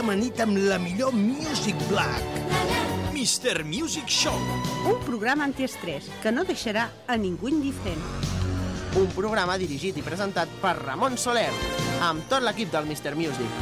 [0.00, 2.24] Amanit amb la millor Music Black.
[3.12, 3.64] Mr.
[3.64, 4.36] Music Show.
[4.88, 8.00] un programa antiestrès que no deixarà a ningú indiferent.
[8.96, 11.50] Un programa dirigit i presentat per Ramon Soler,
[12.00, 13.12] amb tot l'equip del Mr.
[13.14, 13.60] Music.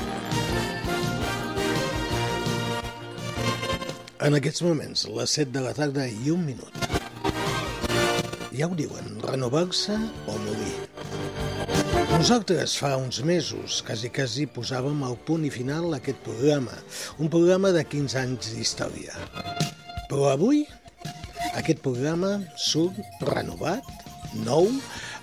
[4.22, 6.70] En aquests moments, les 7 de la tarda i un minut.
[8.54, 10.87] Ja ho diuen, renovar-se o morir.
[12.08, 16.72] Nosaltres fa uns mesos, quasi quasi, posàvem al punt i final a aquest programa,
[17.20, 19.12] un programa de 15 anys d'història.
[20.08, 20.62] Però avui,
[21.60, 22.96] aquest programa surt
[23.28, 23.84] renovat,
[24.46, 24.70] nou,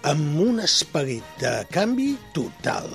[0.06, 2.92] amb un esperit de canvi total.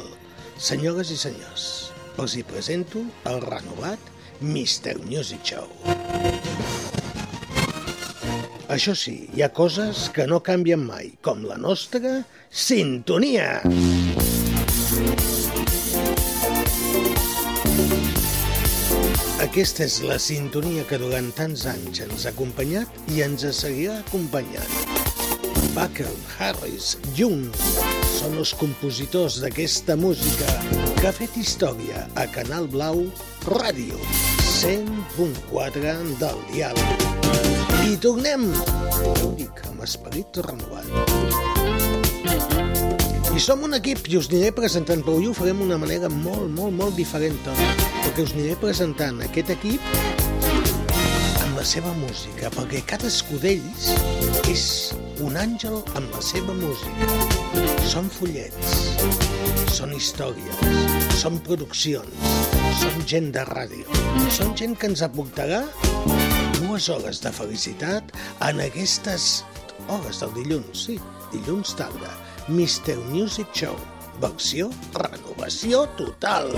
[0.71, 1.67] Senyores i senyors,
[2.15, 5.01] els hi presento el renovat Mr.
[5.11, 6.40] Music Show.
[8.71, 12.21] Això sí, hi ha coses que no canvien mai, com la nostra
[12.55, 13.65] sintonia.
[19.43, 24.71] Aquesta és la sintonia que durant tants anys ens ha acompanyat i ens seguirà acompanyant.
[25.75, 27.49] Buckle, Harris, Jung
[28.21, 30.55] són els compositors d'aquesta música
[31.01, 33.03] que ha fet història a Canal Blau
[33.51, 33.99] Ràdio
[34.63, 37.60] 100.4 del dial.
[37.81, 40.85] I tornem, ja dic, amb esperit renovat.
[43.31, 46.51] I som un equip i us aniré presentant, però avui ho farem d'una manera molt,
[46.53, 49.81] molt, molt diferent, perquè us aniré presentant aquest equip
[51.41, 53.89] amb la seva música, perquè cadascú d'ells
[54.53, 54.65] és
[55.25, 57.09] un àngel amb la seva música.
[57.89, 58.77] Són fullets,
[59.73, 60.61] són històries,
[61.23, 62.29] són produccions,
[62.83, 64.03] són gent de ràdio,
[64.37, 65.65] són gent que ens aportarà
[66.71, 68.13] dues hores de felicitat
[68.47, 69.25] en aquestes
[69.91, 70.99] hores del dilluns, sí,
[71.33, 72.13] dilluns tarda.
[72.47, 72.95] Mr.
[73.11, 73.75] Music Show,
[74.23, 76.55] versió renovació total.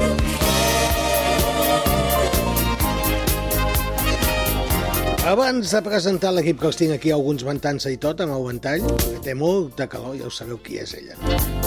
[5.23, 8.83] Abans de presentar l'equip que els tinc aquí, alguns ventant-se i tot, amb el ventall,
[8.99, 11.15] que té molta calor, ja ho sabeu qui és ella.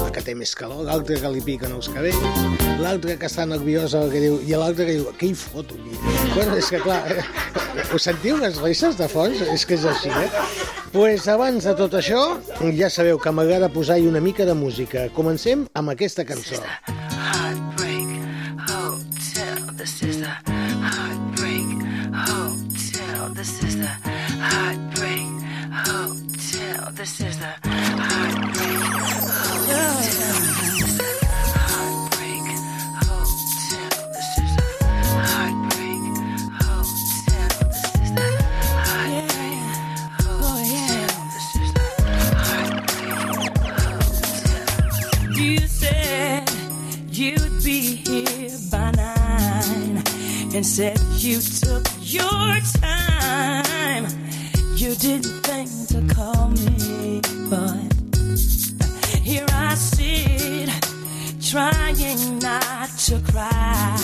[0.01, 2.19] La que té més calor, l'altra que li piquen els cabells,
[2.83, 5.95] l'altra que està nerviosa, que diu, i l'altra que diu, què hi foto aquí?
[6.33, 7.23] Bueno, és que clar, eh,
[7.88, 9.39] ho sentiu les risses de fons?
[9.55, 10.27] És que és així, eh?
[10.91, 12.22] pues abans de tot això,
[12.75, 15.07] ja sabeu que m'agrada posar-hi una mica de música.
[15.16, 16.59] Comencem amb aquesta cançó.
[16.59, 17.04] Heartbreak
[27.05, 28.81] This is the Heartbreak
[29.21, 29.93] Hotel.
[30.01, 30.19] This
[30.73, 31.09] is the
[31.69, 32.47] Heartbreak
[33.05, 33.93] Hotel.
[34.16, 34.67] This is the
[35.45, 36.03] Heartbreak
[36.63, 37.49] Hotel.
[41.29, 41.88] This is the
[42.41, 43.13] Heartbreak
[43.93, 44.63] Hotel.
[45.39, 46.49] You said
[47.11, 50.01] you'd be here by nine
[50.55, 53.75] and said you took your time.
[54.85, 57.19] You didn't think to call me,
[57.50, 57.91] but
[59.23, 60.69] here I sit
[61.41, 63.97] trying not to cry,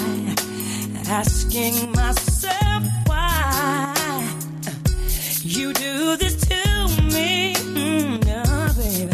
[1.08, 3.94] asking myself why
[5.44, 9.14] you do this to me, Mm, oh, baby.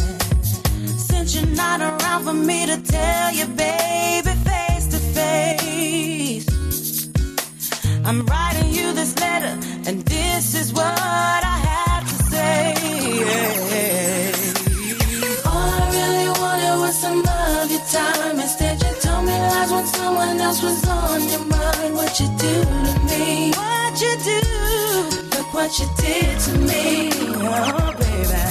[0.97, 6.47] Since you're not around for me to tell you, baby, face to face.
[8.05, 9.59] I'm writing you this letter,
[20.47, 21.94] else was on your mind.
[21.94, 22.53] What you do
[22.88, 23.52] to me?
[23.52, 24.40] What you do?
[25.34, 27.09] Look what you did to me,
[27.44, 28.46] oh baby.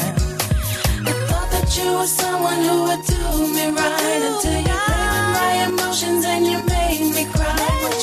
[1.08, 3.22] I thought that you were someone who would do
[3.56, 7.69] me right until you played with my emotions and you made me cry.
[7.82, 7.99] What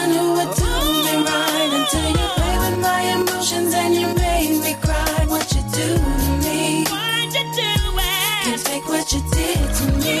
[0.00, 0.72] someone who would do
[1.04, 5.26] me right until you play with my emotions and you made me cry.
[5.28, 6.84] What you do to me?
[6.84, 8.44] Why'd you do it?
[8.44, 10.20] Can't take what you did to me.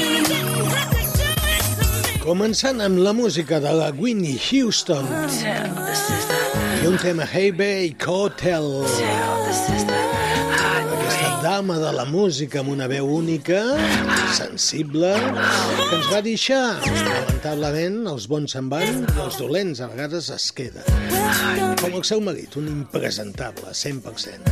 [2.20, 5.08] Començant amb la música de la Whitney Houston
[6.82, 8.70] i un tema Hey Bay Hotel.
[8.84, 10.09] Aquesta
[11.60, 13.58] dama de la música amb una veu única,
[14.32, 16.80] sensible, que ens va deixar.
[16.88, 20.86] Lamentablement, els bons se'n van i els dolents a vegades es queden.
[21.82, 24.48] Com el seu marit, un impresentable, 100%.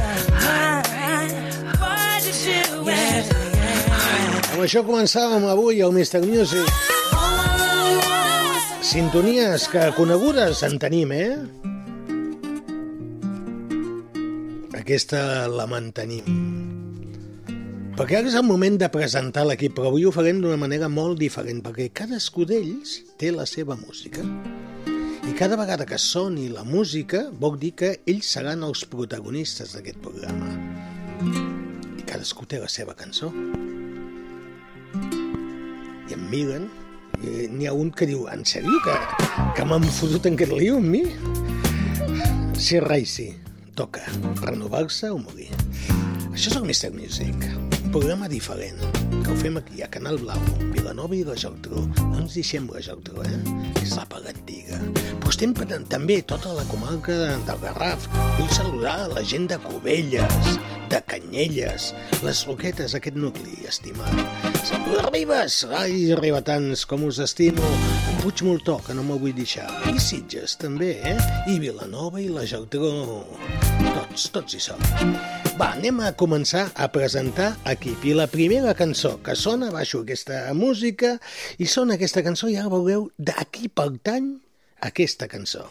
[1.81, 3.33] Why'd you do it?
[4.53, 6.21] Amb això començàvem avui al Mr.
[6.29, 6.69] Music.
[8.85, 11.41] Sintonies que conegudes en tenim, eh?
[14.85, 16.88] Aquesta la mantenim.
[17.99, 21.19] Perquè ara és el moment de presentar l'equip, però avui ho farem d'una manera molt
[21.19, 24.23] diferent, perquè cadascú d'ells té la seva música.
[25.27, 29.99] I cada vegada que soni la música vol dir que ells seran els protagonistes d'aquest
[30.05, 30.53] programa.
[31.99, 33.33] I cadascú té la seva cançó.
[36.07, 36.69] I em miren,
[37.19, 38.95] n'hi ha un que diu, en sèrio, que,
[39.59, 41.03] que m'han fotut en aquest lío amb mi?
[42.55, 43.33] Sí, rai, sí.
[43.75, 44.07] Toca
[44.45, 45.51] renovar-se o morir.
[46.31, 46.95] Això és el Mr.
[46.95, 48.79] Music, programa diferent,
[49.25, 50.41] que ho fem aquí, a Canal Blau,
[50.75, 51.85] Vilanova i la Geltrú.
[51.99, 53.39] No ens deixem la Geltrú, eh?
[53.83, 54.79] És la paga antiga.
[55.23, 55.55] Però estem
[55.89, 58.09] també tota la comarca de, del Garraf.
[58.39, 60.59] Vull saludar la gent de Cubelles,
[60.93, 61.91] de Canyelles,
[62.25, 64.13] les Roquetes, aquest nucli, estimat.
[64.89, 67.75] Les Ribes, ai, ribetans, com us estimo.
[68.23, 69.69] Puig Moltó, que no m'ho vull deixar.
[69.89, 71.19] I Sitges, també, eh?
[71.49, 73.23] I Vilanova i la Geltrú.
[73.93, 75.48] Tots, tots hi som.
[75.59, 78.05] Va, anem a començar a presentar equip.
[78.07, 81.17] I la primera cançó que sona, baixo aquesta música,
[81.59, 84.29] i sona aquesta cançó i ara veureu de qui pertany
[84.87, 85.67] aquesta cançó.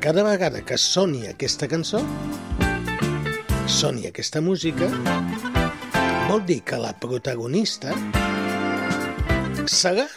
[0.00, 2.00] Cada vegada que soni aquesta cançó,
[3.68, 4.88] soni aquesta música,
[6.32, 7.92] vol dir que la protagonista
[9.68, 10.08] serà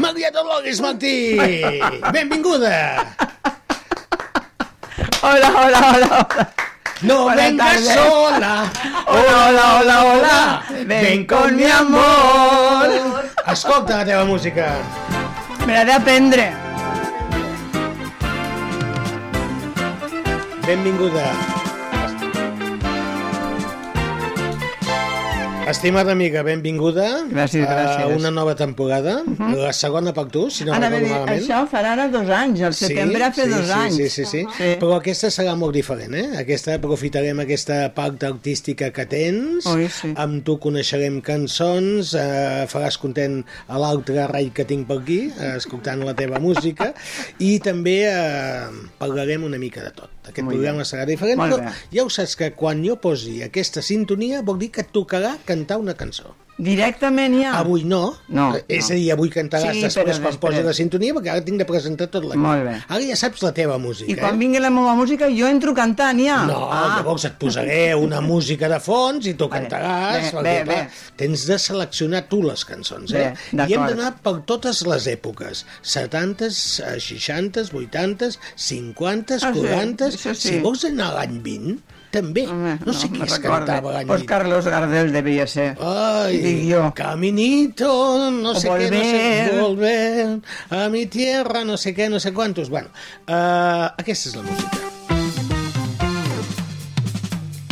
[0.00, 1.36] Maria Dolores Martí!
[2.12, 3.14] Benvinguda!
[5.22, 6.52] Hola, hola, hola, hola.
[7.02, 7.94] No Buenas vengas tardes.
[7.94, 8.72] sola.
[9.06, 10.62] Hola, hola, hola, hola.
[10.86, 12.88] Ven con mi amor.
[13.46, 14.76] Escolta la teva música.
[15.66, 16.52] Me la de aprendre.
[20.66, 21.32] Benvinguda.
[25.70, 28.16] Estimada amiga, benvinguda Gràcies, a gràcies.
[28.16, 29.20] una nova temporada,
[29.54, 31.44] la segona per tu, si no Anava a recordo malament.
[31.44, 33.94] això farà ara dos anys, al setembre fa sí, dos sí, anys.
[33.96, 34.70] Sí, sí, sí, Sí.
[34.80, 36.26] Però aquesta serà molt diferent, eh?
[36.40, 40.12] Aquesta aprofitarem aquesta part artística que tens, Oi, sí.
[40.16, 45.54] amb tu coneixerem cançons, eh, faràs content a l'altre rai que tinc per aquí, eh,
[45.56, 46.92] escoltant la teva música,
[47.38, 48.66] i també eh,
[48.98, 50.10] parlarem una mica de tot.
[50.30, 51.70] Aquest Molt programa serà diferent, però bé.
[51.94, 55.78] ja ho saps que quan jo posi aquesta sintonia vol dir que et tocarà cantar
[55.84, 56.32] una cançó.
[56.60, 57.54] Directament ja.
[57.56, 58.94] Avui no, No, Eh, és no.
[58.94, 60.64] a dir, avui cantaràs Sí, després quan després.
[60.66, 62.42] la sintonia, perquè ara tinc de presentar tot l'equip.
[62.42, 62.74] Molt bé.
[62.86, 64.38] Ara ja saps la teva música, I quan eh?
[64.42, 66.42] vingui la meva música jo entro cantant ja.
[66.44, 66.98] No, ah.
[66.98, 69.62] llavors et posaré una música de fons i tu Vale.
[69.70, 70.34] cantaràs.
[70.34, 70.90] Bé, bé, clar, bé.
[71.16, 73.32] Tens de seleccionar tu les cançons, eh?
[73.52, 75.64] Bé, I hem d'anar per totes les èpoques.
[75.80, 80.06] 70, 60, 80, 50, Ah, sí, 40...
[80.12, 80.48] això sí.
[80.50, 81.78] Si vols anar a l'any 20,
[82.12, 82.46] també.
[82.50, 84.28] Home, no sé qui es cantava l'any Pues 20.
[84.30, 85.72] Carlos Gardel devia ser.
[85.80, 86.84] Ai, Dic jo.
[86.96, 87.92] caminito,
[88.34, 89.60] no sé què, no sé, volver.
[89.62, 92.70] volver a mi tierra, no sé què, no sé quantos.
[92.70, 92.88] Bueno,
[93.26, 94.86] uh, aquesta és la música.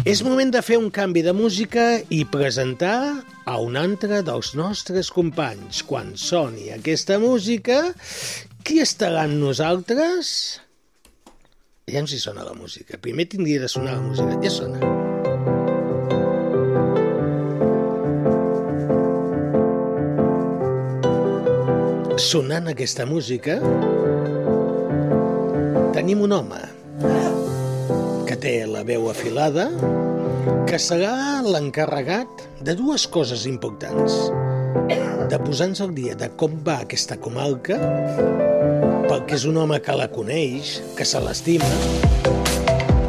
[0.08, 5.10] És moment de fer un canvi de música i presentar a un altre dels nostres
[5.12, 5.82] companys.
[5.84, 7.82] Quan soni aquesta música,
[8.64, 10.30] qui estarà amb nosaltres?
[11.88, 12.98] Ja si sona la música.
[13.00, 14.36] Primer tindria de sonar la música.
[14.42, 14.78] Ja sona.
[22.18, 23.56] Sonant aquesta música,
[25.94, 26.60] tenim un home
[28.28, 29.70] que té la veu afilada,
[30.68, 34.18] que serà l'encarregat de dues coses importants.
[35.30, 37.78] De posar-nos al dia de com va aquesta comarca,
[39.08, 41.68] perquè és un home que la coneix, que se l'estima,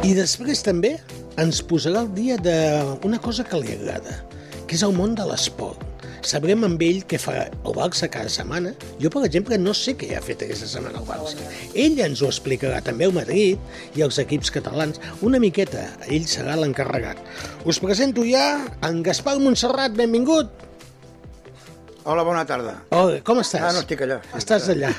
[0.06, 0.94] i després també
[1.40, 4.16] ens posarà al dia d'una cosa que li agrada,
[4.64, 5.84] que és el món de l'esport.
[6.24, 8.72] Sabrem amb ell què fa el Barça cada setmana.
[9.00, 11.44] Jo, per exemple, no sé què ha fet aquesta setmana el Barça.
[11.72, 13.60] Ell ens ho explicarà, també el Madrid
[13.96, 15.00] i els equips catalans.
[15.24, 17.20] Una miqueta, ell serà l'encarregat.
[17.68, 20.69] Us presento ja en Gaspar Montserrat, benvingut.
[22.04, 22.74] Hola, bona tarda.
[22.96, 23.60] Hola, com estàs?
[23.66, 24.20] Ah, no, estic allà.
[24.24, 24.90] Sí, Estàs allà.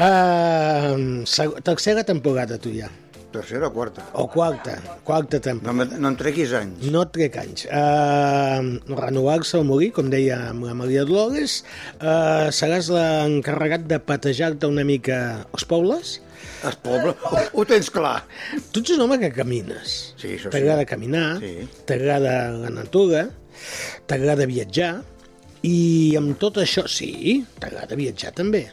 [0.00, 2.88] uh, tercera temporada, tu ja.
[3.34, 4.04] Tercera o quarta?
[4.16, 5.84] O quarta, quarta No, temporada.
[5.92, 6.86] me- no en treguis anys.
[6.90, 7.66] No trec anys.
[7.68, 11.58] Uh, Renovar-se o morir, com deia la Maria Dolores,
[12.00, 15.18] uh, seràs l'encarregat de patejar-te una mica
[15.52, 16.20] els pobles?
[16.64, 18.22] El poble, ho, ho tens clar.
[18.72, 20.14] Tu ets un home que camines.
[20.16, 20.54] Sí, això sí.
[20.56, 21.68] T'agrada caminar, Sí.
[21.84, 23.26] t'agrada la natura,
[24.08, 25.02] t'agrada viatjar,
[25.66, 28.66] i amb tot això, sí, t'agrada viatjar també.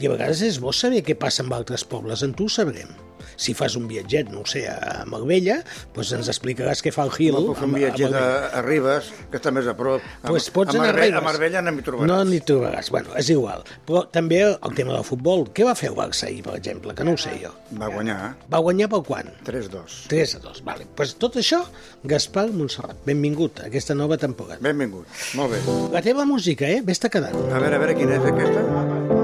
[0.00, 2.92] I a vegades és bo saber què passa amb altres pobles, en tu ho sabrem.
[3.36, 5.56] Si fas un viatget, no ho sé, a Marbella,
[5.94, 7.34] doncs ens explicaràs què fa el Hill.
[7.34, 8.26] No un viatget a,
[8.58, 10.04] a Ribes, que està més a prop.
[10.22, 12.10] A, Pues pots a anar a a Marbella no m'hi trobaràs.
[12.10, 12.90] No n'hi trobaràs.
[12.94, 13.64] Bueno, és igual.
[13.88, 15.48] Però també el tema del futbol.
[15.54, 16.94] Què va fer el Barça ahir, per exemple?
[16.94, 17.50] Que no ho sé jo.
[17.80, 19.32] Va guanyar Va guanyar pel quant?
[19.48, 19.98] 3-2.
[20.12, 20.62] 3 a 2.
[20.68, 20.86] Vale.
[20.94, 21.64] Pues tot això,
[22.04, 24.60] Gaspar Montserrat, benvingut a aquesta nova temporada.
[24.62, 25.10] Benvingut.
[25.34, 25.62] Molt bé.
[25.94, 26.82] La teva música, eh?
[26.86, 27.34] Vés-te quedant.
[27.50, 29.23] A veure, a veure, quina és aquesta?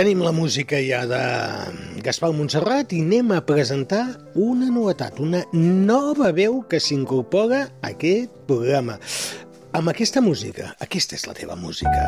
[0.00, 1.18] Tenim la música ja de
[2.00, 8.32] Gaspar Montserrat i anem a presentar una novetat, una nova veu que s'incorpora a aquest
[8.48, 8.94] programa.
[9.76, 12.00] Amb aquesta música, aquesta és la teva música.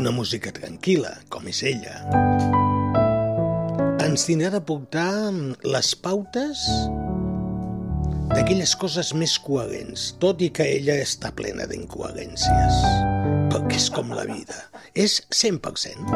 [0.00, 1.98] Una música tranquil·la, com és ella.
[4.00, 5.12] Ens tindrà de portar
[5.76, 6.64] les pautes
[8.34, 12.82] d'aquelles coses més coherents, tot i que ella està plena d'incoherències.
[13.52, 14.58] Perquè és com la vida.
[14.94, 16.12] És 100%.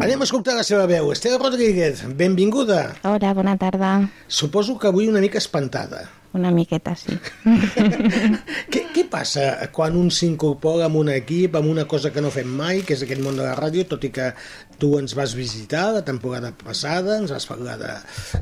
[0.00, 1.10] Anem a escoltar la seva veu.
[1.12, 2.96] Estela Rodríguez, benvinguda.
[3.04, 3.92] Hola, bona tarda.
[4.28, 6.06] Suposo que avui una mica espantada.
[6.32, 7.16] Una miqueta, sí.
[8.70, 12.46] Què, què passa quan un s'incorpora amb un equip, amb una cosa que no fem
[12.60, 14.28] mai, que és aquest món de la ràdio, tot i que
[14.78, 17.96] tu ens vas visitar la temporada passada, ens vas parlar de,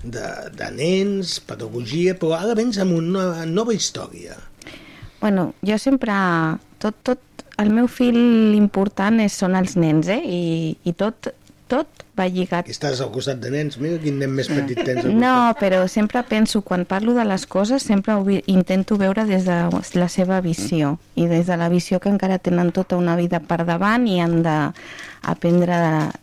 [0.04, 0.26] de,
[0.58, 4.36] de nens, pedagogia, però ara vens amb una nova història.
[5.20, 6.12] bueno, jo sempre...
[6.78, 7.18] Tot, tot,
[7.58, 10.20] el meu fil important és, són els nens, eh?
[10.22, 10.42] I,
[10.86, 11.32] i tot,
[11.66, 12.66] tot va lligat.
[12.68, 16.22] Estàs al costat de nens, mira quin nen més petit tens al No, però sempre
[16.26, 19.58] penso, quan parlo de les coses, sempre ho vi- intento veure des de
[19.94, 20.98] la seva visió.
[21.14, 24.42] I des de la visió que encara tenen tota una vida per davant i han
[24.42, 25.78] d'aprendre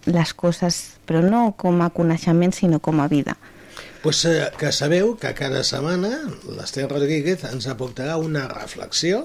[0.05, 3.37] les coses, però no com a coneixement, sinó com a vida.
[4.05, 6.11] Pues, eh, que sabeu que cada setmana
[6.55, 9.23] l'Esther Rodríguez ens aportarà una reflexió,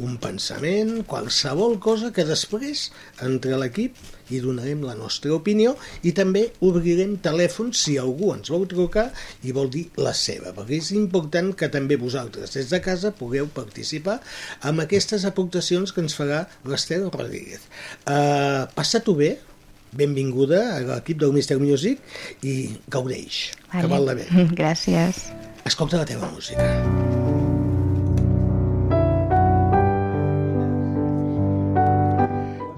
[0.00, 2.86] un pensament, qualsevol cosa que després,
[3.20, 3.92] entre l'equip,
[4.30, 5.74] hi donarem la nostra opinió
[6.06, 9.08] i també obrirem telèfons si algú ens vol trucar
[9.42, 13.48] i vol dir la seva, perquè és important que també vosaltres des de casa pugueu
[13.54, 14.20] participar
[14.68, 17.66] amb aquestes aportacions que ens farà l'Esther Rodríguez.
[18.06, 19.34] Uh, Passa-t'ho bé,
[19.92, 22.00] benvinguda a l'equip del Mister Music
[22.42, 24.28] i gaudeix, que val la bé.
[24.60, 25.26] Gràcies.
[25.68, 27.21] Escolta la teva música.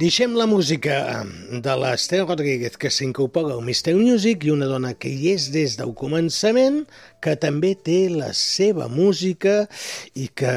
[0.05, 1.25] Deixem la música
[1.65, 5.79] de l'Estel Rodríguez que s'incorpora al Mister Music i una dona que hi és des
[5.81, 6.83] del començament,
[7.25, 9.55] que també té la seva música
[10.13, 10.53] i que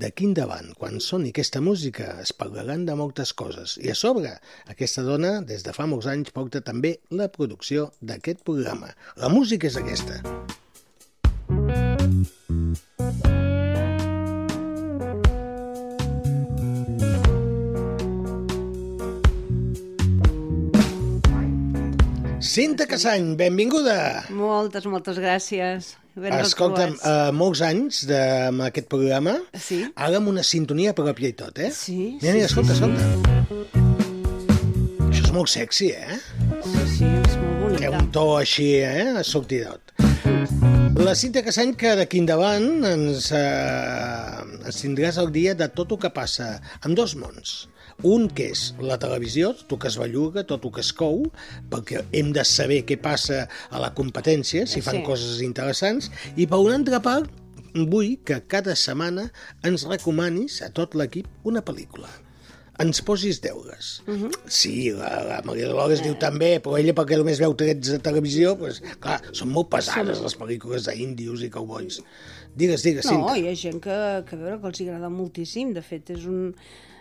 [0.00, 3.76] d'aquí endavant, quan soni aquesta música, es parlaran de moltes coses.
[3.84, 4.32] I a sobre,
[4.72, 8.94] aquesta dona, des de fa molts anys, porta també la producció d'aquest programa.
[9.20, 10.22] La música és aquesta.
[22.44, 24.26] Cinta Casany, benvinguda.
[24.34, 25.94] Moltes, moltes gràcies.
[26.14, 28.18] Ben Escolta'm, uh, molts anys de,
[28.50, 29.80] amb aquest programa, Sí.
[29.96, 31.70] ara amb una sintonia pròpia i tot, eh?
[31.74, 32.84] Sí, Mira, sí, mira, escolta, sí.
[32.84, 33.02] escolta.
[35.08, 36.20] Això és molt sexy, eh?
[36.62, 37.98] Sí, sí, és molt Té bonica.
[37.98, 39.22] un to així, eh?
[39.24, 39.80] Sortidot.
[41.04, 46.00] La Cinta Casany, que d'aquí endavant ens, eh, ens tindràs el dia de tot el
[46.00, 46.46] que passa
[46.80, 47.52] amb dos mons.
[48.08, 51.20] Un que és la televisió, tot el que es belluga, tot el que es cou,
[51.70, 55.04] perquè hem de saber què passa a la competència, si fan Sí.
[55.04, 57.28] coses interessants, i per una altra part,
[57.74, 59.30] vull que cada setmana
[59.62, 62.23] ens recomanis a tot l'equip una pel·lícula
[62.82, 64.02] ens posis deures.
[64.06, 64.30] Uh -huh.
[64.46, 68.54] Sí, la, la Maria Dolores diu també, però ella perquè només veu trets de televisió,
[68.54, 72.02] doncs, clar, són molt pesades les pel·lícules d'índios i cowboys.
[72.54, 73.38] Digues, digues, No, Cinta.
[73.38, 75.72] hi ha gent que, que, veure, que els agrada moltíssim.
[75.72, 76.54] De fet, és un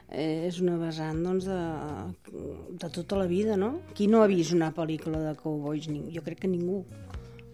[0.09, 1.61] eh, és una vessant doncs, de,
[2.79, 3.81] de tota la vida, no?
[3.93, 5.87] Qui no ha vist una pel·lícula de cowboys?
[6.13, 6.83] Jo crec que ningú.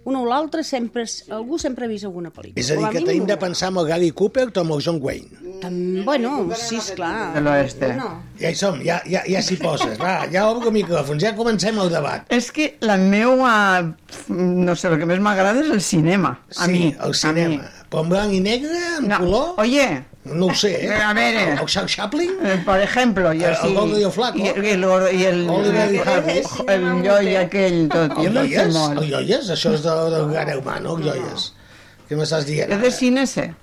[0.09, 1.03] Un o l'altre sempre...
[1.35, 2.57] Algú sempre ha vist alguna pel·lícula.
[2.57, 4.97] És a dir, que tenim de pensar amb el Gary Cooper o amb el John
[5.03, 5.53] Wayne.
[5.61, 5.75] Tam,
[6.07, 7.33] bueno, sí, esclar.
[7.35, 7.91] De l'oeste.
[7.99, 8.09] No.
[8.39, 9.97] Ja hi som, ja, ja, ja s'hi poses.
[10.01, 12.25] Va, ja obro micròfons, ja comencem el debat.
[12.33, 13.53] És que la meua...
[14.29, 16.37] No sé, el que més m'agrada és el cinema.
[16.55, 16.87] A sí, mi.
[16.95, 17.69] el a cinema.
[17.89, 19.19] Però en blanc i negre, en No.
[19.21, 19.53] color...
[19.61, 19.85] Oye,
[20.25, 20.93] No ho sé, eh?
[20.93, 21.53] A ver, eh.
[21.61, 22.31] El Charles Chaplin?
[22.43, 23.73] eh, por ejemplo, yo El- el sí.
[23.73, 24.38] gordo y el flaco.
[24.38, 24.83] Y, y el,
[25.49, 26.41] Oliver Hardy.
[26.67, 28.13] el yo y aquell tot.
[28.13, 28.73] Jo El no Joies?
[28.73, 29.01] molt.
[29.01, 29.49] El Joies?
[29.49, 31.53] Això és de, del gran hermano, el Joies.
[32.09, 32.69] Què m'estàs dient?
[32.73, 33.53] Jo de cine sé.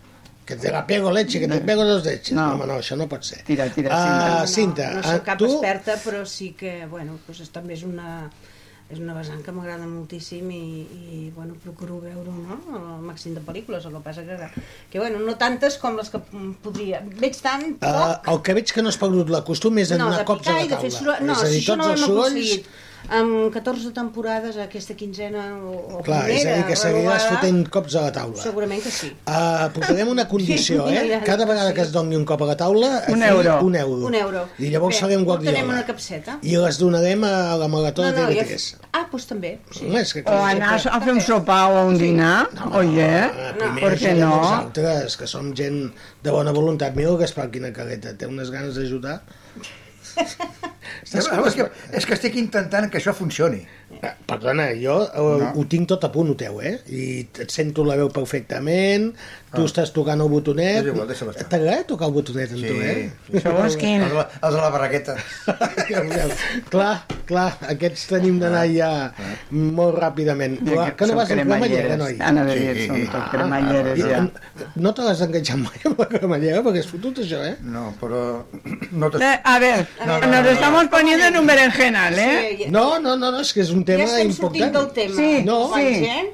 [0.46, 2.32] Que te la pego leche, que te pego dos leches.
[2.32, 2.46] No.
[2.46, 3.42] No, home, no, això no pot ser.
[3.44, 4.86] Tira, tira, Ah, Cinta.
[4.86, 5.46] Cinta, no, no ah, soc cap tu...
[5.52, 8.30] experta, però sí que, bueno, doncs també és una,
[8.86, 12.58] és una vessant que m'agrada moltíssim i, i, bueno, procuro veure no?
[12.78, 14.36] el màxim de pel·lícules, el que passa que,
[14.92, 17.02] que bueno, no tantes com les que mm, podria.
[17.18, 18.28] Veig tan Uh, poc...
[18.30, 20.54] el que veig que no has perdut la costum és de no, de cops a
[20.54, 20.98] la de fer taula.
[20.98, 21.24] soroll.
[21.26, 22.36] No, és a dir, si tots no els sorolls...
[22.36, 22.70] aconseguit.
[23.08, 27.60] Amb 14 temporades, aquesta quinzena o, o Clar, és a dir, primera, que seguiràs fotent
[27.70, 28.40] cops a la taula.
[28.42, 29.12] Segurament que sí.
[29.30, 31.04] Uh, portarem una condició, Sí, eh?
[31.12, 31.76] ja, Cada vegada sí.
[31.76, 32.90] que es doni un cop a la taula...
[33.12, 33.58] Un aquí, euro.
[33.62, 34.06] Un euro.
[34.10, 34.42] Un euro.
[34.58, 35.64] I llavors Bé, portarem Guardiola.
[35.76, 36.38] una capseta.
[36.42, 37.32] I les donarem a
[37.62, 38.26] la Marató de ja...
[38.26, 38.66] TV3.
[38.90, 39.52] Ah, doncs també.
[39.70, 39.86] Sí.
[39.86, 43.82] Home, és que O anar a fer un sopar o un dinar, oye, Ah, primer
[43.86, 44.36] ¿por qué ajudem no?
[44.42, 45.92] Nosaltres, que som gent
[46.26, 46.96] de bona voluntat.
[46.98, 49.20] Mira el Gaspar, quina careta, té unes ganes d'ajudar.
[50.16, 51.66] És, que,
[51.98, 53.62] és que estic intentant que això funcioni.
[54.02, 55.52] Ah, Perdona, jo no.
[55.56, 56.74] ho tinc tot a punt, ho teu, eh?
[56.90, 57.04] I
[57.40, 59.12] et sento la veu perfectament,
[59.54, 59.64] tu Ah.
[59.64, 60.84] estàs tocant el botonet...
[60.84, 61.36] És igual.
[61.48, 63.10] T'agrada tocar el botonet amb Sí, tu, eh?
[63.30, 63.40] sí.
[63.40, 64.02] Segons quin.
[64.02, 65.14] Els, de la- els de la barraqueta.
[66.70, 68.90] clar, clar, aquests tenim d'anar ja
[69.54, 70.58] molt ràpidament.
[70.60, 71.98] Aquests que no són vas amb cremallera, cremalleres.
[72.02, 72.16] noi?
[72.20, 72.86] Anava a dir, Sí.
[72.88, 74.20] són tot Ah, cremalleres I, ja.
[74.76, 77.56] no te l'has enganxat mai amb la cremallera, perquè és fotut això, eh?
[77.62, 78.44] No, però...
[78.92, 79.18] No te...
[79.24, 82.56] Eh, a ver, No, no, nos no, estamos poniendo en un berenjenal, ¿eh?
[82.58, 84.74] Sí, ja, No, no, no, no, és que és un ja tema estem sortint important.
[84.74, 85.16] del tema.
[85.16, 85.60] Sí, No.
[85.74, 86.04] sí.
[86.04, 86.26] eh?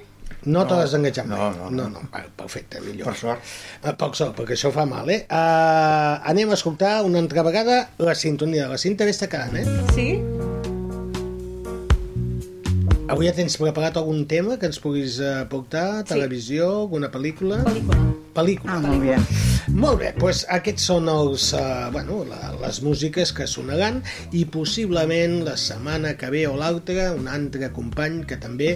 [0.44, 1.38] No te l'has enganxat mai.
[1.38, 1.82] No, no, no.
[1.84, 2.08] no, no.
[2.12, 3.06] Va, perfecte, millor.
[3.12, 3.52] Per sort.
[3.84, 5.20] Eh, Poc sort, perquè això fa mal, eh?
[5.30, 9.66] Uh, anem a escoltar una altra vegada la sintonia de la cinta vés quedant, eh?
[9.94, 10.08] Sí?
[13.10, 16.04] Avui ja tens preparat algun tema que ens puguis uh, portar?
[16.06, 17.58] Televisió, alguna pel·lícula?
[17.66, 17.98] Pel·lícula.
[18.32, 18.76] Pel·lícula.
[18.76, 19.16] Ah, molt bé.
[19.72, 24.00] Molt bé, doncs aquests són els, uh, bueno, la, les músiques que sonaran
[24.36, 28.72] i possiblement la setmana que ve o l'altra un altre company que també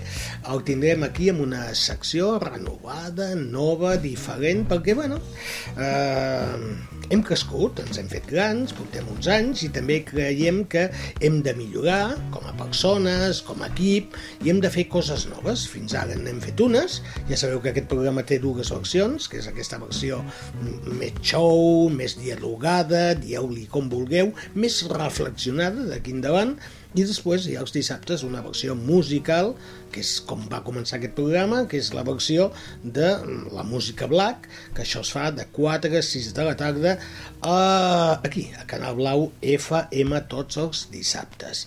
[0.53, 5.19] el tindrem aquí amb una secció renovada, nova, diferent, perquè, bueno,
[5.77, 6.77] eh,
[7.11, 10.89] hem crescut, ens hem fet grans, portem uns anys i també creiem que
[11.21, 15.67] hem de millorar com a persones, com a equip i hem de fer coses noves.
[15.73, 19.51] Fins ara n'hem fet unes, ja sabeu que aquest programa té dues versions, que és
[19.51, 20.23] aquesta versió
[20.87, 26.57] més show, més dialogada, dieu-li com vulgueu, més reflexionada d'aquí endavant,
[26.97, 29.53] i després hi ha els dissabtes una versió musical,
[29.97, 32.51] que és com va començar aquest programa, que és la versió
[32.85, 33.15] de
[33.57, 36.99] la música black, que això es fa de 4 a 6 de la tarda
[37.41, 41.65] a, aquí, a Canal Blau FM tots els dissabtes.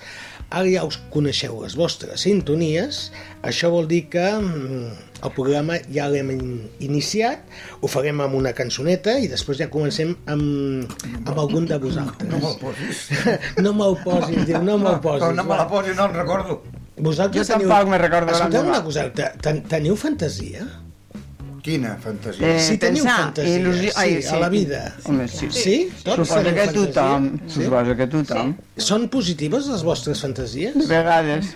[0.50, 3.04] Ara ja us coneixeu les vostres sintonies,
[3.46, 4.88] això vol dir que mm,
[5.28, 7.44] el programa ja l'hem in- iniciat,
[7.82, 10.90] ho farem amb una cançoneta i després ja comencem amb,
[11.26, 12.30] amb algun de vosaltres.
[12.34, 13.04] No me'l posis.
[13.66, 15.28] no me'l posis, diu, no me'l posis.
[15.28, 16.62] Però no me la posis, no el recordo.
[17.00, 20.68] Vosaltres Jo tampoc me recordo Escolteu una cosa, te- ten, teniu fantasia?
[21.64, 22.48] Quina fantasia.
[22.56, 24.96] Eh, Si teniu pensar, fantasia, il·lusió- sí, ai, a la vida.
[25.04, 25.50] Home, sí.
[25.52, 25.76] Sí?
[26.04, 27.64] Tots Suposo teniu que tothom, Sí?
[27.64, 28.54] suposo que tothom.
[28.78, 30.74] Són positives les vostres fantasies?
[30.80, 31.52] De vegades.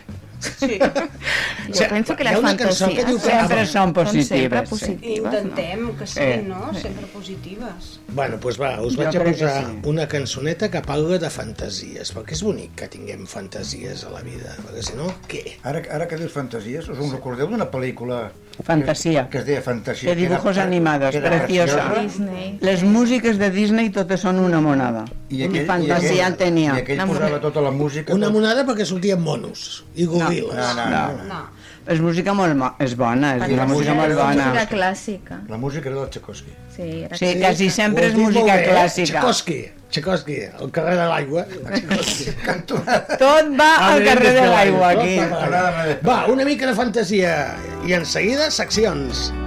[0.60, 0.79] Sí.
[1.73, 4.69] Jo penso que les cançó que fantasies diu que- Sempre són són sempre positives.
[4.69, 4.69] sí.
[4.75, 5.39] positives, no?
[5.39, 6.73] Intentem que sí, Eh, no?
[6.73, 7.99] Sempre positives.
[8.10, 9.79] Bueno, doncs va, us Jo vaig a posar sí.
[9.89, 14.56] una cançoneta que parla de fantasies, perquè és bonic que tinguem fantasies a la vida,
[14.67, 15.43] perquè si no, què?
[15.63, 19.27] Ara, ara que dius fantasies, us en recordeu d'una pel·lícula Fantasia.
[19.29, 20.09] que es deia Fantasia?
[20.09, 21.91] De dibujos era- animados, era preciosa.
[21.99, 22.57] Disney.
[22.61, 25.05] Les músiques de Disney totes són una monada.
[25.29, 26.75] I aquell, fantasia i aquell, tenia.
[26.77, 28.13] I aquell Una posava tota la música...
[28.13, 30.53] Una tot- monada perquè sortien monos i goril·les.
[30.53, 30.75] Goril·les.
[30.77, 31.27] No, no, no.
[31.33, 31.41] No.
[31.85, 34.45] És música molt mo- és bona, és una música molt bona.
[34.53, 35.39] Música clàssica.
[35.49, 36.53] La música era del Tchaikovsky.
[36.75, 38.69] Sí, era Sí, quasi sempre és música bé, eh?
[38.71, 39.05] clàssica.
[39.11, 39.57] Tchaikovsky,
[39.89, 41.45] Tchaikovsky, el carrer de l'aigua.
[43.19, 45.17] Tot va al carrer de l'aigua, aquí.
[46.07, 49.31] va una mica de fantasia i en seguida seccions.
[49.31, 49.42] Every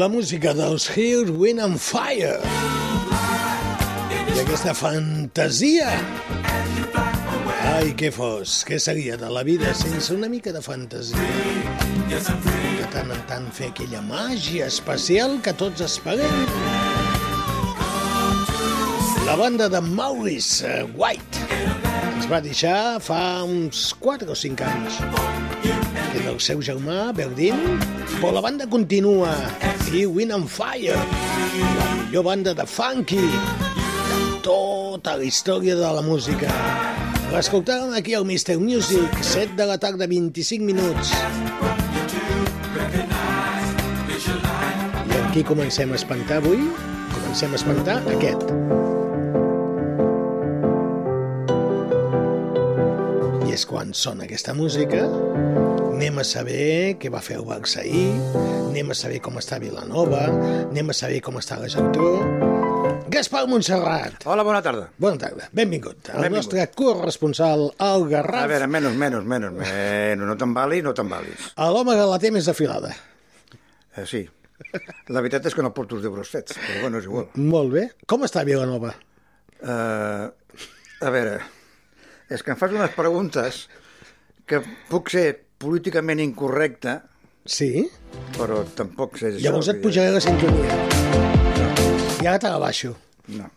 [0.00, 2.38] La música dels Here, Wind and Fire.
[4.32, 5.90] I aquesta fantasia.
[7.74, 11.20] Ai, què fos, què seria de la vida sense una mica de fantasia?
[12.08, 16.48] De tant en tant fer aquella màgia especial que tots esperem.
[19.28, 21.44] La banda de Maurice eh, White
[22.14, 24.96] ens va deixar fa uns 4 o 5 anys.
[26.16, 27.60] I del seu germà, Berdin,
[28.16, 29.36] però la banda continua.
[29.92, 36.02] I Wind and Fire, la millor banda de funky de tota la història de la
[36.06, 36.46] música.
[37.32, 38.60] L'escoltàvem aquí al Mr.
[38.62, 41.10] Music, 7 de la tarda, 25 minuts.
[45.10, 46.62] I amb qui comencem a espantar avui?
[47.16, 48.46] Comencem a espantar aquest.
[53.42, 55.08] I és quan sona aquesta música,
[56.00, 58.14] anem a saber què va fer el Barça ahir,
[58.70, 60.22] anem a saber com està Vilanova,
[60.70, 62.14] anem a saber com està la Geltrú,
[63.12, 64.24] Gaspar Montserrat.
[64.24, 64.86] Hola, bona tarda.
[64.96, 66.08] Bona tarda, benvingut.
[66.08, 66.36] El Benvingut.
[66.38, 70.22] nostre corresponsal al A Garraf, veure, menys, menys, menys, menys.
[70.22, 71.50] No t'embalis, no t'embalis.
[71.56, 72.94] a l'home que la té més afilada.
[73.96, 74.22] Eh, sí.
[75.12, 77.28] La veritat és que no porto els deures fets, però bueno, és igual.
[77.34, 77.84] Molt bé.
[78.08, 78.94] Com està Vilanova?
[79.60, 80.32] Uh,
[81.04, 81.36] a veure,
[82.32, 83.66] és que em fas unes preguntes
[84.48, 87.00] que puc ser políticament incorrecte,
[87.44, 87.86] Sí?
[88.36, 89.40] però tampoc sé això.
[89.44, 90.76] Llavors et pujaré la sintonia.
[92.20, 92.94] I ara te la baixo.
[93.28, 93.48] No.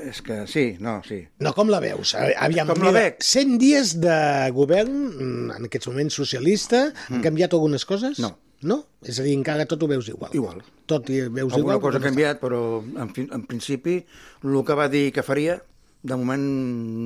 [0.00, 1.18] És que sí, no, sí.
[1.42, 2.12] No, com la veus?
[2.14, 3.16] Aviam, Com la veig?
[3.26, 4.14] 100 dies de
[4.54, 8.18] govern, mm, en aquests moments socialista, han canviat algunes coses?
[8.20, 8.22] Mm.
[8.28, 8.36] No.
[8.62, 8.76] No?
[9.02, 10.30] És a dir, encara tot ho veus igual.
[10.36, 10.60] Igual.
[10.86, 11.80] Tot hi veus Alguna igual?
[11.80, 12.08] cosa ha està?
[12.10, 13.96] canviat, però en, fi, en principi
[14.44, 15.62] el que va dir que faria,
[16.02, 16.44] de moment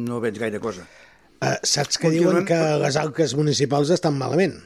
[0.08, 0.84] no veig gaire cosa.
[1.44, 4.56] Uh, saps que Continuem- diuen que les arques municipals estan malament?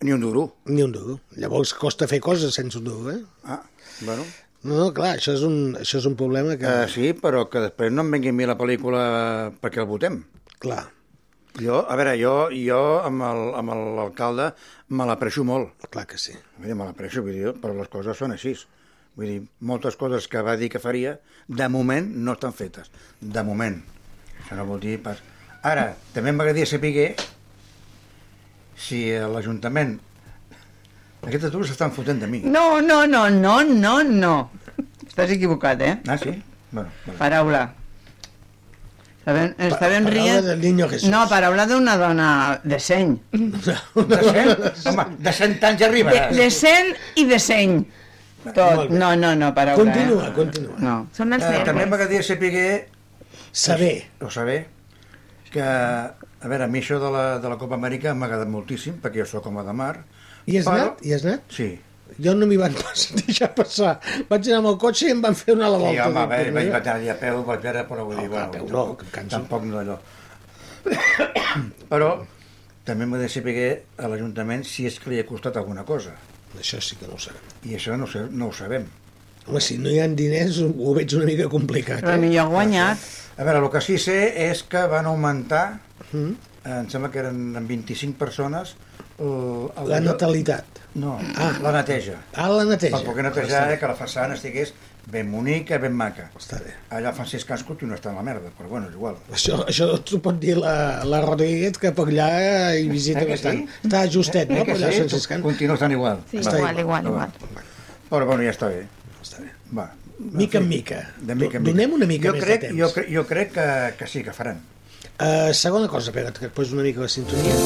[0.00, 0.46] Ni un duro.
[0.66, 1.18] Ni un duro.
[1.36, 3.20] Llavors costa fer coses sense un duro, eh?
[3.44, 3.62] Ah,
[4.00, 4.24] bueno.
[4.66, 6.66] No, no, clar, això és un, això és un problema que...
[6.66, 9.02] Uh, sí, però que després no em vengui a mi la pel·lícula
[9.62, 10.22] perquè el votem.
[10.58, 10.84] Clar,
[11.56, 13.22] Jo, a veure, jo, jo amb
[13.96, 14.50] l'alcalde
[14.92, 15.86] me l'apreixo molt.
[15.88, 16.34] clar que sí.
[16.58, 18.52] Vull dir, me l'apreixo, vull dir, però les coses són així.
[19.16, 21.14] Vull dir, moltes coses que va dir que faria,
[21.48, 22.90] de moment no estan fetes.
[23.22, 23.78] De moment.
[24.42, 25.22] Això no vol dir pas...
[25.66, 27.14] Ara, també m'agradaria saber
[28.78, 29.96] si l'Ajuntament...
[31.26, 32.38] Aquestes dues s'estan fotent de mi.
[32.46, 34.34] No, no, no, no, no, no.
[35.08, 35.96] Estàs equivocat, eh?
[36.06, 36.36] Ah, sí?
[36.70, 37.18] Bueno, vale.
[37.18, 37.62] Paraula.
[39.18, 40.44] Estaven, estaven paraula rient...
[40.46, 41.10] del niño Jesús.
[41.10, 42.28] No, paraula d'una dona
[42.62, 43.16] de seny.
[43.32, 44.52] De cent?
[44.92, 46.14] Home, de cent anys arriba.
[46.14, 47.74] De, de seny i de seny.
[48.54, 48.86] Tot.
[48.94, 49.82] No, no, no, paraula.
[49.82, 50.32] Continua, eh?
[50.36, 50.78] continua.
[50.78, 50.94] No.
[51.16, 52.54] Són els Eh, també m'agradaria saber
[53.50, 53.94] Saber.
[54.22, 54.60] o saber
[55.52, 59.00] que, a veure, a mi això de la, de la Copa Amèrica m'ha agradat moltíssim,
[59.02, 59.94] perquè jo sóc home de mar.
[60.46, 61.04] I has però- anat?
[61.06, 61.42] I has anat?
[61.50, 61.68] Sí.
[62.22, 62.74] Jo no m'hi van
[63.26, 63.96] deixar passar.
[64.28, 66.06] Vaig anar amb el cotxe i em van fer una a la Sí, volta.
[66.08, 69.04] home, Dic, vaig, anar a peu, vaig veure, però vull dir, No, bueno, no, tampoc,
[69.32, 69.98] tampoc no allò.
[71.90, 72.10] però
[72.86, 73.56] també m'ha de saber
[73.98, 76.12] a l'Ajuntament si és que li ha costat alguna cosa.
[76.56, 77.42] Això sí que no ho sabem.
[77.66, 78.86] I això no, no ho sabem.
[79.46, 82.00] Home, si no hi ha diners ho veig una mica complicat.
[82.02, 82.22] Però Eh?
[82.22, 82.98] millor guanyat.
[83.36, 85.80] A veure, el que sí sé és que van augmentar,
[86.12, 86.32] Mm?
[86.64, 88.74] eh, em sembla que eren en 25 persones,
[89.18, 90.64] el, el, La natalitat.
[90.94, 91.52] No, ah.
[91.62, 92.16] la neteja.
[92.34, 92.96] Ah, la neteja.
[92.96, 94.72] Per poder netejar eh, que la façana estigués
[95.06, 96.30] ben bonica, ben maca.
[96.36, 96.72] Està bé.
[96.90, 99.16] Allà fa sis anys continua estant la merda, però bueno, és igual.
[99.30, 103.32] Això, això t'ho pot dir la, la Rodríguez, que per allà hi visita Eh que
[103.36, 103.58] bastant.
[103.68, 103.88] sí?
[103.88, 104.56] Està justet, no?
[104.62, 105.16] Eh Per que allà, sí?
[105.16, 105.42] escan.
[105.42, 106.22] Continua estant igual.
[106.30, 107.04] Sí, Està igual, igual.
[107.06, 107.64] igual, igual.
[108.10, 108.86] Però bueno, ja està bé.
[109.74, 109.90] Va.
[110.18, 111.02] Mica en mica.
[111.20, 111.72] De mica en mica.
[111.72, 112.80] Donem una mica jo més crec, de temps.
[112.80, 114.62] Jo, cre jo crec que, que sí, que faran.
[115.16, 117.56] Uh, segona cosa, espera't, que et poso una mica la sintonia.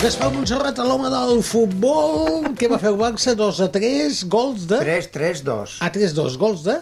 [0.00, 4.78] Gaspar Montserrat, l'home del futbol, que va fer el Barça 2 a 3, gols de...
[4.80, 5.74] 3, 3, 2.
[5.84, 6.76] A 3, 2, gols de...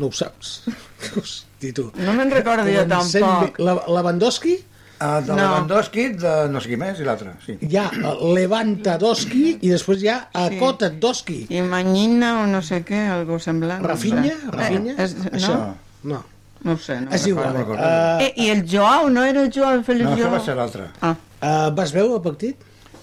[0.00, 0.54] No ho saps.
[1.20, 1.90] Hosti, tu.
[2.00, 3.60] No me'n recordo jo tampoc.
[3.60, 4.56] Lewandowski,
[5.02, 5.36] Uh, de No.
[5.40, 7.56] Lewandowski, de no sé qui més, i l'altre, sí.
[7.66, 7.88] hi ha
[8.36, 10.56] Levantadowski i després hi ha Sí.
[10.58, 11.38] Akotadowski.
[11.50, 13.82] I Manyina o no sé què, algú semblant.
[13.84, 14.22] Rafinha?
[14.22, 14.52] No sé.
[14.56, 14.94] Rafinha?
[14.96, 15.56] Eh, és, Això?
[15.56, 15.74] no?
[16.12, 16.20] No.
[16.62, 17.00] No ho sé.
[17.00, 17.52] No És igual.
[17.56, 17.82] recordo.
[17.82, 20.30] Uh, Eh, I el Joao, no era el Joao el No, això Joao?
[20.36, 20.86] va ser l'altre.
[21.00, 22.56] Ah, uh, vas veure el partit?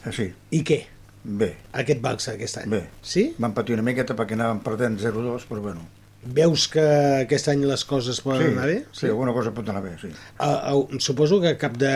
[0.05, 0.85] Eh, Sí, I què?
[1.23, 1.57] bé.
[1.73, 2.69] Aquest Barça aquest any?
[2.69, 2.83] Bé.
[3.03, 3.33] Sí?
[3.37, 5.81] Van patir una miqueta perquè anàvem perdent 0-2, però bueno.
[6.19, 6.81] Veus que
[7.23, 8.73] aquest any les coses poden Sí, anar bé?
[8.91, 10.09] sí, alguna cosa pot anar bé, sí.
[10.35, 11.91] Uh, uh, suposo que cap de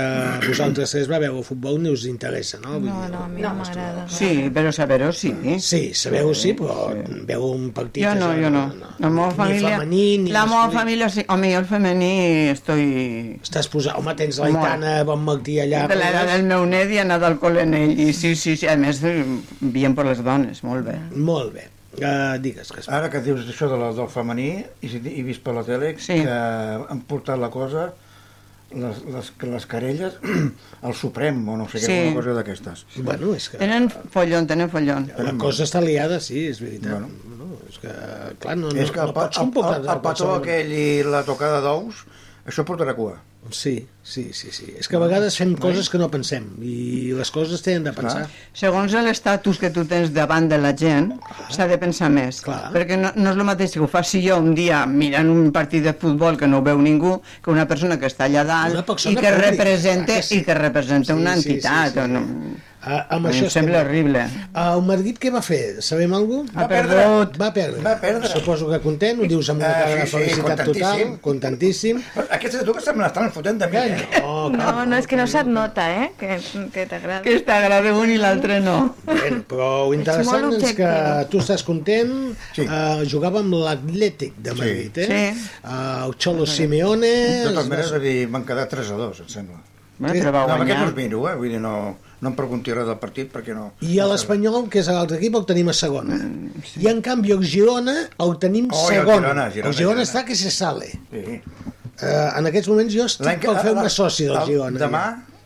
[0.48, 2.78] vosaltres tres va veure futbol ni us interessa, no?
[2.80, 4.06] Vull No, dir, no, a mi no m'agrada.
[4.08, 5.34] sí, però saber-ho sí.
[5.60, 6.94] Sí, sabeu sí, però
[7.28, 8.06] veu un partit...
[8.08, 8.64] Jo no, jo no.
[9.04, 9.76] La meva Ni família...
[9.76, 11.26] femení, ni la meva família sí.
[11.28, 12.14] Home, jo el femení
[12.56, 12.88] estoy...
[13.44, 14.00] Estàs posat...
[14.00, 14.50] Home, tens la.
[14.56, 15.84] Itana, Bon Martí allà...
[15.92, 17.94] De l'era del meu net i anat al col·le en ell.
[18.08, 19.20] I sí, sí, sí, a més, eh,
[19.60, 20.96] bien per les dones, molt bé.
[21.12, 21.68] Molt bé.
[21.94, 25.44] Uh, digues, que Ara que dius això de la, del femení, i si he vist
[25.46, 26.16] per la tele Sí.
[26.26, 26.38] que
[26.90, 27.92] han portat la cosa,
[28.74, 30.16] les, les, les querelles,
[30.88, 32.00] al Suprem, o no sé què, Sí.
[32.10, 32.86] una cosa d'aquestes.
[32.98, 35.06] Bueno, és que Tenen follon, tenen follon.
[35.18, 36.96] la cosa està liada, sí, és veritat.
[36.98, 37.12] Bueno.
[37.28, 37.94] Bueno, és que,
[38.42, 40.74] clar, no, no, és que el, no pa, pots el, comportar el, el petó aquell
[40.74, 42.02] i la tocada d'ous,
[42.50, 43.20] això portarà cua.
[43.52, 44.74] Sí, sí, sí, sí.
[44.80, 48.24] És que a vegades fem coses que no pensem i les coses tenen de pensar.
[48.56, 51.12] Segons l'estatus que tu tens davant de la gent,
[51.52, 52.40] s'ha de pensar més.
[52.46, 52.72] Clar.
[52.74, 55.84] Perquè no, no és el mateix que ho faci jo un dia mirant un partit
[55.84, 59.16] de futbol que no ho veu ningú, que una persona que està allà dalt i
[59.20, 60.40] que representa, clar que sí.
[60.40, 61.94] i que representa Sí, una sí, sí, entitat.
[61.94, 62.00] sí.
[62.00, 62.22] o No,
[62.84, 64.24] Uh, amb em això sembla estem- horrible.
[64.60, 65.82] El Madrid què va fer?
[65.82, 66.60] Sabem alguna cosa?
[66.60, 67.38] Ha perdut.
[67.40, 67.82] Va perdre.
[67.86, 68.28] Va perdre.
[68.28, 72.02] Suposo que content, ho dius amb una Ah, cara de sí, sí, felicitat total, contentíssim.
[72.66, 73.78] tu que se me l'estan fotent de mi.
[73.78, 74.22] Eh?
[74.22, 76.12] No, No, no, és que no se't nota, eh?
[76.20, 76.38] Que,
[76.74, 77.22] que t'agrada.
[77.24, 78.96] Que t'agrada un i l'altre no.
[79.06, 80.92] Bueno, però ho interessant molt és que
[81.32, 82.68] tu estàs content, Sí.
[82.68, 85.34] uh, jugava amb l'Atlètic de Madrid, eh?
[85.34, 85.50] Sí.
[85.64, 87.08] Uh, el Xolo Simeone...
[87.08, 89.62] De totes es maneres, va- van quedar 3 a 2, em sembla.
[90.00, 90.88] Bueno, però va No, amb aquest no guanyar.
[90.88, 91.36] els miro, eh?
[91.36, 93.66] Vull dir, no, no em pregunti res del partit perquè no...
[93.84, 96.16] I a l'Espanyol, que és l'altre equip, el tenim a segona.
[96.80, 99.20] I en canvi el Girona el tenim Oh, i el segon.
[99.26, 100.88] Girona, Girona, el Girona està que se sale.
[101.12, 101.42] Sí.
[101.94, 102.08] Uh,
[102.40, 104.80] en aquests moments jo estic per fer-me soci del el- Girona.
[104.82, 105.04] Demà,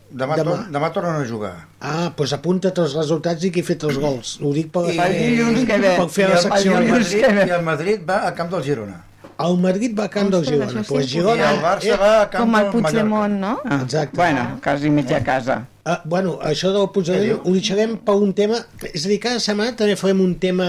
[0.08, 0.38] demà, Demà.
[0.44, 0.60] demà.
[0.78, 1.56] demà tornen a jugar.
[1.82, 4.38] Ah, doncs apunta't els resultats i qui ha fet els gols.
[4.42, 5.92] Ho dic per, I- El dilluns que ve.
[5.98, 6.72] per fer I la el, secció.
[6.72, 7.46] i, el Madrid, que ve.
[7.50, 9.04] I el Madrid va al camp del Girona.
[9.38, 10.72] El Madrid va a camp del Girona.
[10.82, 11.44] sí Pues Girona...
[11.52, 12.70] I el Barça va al camp Com el.
[12.72, 13.52] Puigdemont, no?
[13.66, 14.16] Ah, Exacte.
[14.18, 15.66] Bueno, quasi mitja casa.
[15.88, 18.58] Uh, bueno, això del Puigdemont ho deixarem per un tema...
[18.92, 20.66] És a dir, cada setmana també farem un tema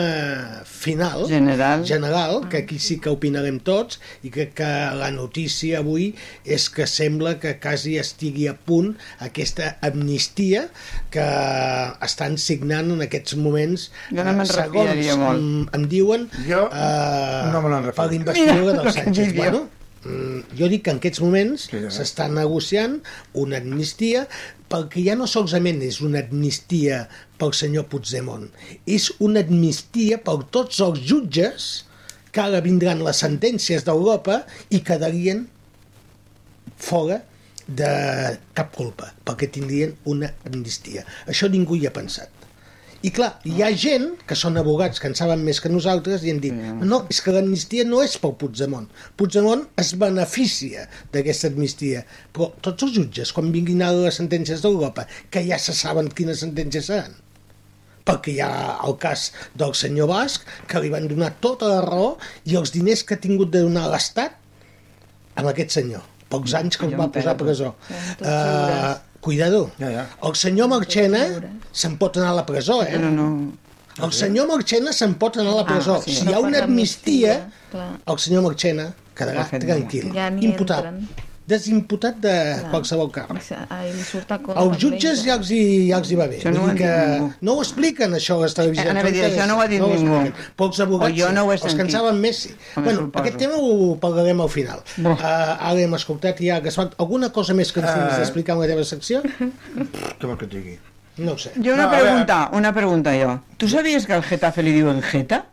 [0.63, 1.83] final, General.
[1.89, 6.13] general que aquí sí que opinarem tots, i que, que la notícia avui
[6.47, 8.93] és que sembla que quasi estigui a punt
[9.25, 10.69] aquesta amnistia
[11.11, 11.25] que
[12.07, 15.43] estan signant en aquests moments Jo no me'n eh, refiaria molt.
[15.43, 19.35] em, em diuen Jo eh, no me per l'investidura del Sánchez.
[19.35, 19.67] bueno,
[20.05, 22.99] jo dic que en aquests moments s'està negociant
[23.35, 24.27] una amnistia
[24.71, 27.07] perquè ja no solament és una amnistia
[27.41, 28.49] pel senyor Puigdemont,
[28.87, 31.69] és una amnistia per tots els jutges
[32.31, 35.47] que ara vindran les sentències d'Europa i quedarien
[36.79, 37.23] fora
[37.69, 37.93] de
[38.57, 41.05] cap culpa, perquè tindrien una amnistia.
[41.29, 42.38] Això ningú hi ha pensat.
[42.99, 46.33] I clar, hi ha gent que són abogats que en saben més que nosaltres i
[46.33, 48.89] han dit no, és que l'amnistia no és pel Puigdemont.
[49.21, 52.03] Puigdemont es beneficia d'aquesta amnistia.
[52.35, 56.43] Però tots els jutges, quan vinguin a les sentències d'Europa, que ja se saben quines
[56.43, 57.15] sentències seran,
[58.09, 58.51] perquè hi ha
[58.89, 59.29] el cas
[59.63, 62.17] del senyor Basc, que li van donar tota la raó
[62.51, 64.35] i els diners que ha tingut de donar l'Estat
[65.39, 67.77] amb aquest senyor, pocs anys que el va posar a presó.
[68.19, 68.97] Uh.
[69.21, 70.07] Cuidado, Ja, ja.
[70.23, 71.23] el senyor Marchena
[71.73, 72.93] se'n pot anar a la presó, eh?
[72.97, 73.53] Però no...
[74.03, 75.97] El senyor Marchena se'n pot anar a la presó.
[75.97, 76.15] Ah, sí.
[76.15, 77.51] Si hi ha una amnistia,
[78.07, 80.85] el senyor Marchena quedarà tranquil, Ja imputat.
[80.87, 81.09] entren.
[81.49, 82.33] Desimputat de
[82.71, 83.09] qualsevol.
[83.73, 84.61] Ai, surt a compte.
[84.61, 86.39] Els jutges ja els, hi, ja els hi va bé.
[86.43, 87.31] Això no ningú.
[87.41, 88.87] no ho expliquen, això, a les televisions.
[88.87, 90.33] Eh, anava a dir, això no ho ha dit no ningú.
[90.59, 92.53] Però els abogats, O jo no ho he els que en més, sí.
[92.77, 93.23] Bueno, suposo.
[93.23, 94.83] aquest tema ho parlarem al final.
[94.99, 96.91] Uh, ara hem escoltat ja Gaspar.
[96.99, 98.19] Alguna cosa més que ens tinguis Ah.
[98.19, 99.23] d'explicar en la teva secció?
[99.23, 100.79] Què vols que et digui?
[101.19, 101.51] No ho sé.
[101.57, 103.41] Jo una No, pregunta, una pregunta jo.
[103.57, 105.47] Tu sabies que al Getafe li diuen Geta?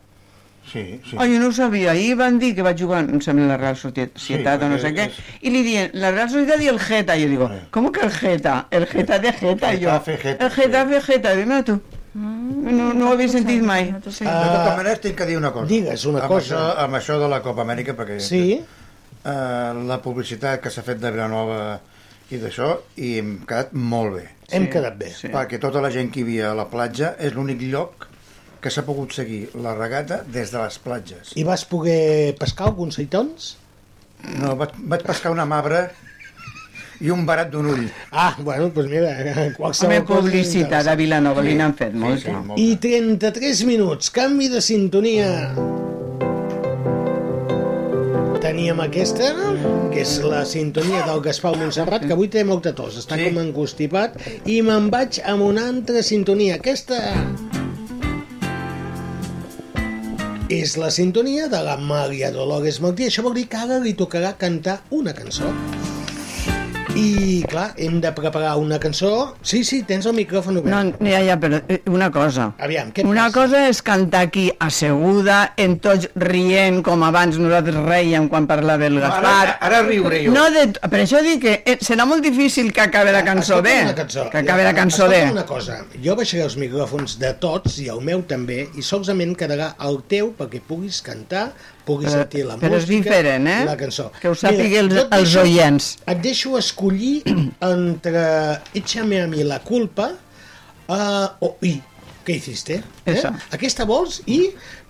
[0.72, 1.16] Sí, sí.
[1.18, 1.92] Oh, jo no ho sabia.
[1.92, 4.34] Ahir van dir que va jugar, em sembla, la Real Societat Sí,
[4.66, 7.16] o no sé què, és- y le diuen la Real Sociedad y el Geta.
[7.16, 8.68] Y yo digo, ¿cómo que el Geta?
[8.72, 9.72] El Geta de Geta.
[9.72, 11.36] Getafe, Geta, el Getafe, Geta.
[11.36, 11.80] Dime tú.
[12.16, 13.92] No, no ho havia sentit mai.
[13.92, 14.24] No sé.
[14.26, 15.68] De totes maneres, tinc que dir una cosa.
[15.68, 16.56] Digues una amb cosa.
[16.56, 18.62] Això, amb això de la Copa Amèrica, perquè Sí?
[19.26, 21.80] eh, la publicitat que s'ha fet de Vilanova
[22.32, 24.26] i d'això, i hem quedat molt bé.
[24.50, 25.10] Hem quedat bé.
[25.14, 25.28] Sí.
[25.34, 28.08] Perquè tota la gent que hi havia a la platja és l'únic lloc
[28.66, 31.36] que s'ha pogut seguir la regata des de les platges.
[31.38, 33.52] I vas poder pescar alguns seitons?
[34.42, 35.84] No, vaig, vaig pescar una mabre
[37.06, 37.84] i un barat d'un ull.
[38.10, 39.12] Ah, bueno, doncs mira,
[39.58, 40.96] qualsevol Home, cosa publicitat a.
[40.98, 42.24] Vilanova li n'han fet molta.
[42.32, 42.58] sí, molt.
[42.58, 45.30] I 33 minuts, canvi de sintonia.
[48.46, 49.30] Teníem aquesta,
[49.92, 53.26] que és la sintonia del Gaspar Montserrat, que avui té molta tos, està Sí.
[53.30, 56.56] com encostipat, i me'n vaig amb una altra sintonia.
[56.62, 57.00] Aquesta
[60.50, 63.08] és la sintonia de la Maria Dolores Martí.
[63.08, 65.50] Això vol dir que ara li tocarà cantar una cançó.
[66.96, 69.36] I, clar, hem de preparar una cançó.
[69.44, 70.72] Sí, sí, tens el micròfon obert.
[71.04, 72.54] No, ja, ja, però eh, una cosa.
[72.64, 73.36] Aviam, què Una passa?
[73.36, 79.02] cosa és cantar aquí asseguda, en tots rient, com abans nosaltres reiem quan parlava el
[79.04, 79.34] Gaspar.
[79.42, 80.32] Ara, ara riuré jo.
[80.38, 83.92] No de, per això dic que eh, serà molt difícil que acabi la cançó Escolta
[83.92, 83.96] bé.
[84.00, 84.30] cançó.
[84.32, 85.22] Que acabi la cançó bé.
[85.36, 89.74] Una cosa, jo baixaré els micròfons de tots i el meu també i solament quedarà
[89.84, 91.50] el teu perquè puguis cantar,
[91.86, 93.60] puguis Però- sentir la però és música diferent, eh?
[93.66, 94.10] la cançó.
[94.22, 95.90] Que ho sàpiga els- els oients.
[96.08, 97.22] Et deixo escollir
[97.74, 98.26] entre
[98.74, 100.12] Échame a mi la culpa
[100.90, 101.76] uh, o I.
[102.26, 102.80] Què hiciste?
[103.06, 103.20] Eh?
[103.54, 104.40] Aquesta vols i,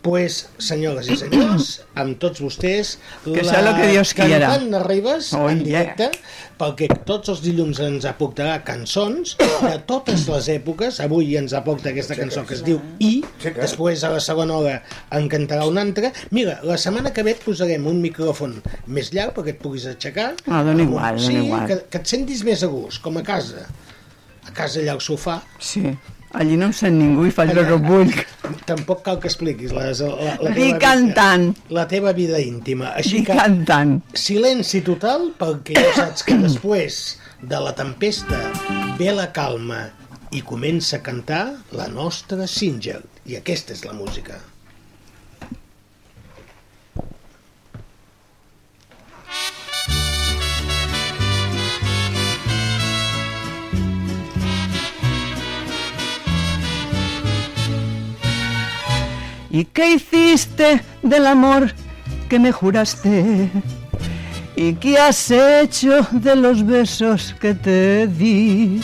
[0.06, 2.94] pues, senyores i senyors, amb tots vostès,
[3.26, 4.40] Que sea lo que Dios quiera.
[4.54, 5.82] cantant de Ribes Oh, en yeah.
[5.82, 6.12] directe,
[6.58, 11.02] perquè tots els dilluns ens aportarà cançons de totes les èpoques.
[11.04, 14.78] Avui ens aporta aquesta cançó que es diu I, després a la segona hora
[15.12, 16.14] en cantarà una altra.
[16.32, 20.36] Mira, la setmana que ve et posarem un micròfon més llarg perquè et puguis aixecar.
[20.48, 21.68] Ah, dona igual, dona sí, igual.
[21.68, 23.68] Que, que et sentis més a gust, com a casa.
[24.48, 25.82] A casa allà al sofà, Sí.
[26.36, 28.12] Allí no em sent ningú i faig el que vull.
[28.68, 31.46] Tampoc cal que expliquis les, la, la, teva cantant.
[31.54, 32.92] Vida, la teva vida íntima.
[33.00, 34.00] Així Di que cantant.
[34.20, 37.04] silenci total perquè ja saps que després
[37.42, 38.42] de la tempesta
[39.00, 39.86] ve la calma
[40.36, 43.00] i comença a cantar la nostra Singer.
[43.26, 44.42] I aquesta és la música.
[59.56, 61.72] ¿Y qué hiciste del amor
[62.28, 63.50] que me juraste?
[64.54, 68.82] ¿Y qué has hecho de los besos que te di?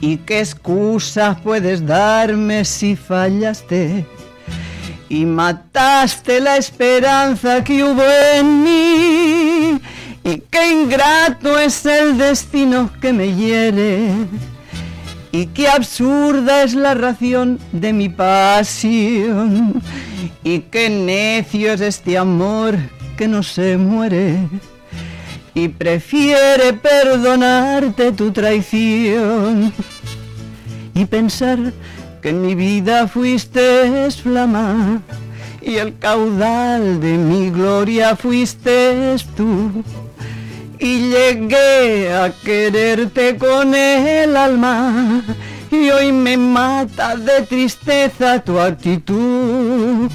[0.00, 4.04] ¿Y qué excusa puedes darme si fallaste?
[5.08, 8.02] Y mataste la esperanza que hubo
[8.34, 9.80] en mí.
[10.24, 14.10] Y qué ingrato es el destino que me hiere.
[15.32, 19.82] Y qué absurda es la ración de mi pasión.
[20.44, 22.76] Y qué necio es este amor
[23.16, 24.36] que no se muere.
[25.54, 29.72] Y prefiere perdonarte tu traición.
[30.94, 31.72] Y pensar
[32.22, 35.02] que en mi vida fuiste flama.
[35.60, 39.82] Y el caudal de mi gloria fuiste tú
[40.78, 45.22] y llegué a quererte con el alma
[45.70, 50.10] y hoy me mata de tristeza tu actitud.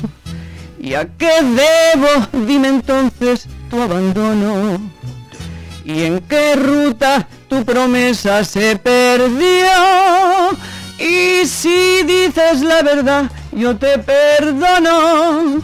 [0.79, 2.45] ¿Y a qué debo?
[2.45, 4.79] Dime entonces tu abandono.
[5.83, 9.67] ¿Y en qué ruta tu promesa se perdió?
[10.97, 15.61] Y si dices la verdad, yo te perdono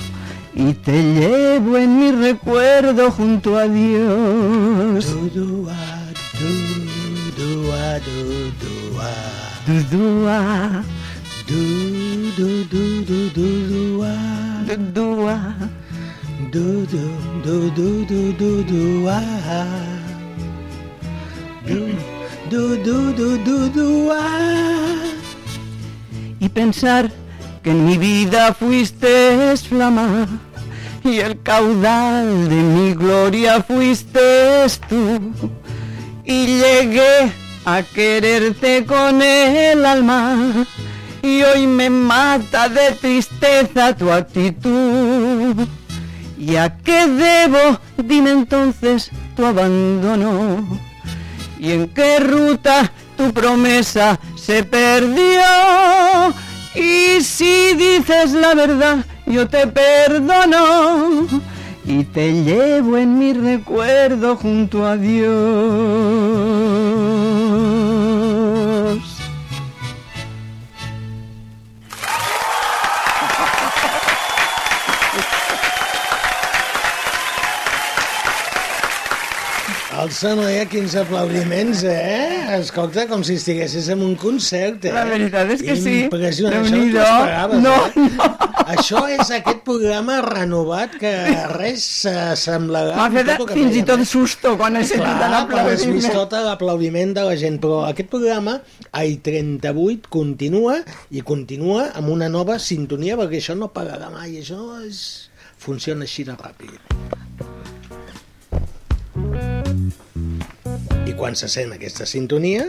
[0.60, 5.06] y te llevo en mi recuerdo junto a Dios.
[5.06, 5.76] Dudua,
[7.38, 9.12] Dudua, Dudua,
[9.68, 10.84] Dudua,
[11.46, 12.34] Dudua,
[13.06, 14.16] Dudua,
[15.14, 15.54] Dudua,
[16.52, 16.82] Dudua,
[22.50, 24.24] Dudua, Dudua.
[26.40, 27.12] Y pensar
[27.62, 30.47] que en mi vida fuiste esflama
[31.08, 35.20] y el caudal de mi gloria fuiste tú
[36.26, 37.32] y llegué
[37.66, 40.66] a quererte con el alma
[41.22, 45.56] y hoy me mata de tristeza tu actitud.
[46.38, 47.80] ¿Y a qué debo?
[47.98, 50.66] Dime entonces tu abandono.
[51.60, 55.42] ¿Y en qué ruta tu promesa se perdió?
[56.78, 61.28] Y si dices la verdad, yo te perdono
[61.84, 65.34] y te llevo en mi recuerdo junto a Dios.
[80.18, 82.56] No hi ha quins aplaudiments, eh?
[82.56, 84.94] Escolta, com si estiguessis en un concert, eh?
[84.96, 85.94] La veritat és que sí.
[86.08, 88.48] Impressionant, això no t'ho esperaves, No, eh?
[88.74, 91.12] Això és aquest programa renovat que
[91.54, 92.96] res s'assemblarà...
[92.98, 94.10] M'ha amb fet tot fins i fèiem, tot eh?
[94.10, 96.18] susto quan he sentit Clar, quan has vist l'aplaudiment.
[96.18, 98.58] tot l'aplaudiment de la gent, però aquest programa,
[98.98, 100.80] ai 38, continua
[101.14, 105.06] i continua amb una nova sintonia, perquè això no pagarà mai, això és...
[105.62, 107.17] funciona així de ràpid.
[111.08, 112.66] I quan se sent aquesta sintonia,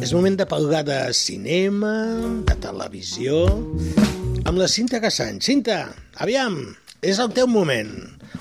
[0.00, 1.92] és moment de parlar de cinema,
[2.48, 3.44] de televisió,
[4.44, 5.40] amb la Cinta Cassany.
[5.44, 5.82] Cinta,
[6.24, 6.56] aviam,
[7.04, 7.92] és el teu moment.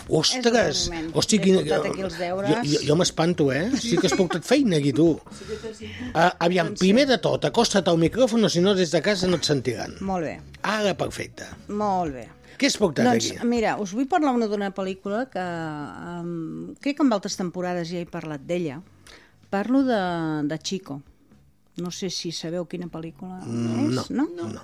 [0.08, 0.88] Ostres!
[0.92, 1.10] Moment.
[1.20, 1.60] Hosti, quin...
[1.68, 3.66] Jo, jo, jo m'espanto, eh?
[3.80, 5.14] Sí que has portat feina aquí, tu.
[5.16, 9.30] Uh, aviam, Doncs primer de tot, acosta't al micròfon, o si no, des de casa
[9.32, 10.00] no et sentiran.
[10.04, 11.48] Molt bé, Ara, perfecte.
[11.68, 12.28] molt bé.
[12.58, 13.48] Què has portat Doncs, aquí?
[13.50, 18.00] mira, us vull parlar una d'una pel·lícula que um, crec que en altres temporades ja
[18.04, 18.80] he parlat d'ella.
[19.54, 20.00] Parlo de,
[20.50, 21.02] de Chico.
[21.82, 24.48] No sé si sabeu quina pel·lícula Mm, és, no, no?
[24.54, 24.62] no.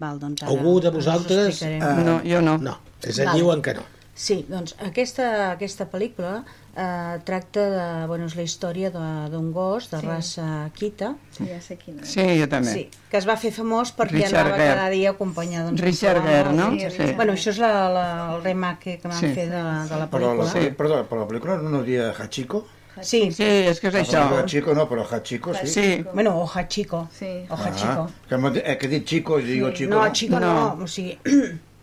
[0.00, 1.62] Val, doncs ara Algú de vosaltres...
[1.62, 2.58] eh, No, jo no.
[2.58, 3.38] No, és a Vale.
[3.40, 3.82] diuen que no.
[4.14, 6.42] Sí, doncs aquesta, aquesta pel·lícula
[6.76, 8.06] eh, tracta de...
[8.06, 10.06] Bueno, és la història de- d'un gos de Sí.
[10.06, 11.14] raça Kita.
[11.38, 12.04] Ja sé quina.
[12.04, 12.72] Sí, jo també.
[12.72, 14.74] Sí, que es va fer famós perquè Richard anava Gere.
[14.74, 16.70] cada dia acompanyat doncs, Richard Gere, no?
[16.72, 17.12] Sí, Sí.
[17.16, 19.32] Bueno, això és la, la, el remake que van Sí.
[19.34, 20.52] fer de, de la Però la, pel·lícula.
[20.52, 20.70] sí.
[20.76, 22.66] perdó, però la pel·lícula no diria Hachiko?
[23.00, 23.30] Sí.
[23.32, 24.24] Sí, és que és això.
[24.42, 25.66] Hachiko no, però Hachiko sí.
[25.66, 26.04] Sí.
[26.12, 27.08] Bueno, Oja Chico.
[27.16, 27.46] Sí.
[27.48, 28.08] Oja Chico.
[28.10, 29.90] Ah, que, eh, que he dit Chico, i digo Chico.
[29.94, 30.76] No, Chico no.
[30.76, 30.84] No.
[30.84, 31.16] O sigui,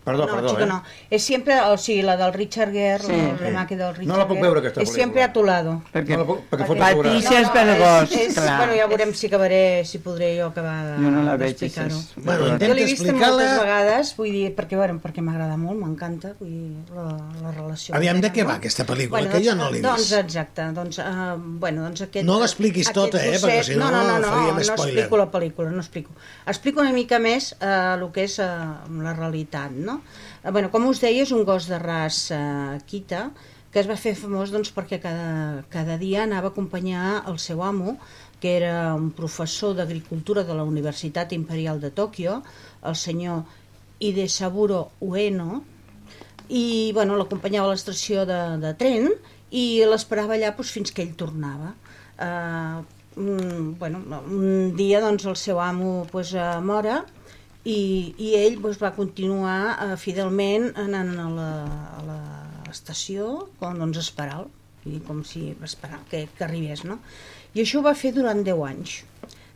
[0.08, 0.66] Perdó, no, perdó, chico, eh?
[0.66, 0.82] no.
[1.10, 3.12] Es siempre, o sigui, la del Richard Gere, Sí.
[3.12, 5.02] el remake del Richard No la puc veure, aquesta És pel·lícula.
[5.04, 5.82] sempre a tu lado.
[5.92, 6.96] Perquè No la puc- perquè fot Perquè-.
[7.02, 8.56] Patricia és pel gos, és, és, clar.
[8.58, 11.96] Bueno, ja veurem si acabaré, si podré jo acabar Jo no la veig, d'explicar-ho.
[11.98, 15.78] és- Bueno, Jo intenta l'he vist moltes vegades, vull dir, perquè, bueno, perquè m'agrada molt,
[15.78, 17.04] m'encanta, vull dir, la,
[17.42, 17.94] la relació.
[17.94, 18.58] Aviam, de què va no?
[18.58, 19.28] aquesta pel·lícula?
[19.28, 20.12] Que jo no l'he doncs, vist.
[20.18, 22.24] exacte, doncs, uh, bueno, doncs aquest...
[22.26, 24.94] No l'expliquis tota, eh, perquè si no no, no, no, no, faríem no spoiler.
[25.04, 26.10] explico la pel·lícula, no explico.
[26.46, 28.44] Explico una mica més uh, el que és uh,
[29.02, 29.97] la realitat, no?
[29.98, 32.40] Uh, bueno, com us deia, és un gos de raça
[32.88, 33.28] Kita,
[33.72, 37.62] que es va fer famós doncs, perquè cada, cada dia anava a acompanyar el seu
[37.62, 37.98] amo,
[38.40, 42.38] que era un professor d'agricultura de la Universitat Imperial de Tòquio,
[42.86, 43.42] el senyor
[44.00, 45.62] Idesaburo Ueno,
[46.48, 49.10] i bueno, l'acompanyava a l'estació de, de tren
[49.52, 51.74] i l'esperava allà doncs, fins que ell tornava.
[52.18, 52.80] Uh,
[53.78, 57.02] bueno, un dia doncs, el seu amo doncs, uh, mora
[57.68, 57.80] i,
[58.16, 61.50] i ell doncs, va continuar uh, fidelment anant a la,
[61.98, 64.44] a l'estació com doncs, esperar
[64.88, 66.84] i com si esperar que, que arribés.
[66.88, 67.00] No?
[67.54, 69.02] I això ho va fer durant 10 anys,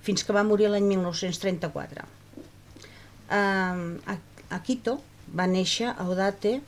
[0.04, 2.04] fins que va morir l'any 1934.
[3.32, 4.18] Uh, a,
[4.52, 4.98] a Quito
[5.32, 6.58] va néixer a Odate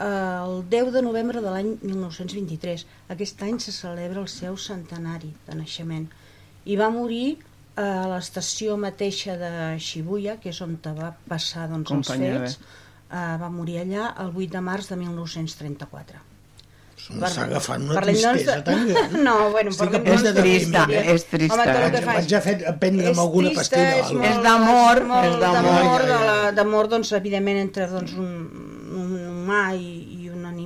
[0.00, 2.86] eh, el 10 de novembre de l'any 1923.
[3.14, 6.08] Aquest any se celebra el seu centenari de naixement.
[6.64, 11.90] I va morir eh, a l'estació mateixa de Shibuya, que és on va passar doncs,
[11.90, 12.58] els Companyia, fets.
[13.10, 16.18] Eh, va morir allà el 8 de març de 1934.
[17.00, 19.24] S'ha agafat una Parlem, doncs, tristesa de- tan gran.
[19.24, 20.82] No, bueno, Estic parlem, punt doncs, de trista,
[21.14, 21.54] és trista.
[21.54, 24.04] Home, tot el que fas- vaig a fer- a prendre'm És alguna trista, pastilla o
[24.04, 25.40] és molt- És d'amor, és d'amor.
[25.40, 28.28] d'amor, Ja, ja, d'amor, doncs, evidentment, entre doncs, un,
[29.00, 29.88] un humà i,
[30.19, 30.19] i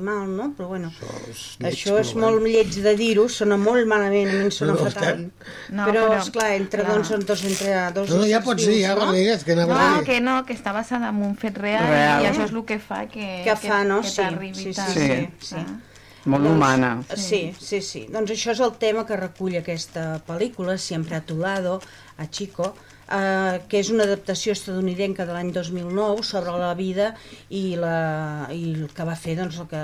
[0.05, 0.55] animal, no?
[0.57, 0.91] Però, bueno,
[1.31, 4.73] és això, lleig, és molt lleig de dir-ho, sona molt malament, a mi em sona
[4.75, 5.31] No, fatal.
[5.71, 6.95] No, però, però- esclar, entre, clar.
[6.95, 9.07] doncs, són dos, entre dos No, no, ja pots dir, ja, no?
[9.07, 10.05] Rodríguez, que anava a No, dir.
[10.07, 12.23] que no, que està basada en un fet real, Real.
[12.23, 14.03] i això és el que fa que, Que fa, no?
[14.03, 14.93] que Sí, t'arribi sí, sí, tant.
[14.93, 15.55] sí, sí.
[15.59, 15.81] Ah.
[16.27, 17.03] Molt humana.
[17.17, 18.07] Sí, sí, sí.
[18.11, 21.83] Doncs això és el tema que recull aquesta pel·lícula, Siempre a tu lado,
[22.17, 22.75] a Chico,
[23.11, 27.13] eh, que és una adaptació estadounidenca de l'any 2009 sobre la vida
[27.51, 29.83] i, la, i el que va fer doncs, el que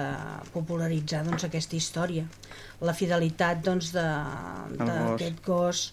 [0.54, 2.24] popularitzar doncs, aquesta història.
[2.80, 4.86] La fidelitat doncs, de- El gos.
[4.88, 5.84] d'aquest gos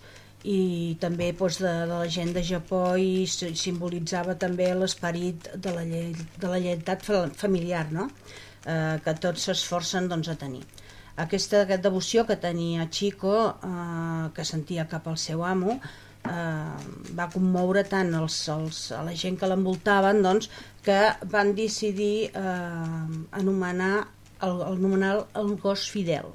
[0.47, 5.73] i també doncs, de, de la gent de Japó i si- simbolitzava també l'esperit de
[5.75, 8.07] la, lle de la lleialtat fa- familiar, no?
[8.65, 10.63] eh, que tots s'esforcen doncs, a tenir.
[11.17, 15.79] Aquesta, aquesta devoció que tenia Chico, eh, que sentia cap al seu amo,
[16.25, 16.87] eh,
[17.19, 20.49] va commoure tant els, els, a la gent que l'envoltaven doncs,
[20.87, 20.99] que
[21.31, 23.05] van decidir eh,
[23.41, 23.93] anomenar
[24.41, 26.29] el, el, anomenar el gos fidel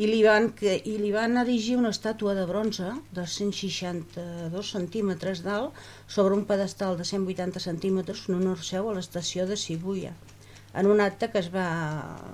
[0.00, 5.42] i li, van, que, i li van erigir una estàtua de bronze de 162 centímetres
[5.44, 5.76] d'alt
[6.08, 10.14] sobre un pedestal de 180 centímetres en honor seu a l'estació de Shibuya
[10.74, 11.66] en un acte que es va,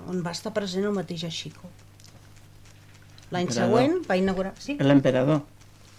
[0.07, 1.69] on va estar present el mateix Chico.
[3.33, 4.53] L'any següent va inaugurar...
[4.61, 4.77] Sí?
[4.79, 5.41] L'emperador.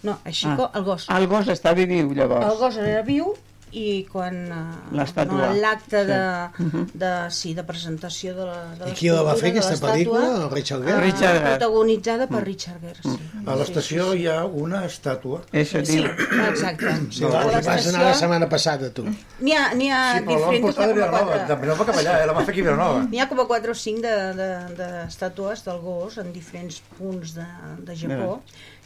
[0.03, 1.07] No, a Chico, el gos.
[1.09, 2.45] El gos està viu, llavors.
[2.45, 3.33] El gos era viu
[3.71, 5.35] i quan eh, L'estàtua.
[5.37, 6.15] no, en l'acte de,
[6.57, 6.63] Sí.
[6.63, 6.85] Mhm.
[6.97, 10.23] de, sí, de presentació de la de I qui la va fer, de aquesta pel·lícula?
[10.45, 10.95] El Richard Gere?
[10.97, 11.51] eh, Richard Gere.
[11.51, 13.13] protagonitzada per Richard Gere sí.
[13.45, 15.43] A l'estació hi ha una estàtua.
[15.53, 16.05] Això sí, diu.
[16.47, 17.29] exacte Sí, A
[17.61, 19.03] vas anar la setmana passada, tu.
[19.05, 21.95] n'hi ha, n'hi ha Sí, però l'han diferents portat de a Vilanova, de Vilanova cap
[22.01, 22.25] allà, eh?
[22.25, 23.03] la va fer aquí a Vilanova.
[23.11, 26.81] N'hi ha com a 4 o 5 d'estàtues de, de, d'estàtues del gos en diferents
[26.97, 27.45] punts de,
[27.85, 28.41] de Japó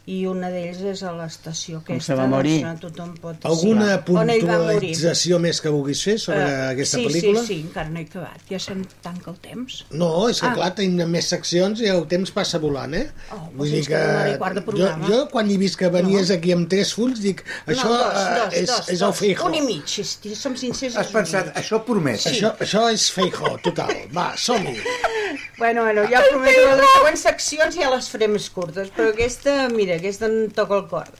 [0.06, 2.58] i una d'ells és a l'estació Com aquesta, se va morir.
[2.62, 3.46] doncs, tothom pot...
[3.48, 7.40] Alguna sí, on puntualització més que vulguis fer sobre Eh, aquesta sí, pel·lícula?
[7.40, 8.42] Sí, sí, encara no he acabat.
[8.50, 9.78] Ja se'm tanca el temps.
[9.92, 10.54] No, és que Ah.
[10.58, 13.06] clar, tenim més seccions i el temps passa volant, eh?
[13.32, 16.68] Oh, doncs hora i quart de jo, jo quan he vist que venies aquí amb
[16.68, 19.12] tres fulls dic, això no, dos, eh, dos, és, dos, és el.
[19.14, 19.46] Feijo.
[19.46, 20.96] Un i mig, si, som sincers.
[21.00, 22.20] Has pensat, això promet.
[22.28, 23.94] Això, això és Feijo, total.
[24.12, 24.76] Va, som-hi.
[25.58, 29.52] Bueno, bueno, ja prometo que les següents seccions ja les faré més curtes, però aquesta,
[29.70, 31.10] mira, aquesta em toca el cor.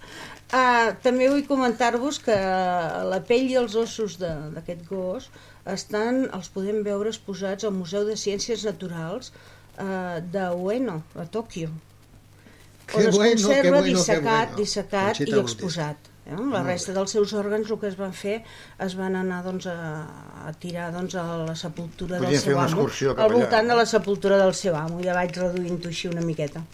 [0.54, 2.34] Uh, també vull comentar-vos que
[3.10, 5.30] la pell i els ossos de- d'aquest gos
[5.72, 9.30] estan, els podem veure exposats al Museu de Ciències Naturals
[9.78, 11.70] uh, de Ueno, a Tòquio,
[12.86, 14.56] Que on es bueno, que conserva bueno, dissecat, bueno.
[14.58, 15.96] dissecat Conxita i exposat.
[16.24, 16.36] Eh?
[16.52, 18.38] La resta dels seus òrgans el que es van fer
[18.80, 20.04] es van anar doncs, a,
[20.48, 23.40] a tirar doncs, a la sepultura Podien del seu una amo, excursió cap al allà.
[23.42, 26.64] voltant de la sepultura del seu amo, ja vaig reduint-ho així una miqueta.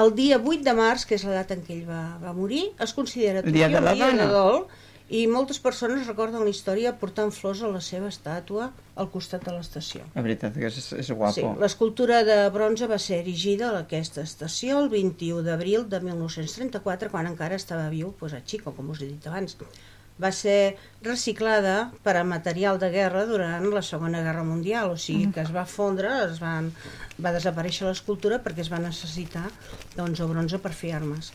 [0.00, 2.64] El dia 8 de març, que és la data en què ell va, va morir,
[2.82, 4.24] es considera El dia de la dia dona.
[4.24, 4.64] de dol
[5.10, 9.52] i moltes persones recorden la història portant flors a la seva estàtua al costat de
[9.52, 10.00] l'estació.
[10.14, 11.50] La veritat que és, és Sí, guapo.
[11.60, 17.26] l'escultura de bronze va ser erigida a aquesta estació el 21 d'abril de 1934, quan
[17.28, 19.56] encara estava viu pues, a Chico, com us he dit abans.
[20.22, 25.32] va ser reciclada per a material de guerra durant la Segona Guerra Mundial, o sigui
[25.34, 26.68] que es va fondre, es van,
[27.18, 29.50] va desaparèixer l'escultura perquè es va necessitar
[29.96, 31.32] doncs, el bronze per fer armes.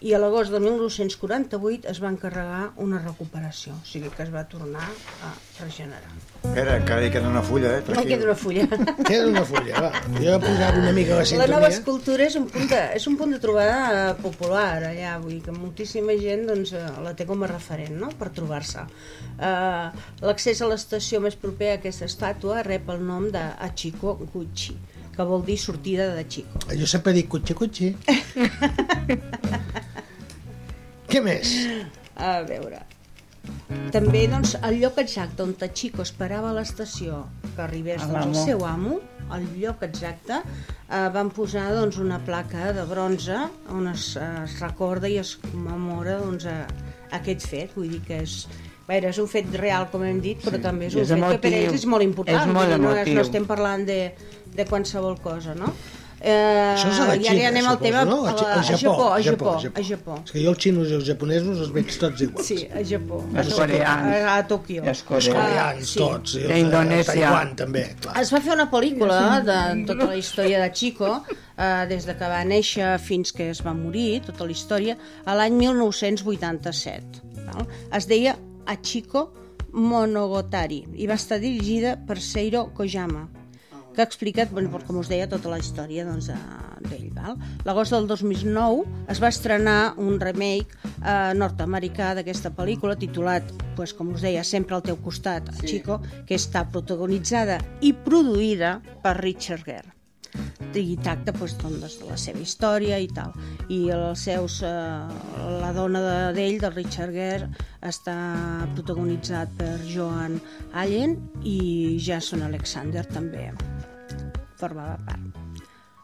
[0.00, 4.46] I a l'agost de 1948 es va encarregar una recuperació, o sigui que es va
[4.48, 4.86] tornar
[5.26, 6.14] a regenerar.
[6.40, 7.82] Espera, encara hi queda una fulla, eh?
[7.84, 8.14] No Tranquil.
[8.14, 8.64] queda una fulla.
[9.10, 9.90] Queda una fulla, va.
[10.16, 11.52] Jo posava una mica la La sintonia.
[11.52, 15.34] nova escultura és un punt de, és un punt de trobada eh, popular allà, vull
[15.36, 18.08] dir que moltíssima gent doncs, eh, la té com a referent no?
[18.16, 18.86] per trobar-se.
[19.36, 19.92] Uh,
[20.24, 24.78] L'accés a l'estació més propera a aquesta estàtua rep el nom de Achiko Gucci,
[25.12, 26.64] que vol dir sortida de Chico.
[26.72, 27.92] Jo sempre dic cotxe, cotxe.
[31.10, 31.52] Què més?
[32.16, 32.84] A veure...
[33.90, 37.22] També doncs, el lloc exacte on Tachiko esperava a l'estació
[37.56, 38.98] que arribés doncs, el seu amo,
[39.34, 43.38] el lloc exacte, eh, van posar doncs, una placa de bronze
[43.72, 46.58] on es, es recorda i es commemora doncs, a,
[47.18, 47.72] aquest fet.
[47.78, 48.44] Vull dir que és,
[48.84, 51.16] a veure, és un fet real, com hem dit, però també és un és fet
[51.24, 51.70] que per emotiu.
[51.70, 52.42] ells és molt important.
[52.44, 53.18] És molt no, és- emotiu.
[53.18, 54.00] no estem parlant de,
[54.54, 55.72] de qualsevol cosa, no?
[56.20, 58.16] Eh, Això és a la I ara Xina, anem al suposo, tema no?
[58.26, 60.16] a, A, la, a, Japó, a Japó, a Japó.
[60.20, 62.46] És que jo els xinos i els japonesos els veig tots iguals.
[62.50, 63.22] Sí, a Japó.
[63.32, 64.10] Els A- coreans.
[64.18, 64.84] A, a Tòquio.
[64.84, 65.38] Els coreans.
[65.38, 65.98] coreans, sí.
[66.02, 66.34] tots.
[66.36, 67.14] I els de Indonèsia.
[67.14, 68.18] Taiwan, també, clar.
[68.20, 69.18] Es va fer una pel·lícula
[69.48, 69.58] de
[69.88, 71.14] tota la història de Chico,
[71.56, 75.34] eh, des de que va néixer fins que es va morir, tota la història, a
[75.40, 77.24] l'any 1987.
[77.48, 77.64] Val?
[77.96, 78.36] Es deia
[78.68, 79.30] Achiko
[79.72, 83.28] Monogatari i va estar dirigida per Seiro Kojama
[84.00, 86.30] que ha explicat, bueno, com us deia, tota la història doncs,
[86.88, 87.10] d'ell.
[87.12, 87.36] val?
[87.68, 90.72] L'agost del 2009 es va estrenar un remake
[91.04, 93.44] eh, nord-americà d'aquesta pel·lícula titulat,
[93.76, 95.66] pues, com us deia, Sempre al teu costat, sí.
[95.74, 99.92] Chico, que està protagonitzada i produïda per Richard Gere
[100.78, 103.32] i tracta doncs, doncs, de la seva història i tal.
[103.68, 104.68] I els seus, eh,
[105.60, 107.48] la dona de- d'ell, de Richard Gere,
[107.82, 108.16] està
[108.76, 110.40] protagonitzat per Joan
[110.72, 113.50] Allen i Jason Alexander també
[114.60, 115.50] formava part.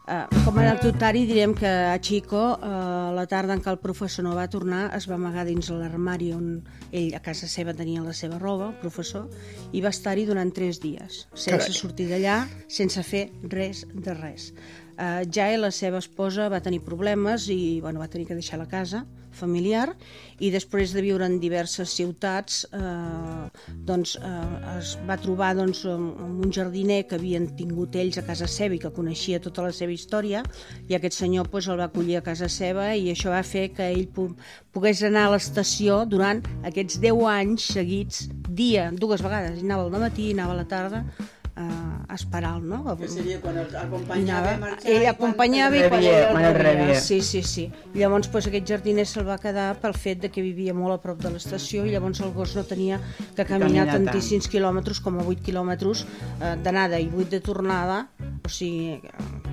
[0.07, 4.23] Uh, com a anecdotari direm que a Chico, uh, la tarda en què el professor
[4.23, 6.45] no va tornar, es va amagar dins l'armari on
[6.95, 9.25] ell a casa seva tenia la seva roba, el professor,
[9.75, 11.75] i va estar-hi durant tres dies, sense Carai.
[11.75, 12.37] sortir d'allà,
[12.71, 14.53] sense fer res de res.
[14.95, 18.71] Uh, Jae, la seva esposa, va tenir problemes i bueno, va tenir que deixar la
[18.71, 19.03] casa
[19.37, 19.91] familiar
[20.43, 23.47] i després de viure en diverses ciutats eh,
[23.87, 24.33] doncs, eh,
[24.77, 28.81] es va trobar doncs, amb un jardiner que havien tingut ells a casa seva i
[28.81, 30.43] que coneixia tota la seva història
[30.87, 33.89] i aquest senyor doncs, el va acollir a casa seva i això va fer que
[33.93, 40.07] ell pogués anar a l'estació durant aquests 10 anys seguits, dia, dues vegades, anava al
[40.07, 41.03] matí anava a la tarda
[41.57, 42.95] a esperar-lo, no?
[42.97, 46.45] Que seria quan el acompanyava anava, a marxar ell acompanyava i quan Rebia, ell quan
[46.45, 46.99] el rebia.
[47.01, 47.65] Sí, sí, sí.
[47.95, 51.01] I llavors pues, aquest jardiner se'l va quedar pel fet de que vivia molt a
[51.01, 52.99] prop de l'estació i llavors el gos no tenia
[53.35, 54.05] que caminar Caminar tant.
[54.11, 58.03] tantíssims quilòmetres com a 8 quilòmetres eh, d'anada i 8 de tornada,
[58.45, 59.01] o sigui,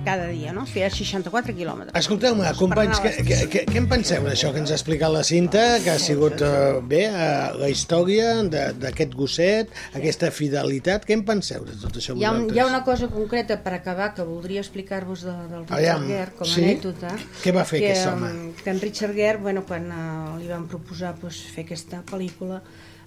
[0.05, 0.67] cada dia, no?
[0.69, 1.97] Feia 64 quilòmetres.
[1.97, 5.63] Escolteu-me, companys, què, què, què, què en penseu d'això que ens ha explicat la Cinta,
[5.83, 11.25] que ha sigut eh, bé, eh, la història de- d'aquest gosset, aquesta fidelitat, què en
[11.25, 12.55] penseu de tot això Hi ha, un, vosaltres?
[12.55, 16.31] hi ha una cosa concreta per acabar que voldria explicar-vos de, del Richard Aviam, Gere
[16.37, 16.63] com a sí?
[16.63, 17.13] anècdota.
[17.43, 18.31] Què va fer que, aquest home?
[18.31, 22.61] um, Que en Richard Gere, bueno, quan uh, li van proposar pues, fer aquesta pel·lícula,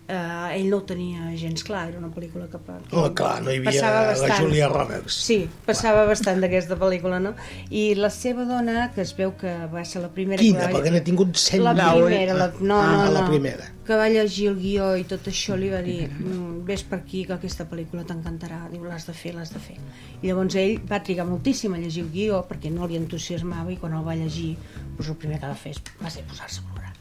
[0.09, 2.59] uh, ell no ho tenia gens clar, era una pel·lícula que...
[2.65, 4.43] que Oh, clar, no hi havia passava la bastant.
[4.43, 5.19] Julia Roberts.
[5.29, 7.35] Sí, passava bastant d'aquesta pel·lícula, no?
[7.71, 10.41] I la seva dona, que es veu que va ser la primera...
[10.43, 10.67] Quina?
[10.67, 10.79] que va...
[10.81, 12.05] Perquè n'ha tingut 100 La mil.
[12.07, 12.49] primera, la...
[12.61, 13.13] no, ah, no, no.
[13.21, 13.69] la primera.
[13.89, 17.23] Que va llegir el guió i tot això li va dir "Mm, ves per aquí
[17.25, 19.79] que aquesta pel·lícula t'encantarà, diu l'has de fer, l'has de fer.
[20.21, 23.79] I llavors ell va trigar moltíssim a llegir el guió perquè no li entusiasmava i
[23.81, 24.51] quan el va llegir
[24.99, 26.93] doncs el primer que va fer va ser posar-se a plorar.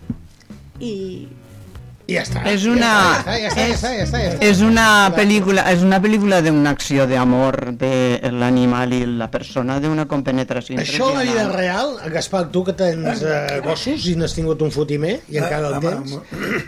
[0.79, 1.27] I
[2.07, 2.41] I ja està.
[2.47, 3.23] És una-.
[4.39, 9.29] Es una película, es una película de una acción de amor del animal y la
[9.29, 14.05] persona, de una compenetración Això a la vida real, Gaspar, tu que tens eh, gossos
[14.07, 16.15] i n'has tingut un fotimer i encara el tens,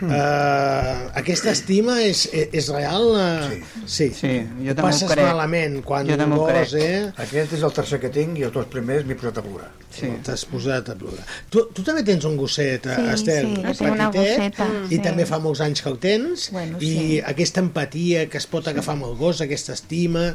[0.04, 3.08] eh, aquesta estima és, és real?
[3.16, 3.60] Eh?
[3.86, 4.10] Sí.
[4.14, 5.24] Sí, jo Ho també ho passes crec.
[5.26, 7.10] malament quan Jo un ho gos, eh?
[7.16, 9.70] Aquest és el tercer que tinc i els dos primers m'he posat a plorar.
[9.90, 10.10] Sí.
[10.24, 11.24] T'has posat a plorar.
[11.50, 15.00] Tu, tu també tens un gosset, eh, Sí, Estel, sí, jo petitet, gosseta, i sí.
[15.02, 17.20] també fa molts anys que el tens, Bueno, i sí.
[17.32, 20.32] aquesta empatia que es pot agafar amb el gos, aquesta estima,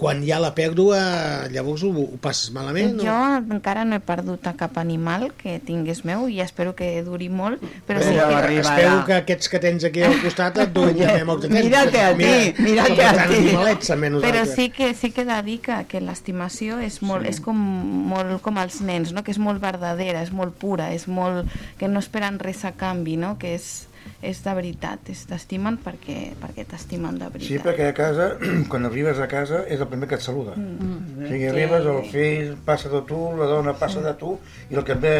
[0.00, 0.98] quan hi ha la pèrdua,
[1.52, 2.94] llavors ho, ho passes malament?
[3.02, 6.88] Jo o- encara no he perdut a cap animal que tingués meu i espero que
[7.04, 8.38] duri molt, però sí Però que...
[8.38, 8.76] arribarà.
[8.78, 11.64] Espero que aquests que tens aquí al costat et duguin també molt de temps.
[11.64, 12.30] Mírate a ti,
[13.10, 13.36] som a ti.
[13.40, 17.26] animalets, també Però sí que, sí que he de dir que, que l'estimació és, molt,
[17.28, 17.60] és com,
[18.14, 19.22] molt com els nens, no?
[19.24, 21.46] que és molt verdadera, és molt pura, és molt,
[21.78, 23.36] que no esperen res a canvi, no?
[23.38, 23.86] que és,
[24.20, 27.48] és de veritat, t'estimen perquè, perquè t'estimen de veritat.
[27.48, 28.26] Sí, perquè a casa,
[28.70, 30.56] quan arribes a casa, és el primer que et saluda.
[30.60, 31.24] Mm.
[31.24, 34.36] O sigui, arribes, el fill passa de tu, la dona passa de tu,
[34.68, 35.14] i el que et ve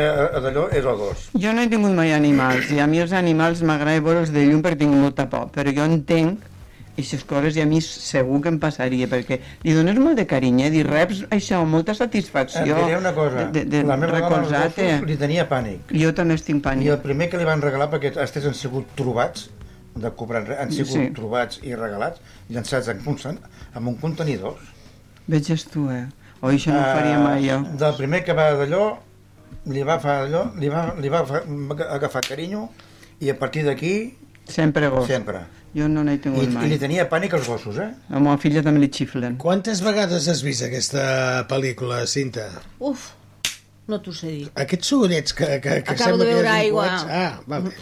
[0.45, 1.27] d'allò és el gos.
[1.41, 4.61] Jo no he tingut mai animals, i a mi els animals m'agrada veure'ls de llum
[4.65, 6.49] perquè tinc molta por, però jo entenc
[6.93, 10.67] aquestes coses i a mi segur que em passaria, perquè li dones molt de carinyo,
[10.67, 10.71] eh?
[10.71, 12.65] Dir reps això, molta Et satisfacció.
[12.77, 14.77] diré una cosa, de, de, la meva gossos
[15.07, 15.91] li tenia pànic.
[15.93, 16.85] Jo també estic pànic.
[16.87, 19.49] I el primer que li van regalar, perquè aquests han sigut trobats,
[19.95, 21.11] de cobrar, han sigut Sí.
[21.15, 23.39] trobats i regalats, llançats en, consen-
[23.75, 24.57] amb un contenidor.
[25.27, 26.07] Veges tu, eh?
[26.41, 27.61] O això no ho faria mai jo.
[27.77, 28.99] Del primer que va d'allò,
[29.67, 31.43] li va fer allò, li va, li va fa-
[31.91, 32.69] agafar carinyo,
[33.21, 34.17] i a partir d'aquí,
[34.49, 35.07] Sempre gos.
[35.07, 35.41] sempre.
[35.75, 36.69] Jo no n'he I, tingut I mai.
[36.73, 37.91] li tenia pànic als gossos, eh?
[38.11, 39.37] A la meva filla també li xiflen.
[39.39, 42.49] Quantes vegades has vist aquesta pel·lícula, Cinta?
[42.81, 43.13] Uf,
[43.91, 44.47] no t'ho sé dir.
[44.63, 46.85] Aquests sorollets que, que, que Acabo sembla de que hi beure hagi aigua.
[46.87, 47.05] coets...
[47.11, 47.73] Ah, vale.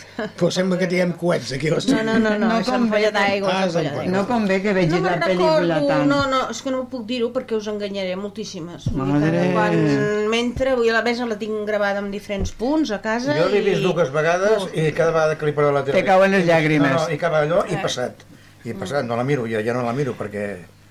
[0.41, 1.69] Però sembla que tinguem coets aquí.
[1.69, 3.53] a No, no, no, no, No és convé que- d'aigua.
[3.53, 4.07] Ah.
[4.09, 6.07] No convé que vegis no la pel·lícula tant.
[6.11, 8.89] No, no, és que no puc dir-ho perquè us enganyaré moltíssimes.
[8.97, 9.45] Madre.
[9.45, 13.49] que Quan mentre, dir, la mesa la tinc gravada en diferents punts a casa Jo
[13.53, 13.67] l'he i...
[13.71, 16.01] vist dues vegades i cada vegada que li poso la tele...
[16.01, 16.95] Te cauen les llàgrimes.
[16.97, 18.25] No, no, i acaba allò i passat.
[18.65, 20.49] I passat, no la miro, jo ja no la miro perquè...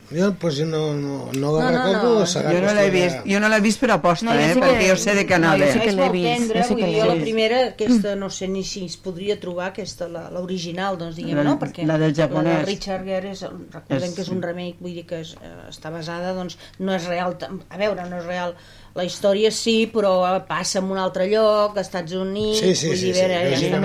[0.10, 2.20] Jo, pues, jo no, no, no la No, no, recordo.
[2.22, 2.26] no.
[2.26, 4.54] serà Jo no l'he vist, jo no l'he vist per aposta, No, eh?
[4.54, 5.58] sí que- perquè jo sé de què anava.
[5.58, 8.30] no, jo sí que l'he vist, tendre, jo sí que jo la primera, aquesta no
[8.30, 11.60] sé ni si es podria trobar, aquesta, la- l'original, doncs diguem, La- no?
[11.60, 12.60] Perquè la del La japonès.
[12.60, 15.70] de Richard Gere, és, recordem És- que és un remake, vull dir que és, eh,
[15.70, 17.38] està basada, doncs no és real,
[17.70, 18.56] a veure, no és real,
[18.98, 20.12] la història sí, però
[20.50, 23.22] passa en un altre lloc, als Estats Units, Sí, sí, vull sí, dir, sí,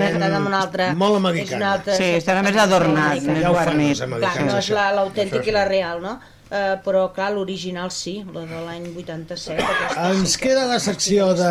[0.08, 0.90] està en un altre...
[0.96, 1.56] molt és americana.
[1.62, 3.90] una altra- Sí, estarà més adornat, més Ja ho fan guarnit.
[3.90, 5.68] els Clar, americans, no és la- l'autèntic Això i la sí.
[5.76, 6.18] real, no?
[6.52, 9.62] Uh, però, clar, l'original sí, la de l'any 87.
[9.62, 11.48] aquesta Ens sí que- queda la secció de,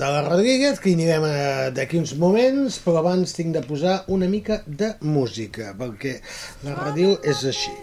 [0.00, 4.04] de la Rodríguez, que hi anirem eh, d'aquí uns moments, però abans tinc de posar
[4.08, 6.20] una mica de música, perquè
[6.64, 7.76] la ràdio és així.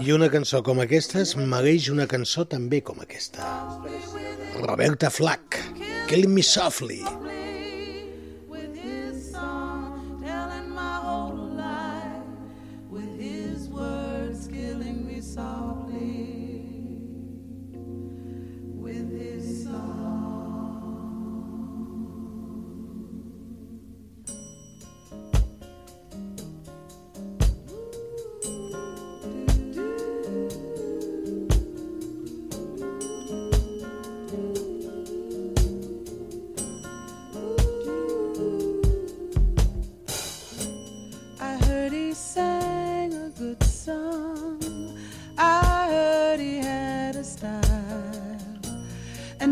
[0.00, 3.44] I una cançó com aquesta es mereix una cançó també com aquesta.
[4.62, 5.60] Roberta Flack,
[6.08, 7.02] Killing Me Softly.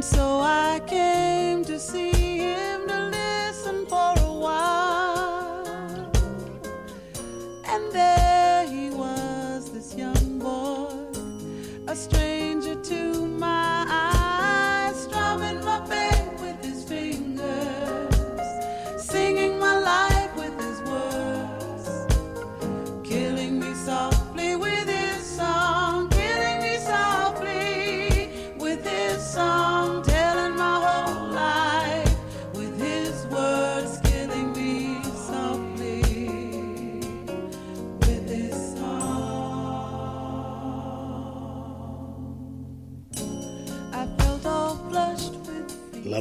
[0.01, 2.70] And so I came to see him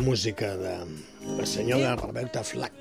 [0.10, 0.74] música de
[1.38, 2.74] la senyora Roberta Flack.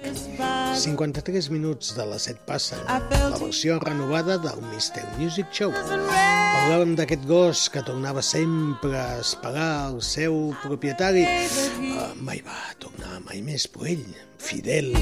[0.74, 2.80] 53 minuts de les 7 passen.
[2.88, 5.04] La versió renovada del Mr.
[5.18, 5.74] Music Show.
[5.76, 11.26] Parlàvem d'aquest gos que tornava sempre a esperar el seu propietari.
[11.28, 12.56] Uh, mai va
[13.28, 14.04] mai més, però ell,
[14.40, 14.94] fidel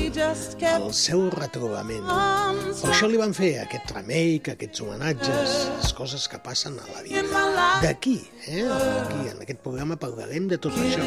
[0.66, 2.02] al seu retrobament.
[2.80, 5.52] Per això li van fer aquest remake, aquests homenatges,
[5.82, 7.22] les coses que passen a la vida.
[7.84, 8.16] D'aquí,
[8.48, 8.64] eh?
[8.66, 11.04] Aquí, en aquest programa parlarem de tot això.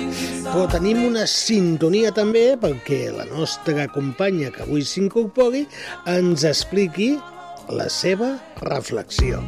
[0.47, 5.65] Però tenim una sintonia també perquè la nostra companya que avui s'incorpori
[6.07, 7.17] ens expliqui
[7.69, 9.43] la seva reflexió.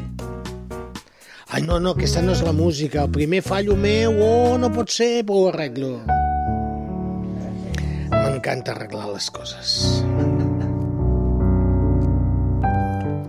[1.52, 3.04] Ai, no, no, aquesta no és la música.
[3.04, 5.98] El primer fallo meu, oh, no pot ser, però ho arreglo.
[8.42, 9.72] M'encanta arreglar les coses.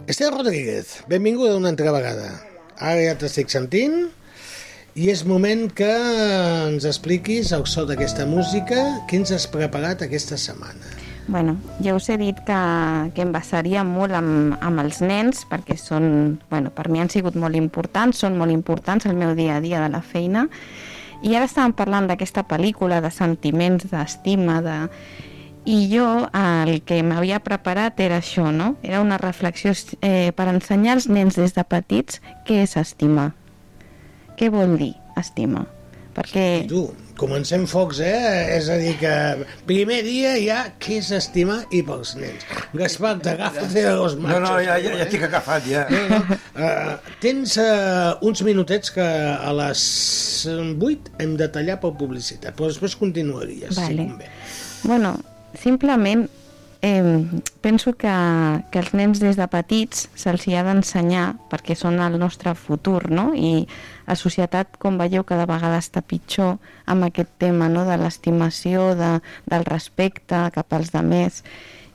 [0.09, 2.31] Esther Rodríguez, benvinguda una altra vegada.
[2.81, 4.07] Ara ja t'estic sentint
[4.97, 5.91] i és moment que
[6.71, 10.95] ens expliquis el so d'aquesta música què ens has preparat aquesta setmana.
[11.29, 12.63] Bueno, ja us he dit que,
[13.13, 17.37] que em basaria molt amb, amb els nens perquè són, bueno, per mi han sigut
[17.37, 20.49] molt importants, són molt importants al meu dia a dia de la feina
[21.23, 24.79] I ara estàvem parlant d'aquesta pel·lícula, de sentiments, d'estima, de...
[25.63, 28.73] I jo el que m'havia preparat era això, no?
[28.83, 29.71] Era una reflexió
[30.03, 32.19] eh, per ensenyar als nens des de petits
[32.49, 33.29] què és estimar.
[34.35, 35.69] Què vol dir estimar?
[36.17, 36.67] Perquè...
[36.67, 36.83] Tu,
[37.23, 38.57] comencem focs, eh?
[38.59, 39.13] És a dir, que
[39.69, 42.45] primer dia ja què és estimar i pels nens.
[42.77, 44.45] Gaspar, t'agafa't de los No, machos.
[44.49, 45.87] no, ja, ja, ja estic agafat, ja.
[45.93, 46.39] No, no.
[46.53, 49.87] Uh, tens uh, uns minutets que a les
[50.51, 54.09] 8 hem de tallar per publicitat, però després continuaries, si Vale.
[54.11, 54.31] convé.
[54.83, 55.15] Bueno,
[55.63, 56.27] simplement
[56.83, 57.27] eh,
[57.61, 58.13] penso que,
[58.71, 63.07] que els nens des de petits se'ls hi ha d'ensenyar perquè són el nostre futur,
[63.09, 63.31] no?
[63.39, 63.69] I
[64.09, 66.59] la societat, com veieu, cada vegada està pitjor
[66.91, 67.87] amb aquest tema no?
[67.87, 69.15] de l'estimació, de,
[69.47, 71.41] del respecte cap als demés.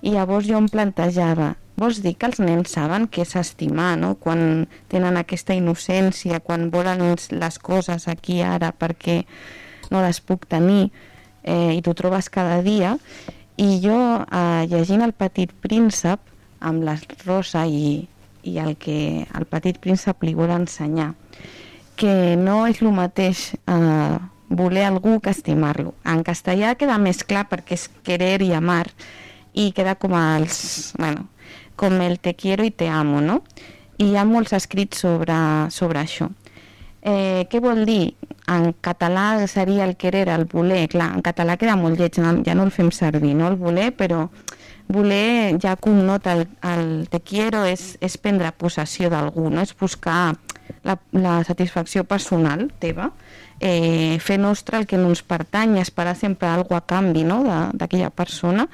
[0.02, 4.16] I llavors jo em plantejava, vols dir que els nens saben què és estimar, no?
[4.16, 9.26] Quan tenen aquesta innocència, quan volen les coses aquí ara perquè
[9.92, 10.94] no les puc tenir
[11.44, 12.96] eh, i t'ho trobes cada dia
[13.58, 16.22] i jo eh, llegint el Petit Príncep
[16.62, 18.08] amb la Rosa i,
[18.46, 21.14] i el que el Petit Príncep li vol ensenyar
[21.98, 24.18] que no és el mateix eh,
[24.50, 25.96] voler algú que estimar-lo.
[26.06, 28.86] En castellà queda més clar perquè és querer i amar
[29.58, 31.26] i queda com els, bueno,
[31.76, 33.42] com el te quiero i te amo, no?
[33.98, 35.36] I hi ha molts escrits sobre,
[35.74, 36.30] sobre això.
[37.02, 38.14] Eh, què vol dir?
[38.48, 40.88] En català seria el querer, el voler.
[40.90, 43.50] Clar, en català queda molt lleig, no- ja no el fem servir, no?
[43.52, 44.30] El voler, però
[44.88, 49.62] voler ja connota el, el te quiero és, és prendre possessió d'algú, no?
[49.62, 50.38] És buscar
[50.88, 53.12] la, la satisfacció personal teva,
[53.60, 57.42] eh, fer nostre el que no ens pertany, esperar sempre alguna a canvi no?
[57.74, 58.68] d'aquella persona,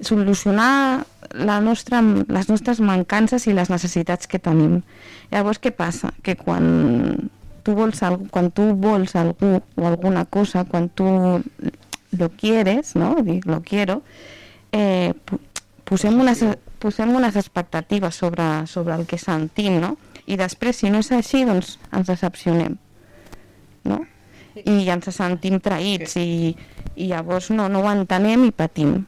[0.00, 4.80] solucionar la nostra, les nostres mancances i les necessitats que tenim.
[5.30, 6.12] Llavors, què passa?
[6.22, 7.30] Que quan
[7.62, 11.06] tu vols algú, quan tu vols algú o alguna cosa, quan tu
[12.18, 13.16] lo quieres, no?
[13.22, 14.02] Dic, lo quiero,
[14.72, 15.12] eh,
[15.84, 16.44] posem unes,
[16.78, 19.96] posem unes expectatives sobre, sobre el que sentim, no?
[20.28, 22.76] I després, si no és així, doncs ens decepcionem,
[23.88, 24.02] no?
[24.58, 26.54] I ens sentim traïts i,
[26.98, 29.04] i llavors no, no ho entenem i patim,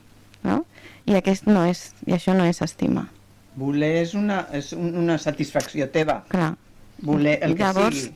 [0.46, 0.64] no?
[1.06, 3.08] I, aquest no és, i això no és estimar.
[3.58, 6.20] Voler és una, és un- una satisfacció teva.
[6.30, 6.52] Clar.
[7.02, 8.14] Voler el que Llavors, sigui.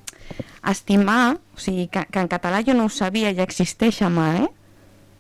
[0.71, 4.49] Estimar, o sigui, que, que en català jo no ho sabia, ja existeix amar, eh?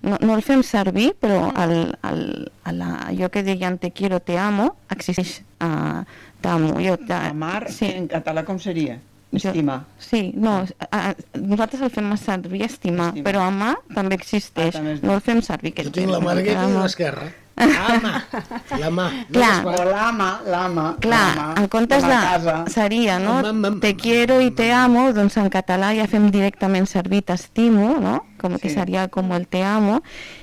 [0.04, 4.20] No, no el fem servir, però el, el, a la, allò que deien te quiero,
[4.20, 6.02] te amo, existeix uh,
[6.44, 6.74] t'amo.
[6.84, 7.86] Jo, te, Amar, sí.
[7.88, 8.98] en català com seria?
[9.32, 9.80] Jo- Estimar.
[9.98, 13.24] Sí, no, a, a, nosaltres el fem servir estimar, Estimar.
[13.26, 14.74] però amar també existeix.
[14.76, 15.72] Ah, també és- no el fem servir.
[15.72, 16.82] Aquest Jo tinc la dreta i amar.
[16.84, 17.30] l'esquerra.
[17.56, 18.12] Ama,
[18.82, 19.04] la mà.
[19.28, 19.66] no Clar.
[19.66, 22.26] O l'ama, l'ama, Clar, l'ama, en comptes la de...
[22.26, 22.54] casa.
[22.72, 23.38] Seria, no?
[23.80, 28.18] Te quiero i te amo, doncs en català ja fem directament servir t'estimo, no?
[28.40, 28.74] Com que Sí.
[28.74, 30.00] seria com el te amo,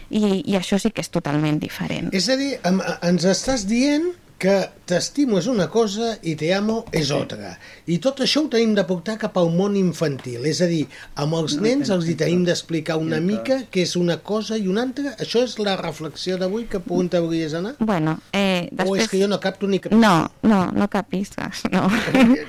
[0.09, 2.09] i, i això sí que és totalment diferent.
[2.15, 4.07] És a dir, ens estàs dient
[4.41, 4.55] que
[4.89, 7.51] t'estimo és una cosa i te amo és altra.
[7.85, 10.47] I tot això ho tenim de portar cap al món infantil.
[10.49, 10.87] És a dir,
[11.21, 14.81] amb els nens els hi tenim d'explicar una mica què és una cosa i una
[14.87, 15.13] altra.
[15.21, 17.75] Això és la reflexió d'avui que on t'hauries d'anar?
[17.79, 19.09] Bueno, eh, O és després...
[19.13, 19.93] que jo no capto ni cap...
[19.93, 21.85] No, no, no capisques, no.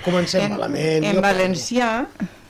[0.06, 1.04] Comencem En, malament.
[1.12, 2.41] en valencià, mm,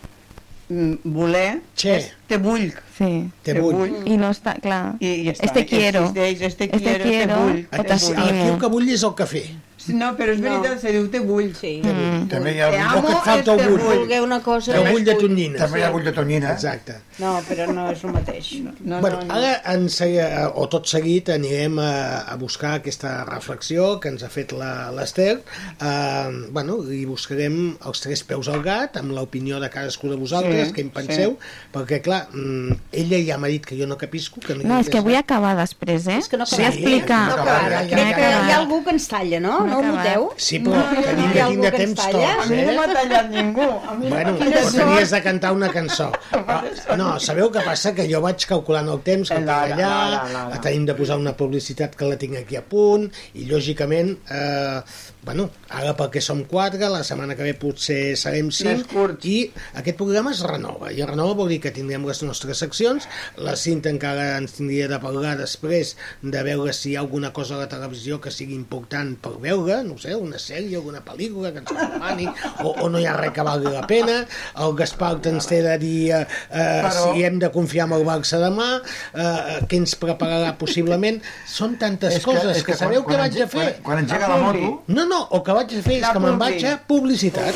[1.05, 1.97] voler Che.
[1.97, 2.71] és te vull.
[2.97, 3.11] Sí.
[3.43, 3.93] Te vull.
[4.09, 4.97] I no està, clar.
[5.01, 5.45] I, i està.
[5.49, 6.05] Este quiero.
[6.07, 7.61] Existeix, este Este quiero, quiero, te vull.
[7.73, 8.19] o te vull.
[8.23, 9.45] Aquí el que vull és el cafè.
[9.89, 11.51] No, però és veritat, se diu te vull.
[11.59, 11.81] Sí.
[11.85, 12.29] Mm.
[12.31, 13.81] També hi ha, amo que falta te el bull.
[13.83, 13.99] vull.
[14.03, 14.77] Vulguer una cosa...
[14.77, 15.59] No de tonyina.
[15.59, 16.53] també hi ha bull de tonyina.
[16.53, 16.99] Exacte.
[17.19, 18.53] No, però no és el mateix.
[18.63, 19.35] No, bueno, no, no.
[19.35, 20.21] ara ens, eh,
[20.55, 25.43] o tot seguit anirem a, a buscar aquesta reflexió que ens ha fet la- l'Ester
[25.81, 30.69] eh, bueno, i buscarem els tres peus al gat amb l'opinió de cadascú de vosaltres,
[30.69, 31.37] Sí, què en penseu
[31.75, 34.89] perquè clar, mm, ella ja m'ha dit que jo no capisco que no, No, és
[34.93, 36.19] que vull acabar després, eh?
[36.23, 36.69] És que no acabem.
[36.71, 37.23] explicar...
[37.29, 37.73] No acabem.
[37.73, 38.43] ja, ja, Crec ja, que ja.
[38.47, 39.59] hi ha algú que ens talla, no?
[39.73, 40.05] No No ho acabat.
[40.05, 40.29] noteu?
[40.37, 42.77] Sí, però tenim aquí algú de ens temps tots, A mi no eh?
[42.77, 43.69] m'ha tallat ningú.
[43.89, 44.35] A mi Bueno,
[44.77, 46.11] tenies de cantar una cançó.
[46.53, 47.95] Ah, No, sabeu què passa?
[47.97, 51.95] Que jo vaig calculant el temps que tinc L'hora, allà, tenim de posar una publicitat
[51.97, 54.81] que la tinc aquí a punt, i lògicament, eh,
[55.23, 58.91] bueno, ara perquè som quatre, la setmana que ve potser serem cinc,
[59.25, 59.37] i
[59.79, 63.07] aquest programa es renova, i es renova vol dir que tindrem les nostres seccions,
[63.39, 67.55] la Cinta encara ens tindria de parlar després de veure si hi ha alguna cosa
[67.55, 71.63] a la televisió que sigui important per veure, no sé, una sèrie, alguna pel·lícula que
[71.63, 72.27] ens recomani,
[72.65, 74.19] o, o no hi ha res que valgui la pena,
[74.59, 78.05] el Gaspar ens té de dir eh, eh, Però- si hem de confiar en el
[78.09, 78.69] Barça demà,
[79.15, 83.69] eh, què ens prepararà possiblement, són tantes És coses que, sabeu què vaig a fer?
[83.83, 86.21] Quan, quan engega la moto, No, no, el que vaig a fer és La que
[86.25, 87.55] me'n vaig a publicitat.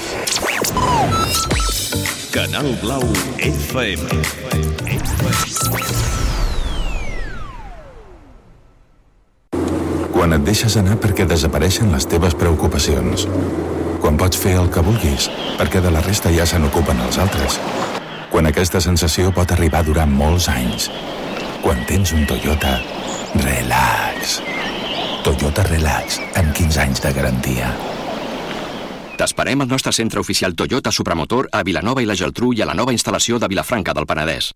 [2.34, 3.04] Canal Blau
[3.40, 4.08] FM.
[10.12, 13.26] Quan et deixes anar perquè desapareixen les teves preocupacions.
[14.02, 17.60] Quan pots fer el que vulguis, perquè de la resta ja se n'ocupen els altres.
[18.32, 20.90] Quan aquesta sensació pot arribar a durar molts anys.
[21.64, 22.78] Quan tens un Toyota,
[23.40, 24.40] relax.
[25.26, 27.72] Toyota Relax, amb 15 anys de garantia.
[29.18, 32.76] T'esperem al nostre centre oficial Toyota Supramotor a Vilanova i la Geltrú i a la
[32.78, 34.52] nova instal·lació de Vilafranca del Penedès.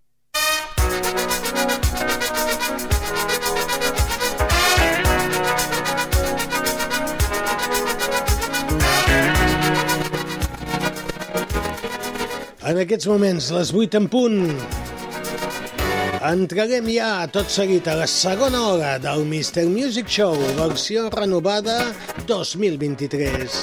[12.71, 14.39] En aquests moments, les 8 en punt,
[16.29, 19.65] entreguem ja tot seguit a la segona hora del Mr.
[19.71, 21.95] Music Show, versió renovada
[22.29, 23.57] 2023.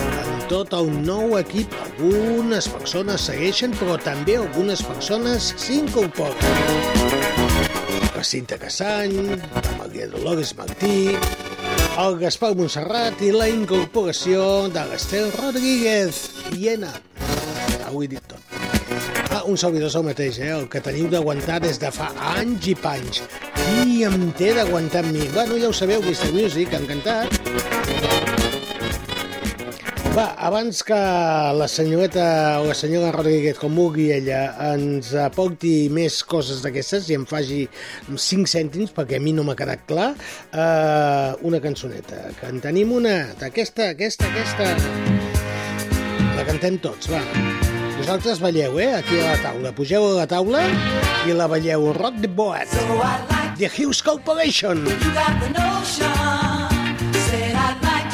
[0.00, 6.40] Amb tot el nou equip, algunes persones segueixen, però també algunes persones s'incorporen.
[8.16, 11.12] La Cinta Cassany, la Maria Dolores Martí,
[12.00, 16.30] el Gaspar Montserrat i la incorporació de l'Estel Rodríguez.
[16.56, 16.94] Iena.
[17.84, 18.63] He dit tot.
[19.34, 20.52] Ah, un servidor és el mateix, eh?
[20.54, 23.16] El que teniu d'aguantar des de fa anys i panys.
[23.56, 25.24] Qui em té d'aguantar amb mi?
[25.34, 26.30] Bueno, ja ho sabeu, Mr.
[26.36, 27.34] Music, encantat.
[30.14, 31.00] Va, abans que
[31.58, 37.18] la senyoreta o la senyora Rodríguez, com vulgui ella, ens aporti més coses d'aquestes i
[37.18, 37.64] em faci
[38.06, 40.12] 5 cèntims, perquè a mi no m'ha quedat clar,
[40.52, 42.28] eh, una cançoneta.
[42.38, 44.70] Que en tenim una, d'aquesta, aquesta, aquesta.
[46.38, 47.53] La cantem tots, va.
[48.04, 49.70] Vosaltres balleu, eh, aquí a la taula.
[49.72, 50.60] Pugeu a la taula
[51.24, 51.90] i la balleu.
[51.96, 52.68] Rock the Boat.
[53.56, 54.84] The Hughes Corporation.
[54.84, 56.12] You got the notion.
[57.80, 58.04] Like.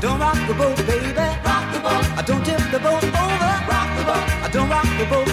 [0.00, 1.12] Don't rock the boat, baby.
[1.44, 2.04] Rock the boat.
[2.18, 3.52] I don't tip the boat over.
[3.70, 4.24] Rock the boat.
[4.42, 5.29] I don't rock the boat,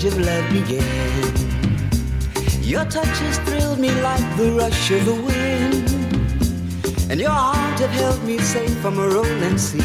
[0.00, 1.34] voyage of love began,
[2.62, 5.90] your touch has thrilled me like the rush of the wind.
[7.10, 9.80] And your arms have held me safe from a rolling sea.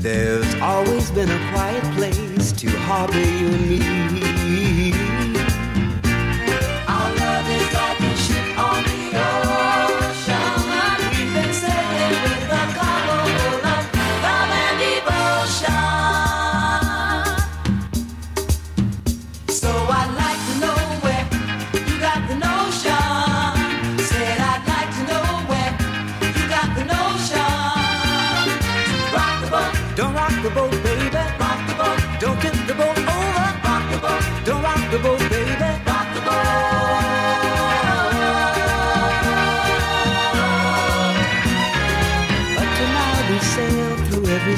[0.00, 4.77] There's always been a quiet place to harbor you and me.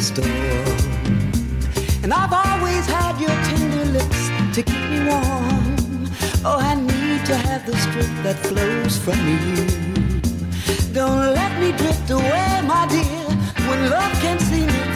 [0.00, 0.28] Storm.
[2.02, 6.08] And I've always had your tender lips to keep me warm.
[6.42, 9.66] Oh, I need to have the strength that flows from you.
[10.94, 13.26] Don't let me drift away, my dear,
[13.68, 14.89] when love can see me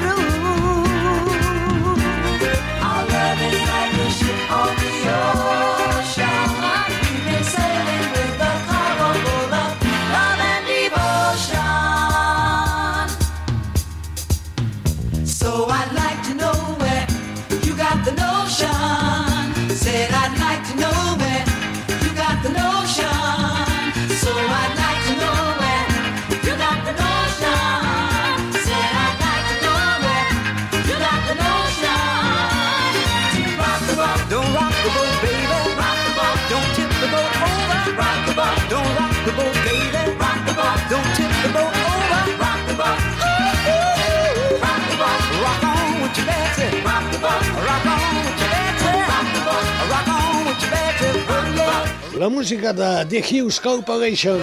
[52.18, 54.40] La música de The Hughes Corporation.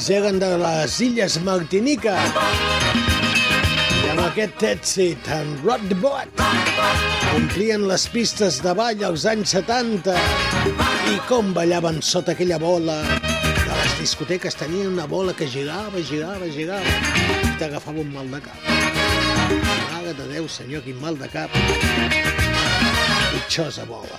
[0.00, 2.14] Ells eren de les Illes Martinica.
[4.00, 6.42] I amb aquest èxit, en Rock the Boat,
[7.36, 10.16] omplien les pistes de ball als anys 70.
[11.12, 14.56] I com ballaven sota aquella bola de les discoteques.
[14.60, 17.00] Tenien una bola que girava, girava, girava.
[17.44, 19.99] I t'agafava un mal de cap.
[20.10, 21.52] Mare de Déu, senyor, quin mal de cap.
[23.30, 24.16] Pitjosa bola.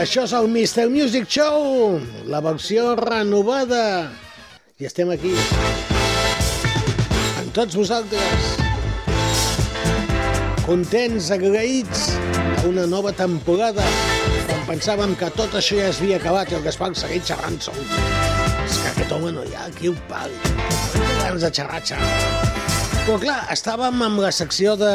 [0.00, 0.86] Això és el Mr.
[0.88, 4.08] Music Show, la versió renovada.
[4.80, 5.34] I estem aquí
[7.42, 8.48] amb tots vosaltres.
[10.64, 12.06] contents, agraïts
[12.62, 13.84] d'una nova temporada.
[14.48, 17.76] Quan pensàvem que tot això ja es havia acabat i el Gaspar segueix xerrant sol.
[18.64, 20.40] És que aquest home no hi ha qui ho pagui.
[21.24, 22.43] Ganes de xerrar, xerrar.
[23.04, 24.88] Però clar, estàvem amb la secció de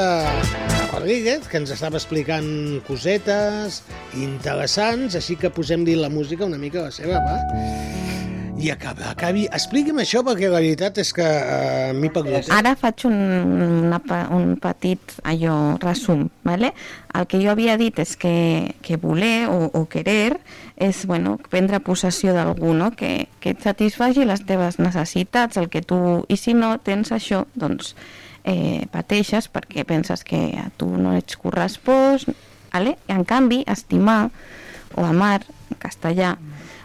[0.89, 2.47] Rodríguez, que ens estava explicant
[2.87, 3.83] cosetes
[4.17, 8.17] interessants, així que posem-li la música una mica la seva, va?
[8.59, 9.45] I acaba, acabi.
[9.55, 12.49] Expliqui'm això, perquè la veritat és que uh, m'he perdut.
[12.53, 13.17] Ara faig un,
[13.87, 13.99] una,
[14.35, 16.73] un petit allò resum, ¿vale?
[17.15, 20.39] El que jo havia dit és que, que voler o, o querer
[20.79, 22.91] és bueno, prendre possessió d'algú, no?
[22.95, 25.99] que, que et satisfaci les teves necessitats, el que tu...
[26.31, 27.93] I si no tens això, doncs
[28.47, 32.31] eh, pateixes perquè penses que a tu no ets correspost,
[32.71, 32.95] ¿vale?
[33.09, 34.29] I en canvi, estimar
[34.95, 36.37] o amar, en castellà,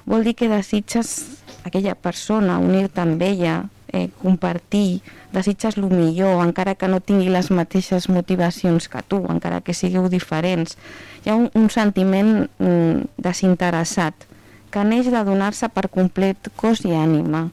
[0.05, 5.01] vol dir que desitges aquella persona, unir-te amb ella, eh, compartir,
[5.33, 10.09] desitges el millor, encara que no tingui les mateixes motivacions que tu, encara que sigueu
[10.13, 10.77] diferents.
[11.25, 14.27] Hi ha un, un sentiment mm, desinteressat
[14.75, 17.49] que neix de donar-se per complet cos i ànima.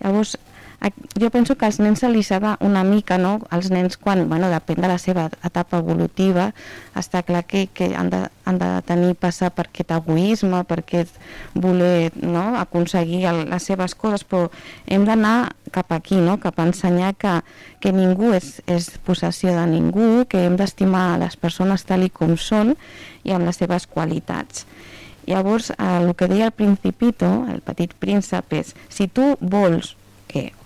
[0.00, 0.36] Llavors,
[1.20, 3.40] jo penso que als nens se li s'ha una mica, no?
[3.50, 6.50] Els nens, quan, bueno, depèn de la seva etapa evolutiva,
[6.96, 11.16] està clar que, que han, de, han de tenir, passar per aquest egoisme, per aquest
[11.54, 12.56] voler no?
[12.60, 14.50] aconseguir el, les seves coses, però
[14.86, 16.38] hem d'anar cap aquí, no?
[16.42, 17.40] cap a ensenyar que,
[17.80, 22.36] que ningú és, és possessió de ningú, que hem d'estimar les persones tal i com
[22.36, 22.76] són
[23.24, 24.66] i amb les seves qualitats.
[25.26, 29.96] Llavors, eh, el que deia al principito, el petit príncep, és si tu vols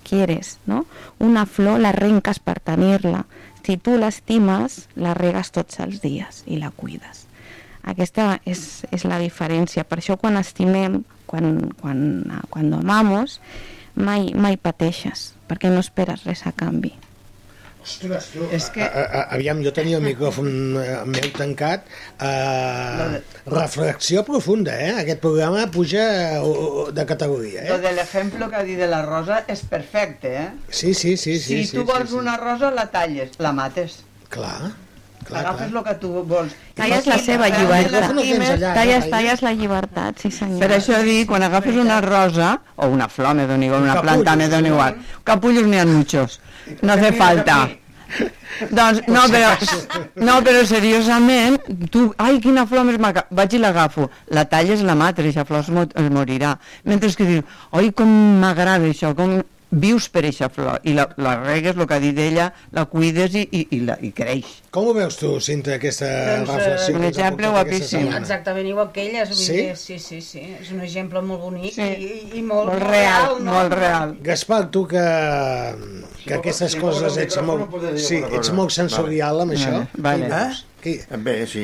[0.03, 0.87] quieres, ¿no?
[1.19, 3.25] Una flor la arrenques per tenir-la.
[3.65, 7.27] Si tu l'estimes, la regues tots els dies i la cuides.
[7.87, 9.85] Aquesta és, és la diferència.
[9.85, 12.01] Per això quan estimem, quan, quan,
[12.51, 13.39] quan amamos,
[13.95, 16.93] mai, mai pateixes, perquè no esperes res a canvi.
[17.81, 18.85] Ostres, tu, és que...
[18.85, 20.51] A, a, aviam, jo tenia el micròfon
[20.81, 21.87] eh, meu tancat.
[22.21, 23.17] Uh,
[23.49, 24.93] reflexió profunda, eh?
[25.01, 26.05] Aquest programa puja
[26.45, 27.81] uh, de categoria, Lo eh?
[27.87, 30.51] del ejemplo que ha dit de la rosa és perfecte, eh?
[30.69, 31.39] Sí, sí, sí.
[31.39, 32.21] sí si sí, tu vols sí, sí.
[32.21, 34.03] una rosa, la talles, la mates.
[34.29, 34.75] Clar,
[35.25, 36.53] clar, Agafes el que tu vols.
[36.77, 38.13] Talles la seva llibertat.
[38.77, 40.61] Talles, talles la llibertat, sí senyor.
[40.61, 44.37] Per això dic, quan agafes una rosa, o una flor, me dona igual, una planta,
[44.37, 44.75] me dona no?
[44.77, 45.03] igual.
[45.25, 46.43] Capullos n'hi ha muchos.
[46.83, 47.61] No hace falta.
[48.69, 49.53] Doncs, no, però,
[50.27, 51.61] no, però seriosament,
[51.93, 55.87] tu, ai, quina flor més maca, vaig i l'agafo, la talles, la mates, aquesta flor
[55.95, 56.57] es morirà.
[56.85, 58.11] Mentre que dius, oi, com
[58.43, 59.39] m'agrada això, com
[59.71, 63.35] vius per aquesta flor, i la, la regues, el que ha dit ella, la cuides
[63.39, 64.49] i, i, i, la, i creix.
[64.75, 66.97] Com ho veus tu, Cinta, aquesta Doncs, eh, reflexió?
[66.99, 68.09] un exemple guapíssim.
[68.19, 69.61] Exactament igual que ella, és, Sí?
[69.75, 69.77] sí?
[69.77, 71.83] sí, sí, sí, és un exemple molt bonic Sí.
[71.83, 73.53] i, i molt, Molt real, no?
[73.53, 74.17] molt real.
[74.23, 75.05] Gaspar, tu que,
[76.27, 79.61] que aquestes si coses ets molt, sí, ets molt sensorial amb Vale.
[79.61, 79.87] això.
[79.99, 80.27] Vale.
[80.27, 80.67] Eh?
[80.81, 80.95] Què?
[81.21, 81.63] Bé, sí,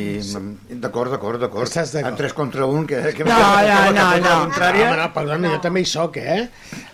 [0.68, 1.64] d'acord, d'acord, d'acord.
[1.64, 2.12] Estàs d'acord?
[2.12, 2.98] En 3 contra 1, que...
[3.16, 4.34] que No, no, no, no.
[4.44, 4.90] contrària.
[4.90, 6.48] Home, no, perdona, jo també hi soc, eh?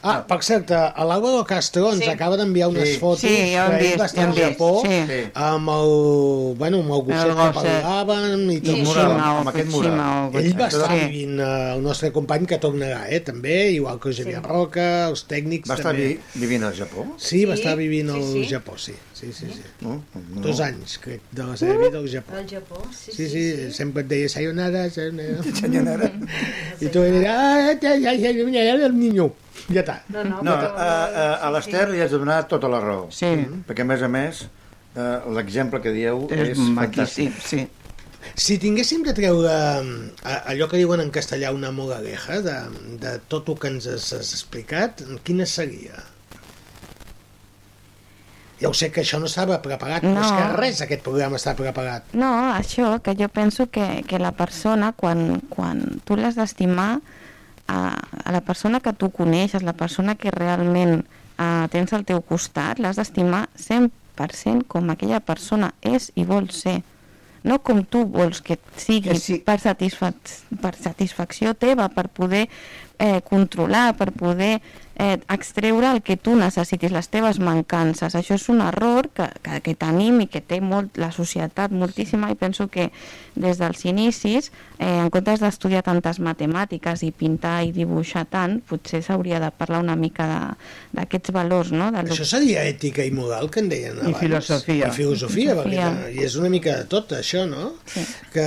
[0.07, 2.11] Ah, per cert, a l'Alvaro Castro ens Sí.
[2.11, 2.99] acaba d'enviar unes Sí.
[3.03, 4.71] fotos Sí, ja ho hem que ell vist, va estar ja al hem vist, Japó
[4.87, 5.21] sí.
[5.35, 5.93] amb el,
[6.63, 8.75] bueno, amb el gosset El que parlaven i tot.
[8.75, 10.37] Sí, Mural, sí, amb aquest mural.
[10.43, 11.01] Ell va estar Sí.
[11.07, 15.69] vivint, eh, el nostre company que tornarà, eh, també, igual que Javier Roca, els tècnics
[15.71, 17.07] Va estar vivint al Japó?
[17.19, 18.23] Sí, va estar vivint al.
[18.49, 18.95] Japó, sí.
[19.23, 19.63] Sí, sí, sí.
[19.81, 19.95] No,
[20.35, 20.41] no.
[20.45, 22.35] Dos anys, crec, de la seva vida al Japó.
[22.37, 25.43] Al Japó, sí, Sí, sí, sí, sempre et deia sayonara, sayonara.
[25.61, 26.11] sayonara.
[26.83, 29.31] I tu dius, ah, ja, ja, ja, ja, el niño.
[29.71, 30.01] Ja està.
[30.11, 33.07] No, no, No, però- a, a, a l'Ester li has de donar tota la raó.
[33.15, 33.31] Sí.
[33.69, 34.43] Perquè, a més a més,
[34.97, 37.47] eh, l'exemple que dieu És és, maquíssim, fantàstic.
[37.47, 37.69] sí.
[38.39, 42.55] Si tinguéssim de treure eh, allò que diuen en castellà una moraleja de,
[43.03, 45.99] de tot el que ens has explicat, quina seria?
[48.63, 50.15] Ja ho sé que això no estava preparat, no.
[50.15, 52.15] però és que res aquest programa està preparat.
[52.15, 56.93] No, això, que jo penso que, que la persona, quan, quan tu l'has d'estimar,
[57.67, 57.81] a,
[58.25, 62.81] a la persona que tu coneixes, la persona que realment eh, tens al teu costat,
[62.83, 66.81] l'has d'estimar 100% com aquella persona és i vol ser.
[67.43, 69.41] No com tu vols que sigui sí.
[69.43, 70.15] per, satisfac
[70.63, 72.45] per satisfacció teva, per poder
[72.99, 74.61] eh, controlar, per poder
[74.99, 78.15] eh, extreure el que tu necessitis, les teves mancances.
[78.15, 82.31] Això és un error que, que, que tenim i que té molt la societat moltíssima
[82.31, 82.91] i penso que
[83.35, 89.01] des dels inicis, eh, en comptes d'estudiar tantes matemàtiques i pintar i dibuixar tant, potser
[89.03, 91.91] s'hauria de parlar una mica de- d'aquests valors, no?
[91.91, 94.19] De Això seria ètica i moral, que en deien abans.
[94.21, 94.89] filosofia.
[94.89, 96.11] I filosofia, perquè Filosofia.
[96.13, 97.73] i és una mica de tot, això, no?
[97.87, 98.05] Sí.
[98.35, 98.47] Que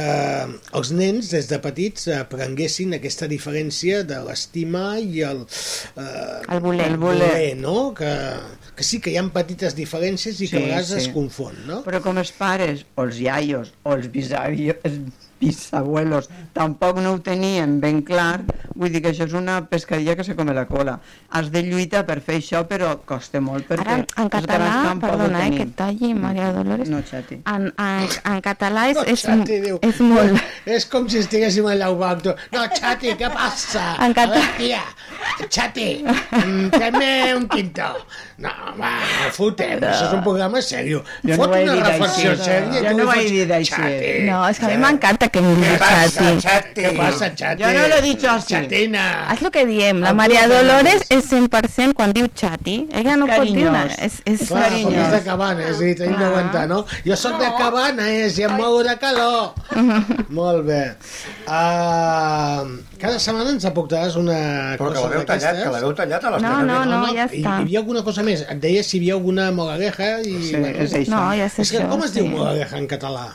[0.77, 5.41] els nens, des de petits, aprenguessin aquesta diferència de l'estimar i el...
[5.95, 6.87] Eh, El voler.
[6.91, 7.93] el voler, no?
[7.97, 8.11] Que,
[8.75, 11.01] que sí que hi ha petites diferències i que Sí, a vegades sí.
[11.05, 11.81] es confon, no?
[11.87, 14.99] Però com els pares, o els iaios, o els bisavios, els
[15.39, 18.41] bisabuelos, tampoc no ho tenien ben clar,
[18.75, 20.97] vull dir que això és una pescadilla que se come la cola.
[21.35, 24.71] Has de lluitar per fer això, però costa molt perquè Ara, en català,
[25.01, 26.89] perdona, eh, que talli, Maria Dolores.
[26.89, 27.41] No, xati.
[27.45, 29.79] En, en, en català és, No, és, xati, diu.
[29.83, 30.39] és molt...
[30.65, 31.65] És com si estiguéssim
[31.99, 32.21] banc.
[32.23, 33.95] tu, No, Xati, què passa?
[34.05, 34.39] En A català.
[34.39, 34.81] veure, tia,
[35.49, 37.91] Xati, mm, fem-me un quinto.
[38.37, 38.49] No,
[38.79, 41.03] va, no fotem, això és un programa seriós.
[41.23, 42.43] Jo no Fot he una reflexió així.
[42.43, 42.81] sèria.
[42.83, 43.71] Jo no li ho he fots, dit així.
[43.75, 46.41] Xati, No, és que a mi m'encanta que Què digui passa, Xati.
[46.45, 46.81] Xati?
[46.85, 47.63] Què passa, Xati?
[47.63, 48.53] Jo no lo he dicho así.
[48.55, 49.05] Xatina.
[49.33, 52.77] És el que diem, la Maria no Dolores és 100% quan diu xati.
[52.93, 53.85] Ella no pot dir una...
[53.85, 53.99] Carinyós.
[54.05, 56.83] És, és Clar, perquè és de Cabanes, i tenim d'aguantar, no?
[57.05, 59.53] Jo sóc de Cabanes i em mou de calor.
[60.39, 60.81] Molt bé.
[61.45, 65.61] Uh, cada setmana ens aportaràs una Però que cosa d'aquestes.
[65.63, 66.67] que l'haveu tallat a les No, tres.
[66.69, 67.55] no, no, ja I, està.
[67.59, 68.43] hi havia alguna cosa més.
[68.49, 70.35] Et deia si hi havia alguna moraleja i...
[70.49, 71.11] Sí, és això.
[71.13, 72.19] No, ja és És que com es sí.
[72.21, 73.27] diu moraleja en català?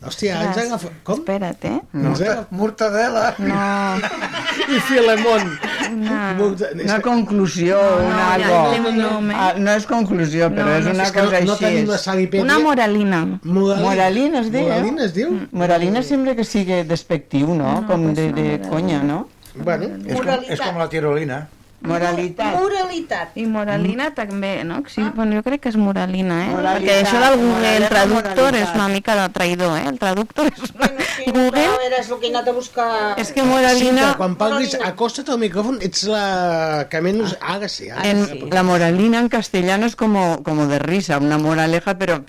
[0.00, 0.66] Hòstia, ens Res.
[0.66, 0.88] agafa...
[1.04, 1.18] Com?
[1.20, 1.80] Espera't, eh?
[1.94, 2.46] Ens agafa...
[2.50, 3.34] Mortadela.
[3.38, 5.44] No, I Filemón.
[5.90, 6.18] una...
[6.38, 8.92] Morta- és Una conclusió, No, un no, ja algo.
[8.96, 9.34] nom, eh?
[9.36, 11.64] Ah, no és conclusió, però No, és no, una és cosa no, no així.
[11.64, 12.42] tenim la Sally Petty.
[12.44, 13.20] Una moralina.
[13.42, 13.84] Moralina.
[13.88, 14.66] Moralina es diu?
[14.68, 15.36] Moralina es diu?
[15.52, 17.80] Moralina sembla que sigui despectiu, no?
[17.80, 19.26] No, Com de, no, de conya, no?
[19.54, 21.48] Bueno, És com, és com la tirolina.
[21.80, 22.54] Moralitat.
[22.60, 23.36] Moralitat.
[23.40, 24.82] I moralina també, no?
[24.88, 26.48] Sí, bueno, jo crec que és moralina, eh?
[26.52, 29.86] Moralitat, Perquè això del Google moralina, Traductor és una mica de traïdor, eh?
[29.88, 30.72] El traductor és...
[30.76, 32.88] Bueno, sí, Google no, era el que he anat a buscar...
[33.20, 34.10] és que Sí, moralina...
[34.12, 34.90] que quan parlis, Moralina.
[34.92, 37.36] acosta't al micròfon, ets la que menys...
[37.40, 38.42] Ara sí, ara En, sí.
[38.52, 42.20] la moralina en castellano es como, como de risa, una moraleja, pero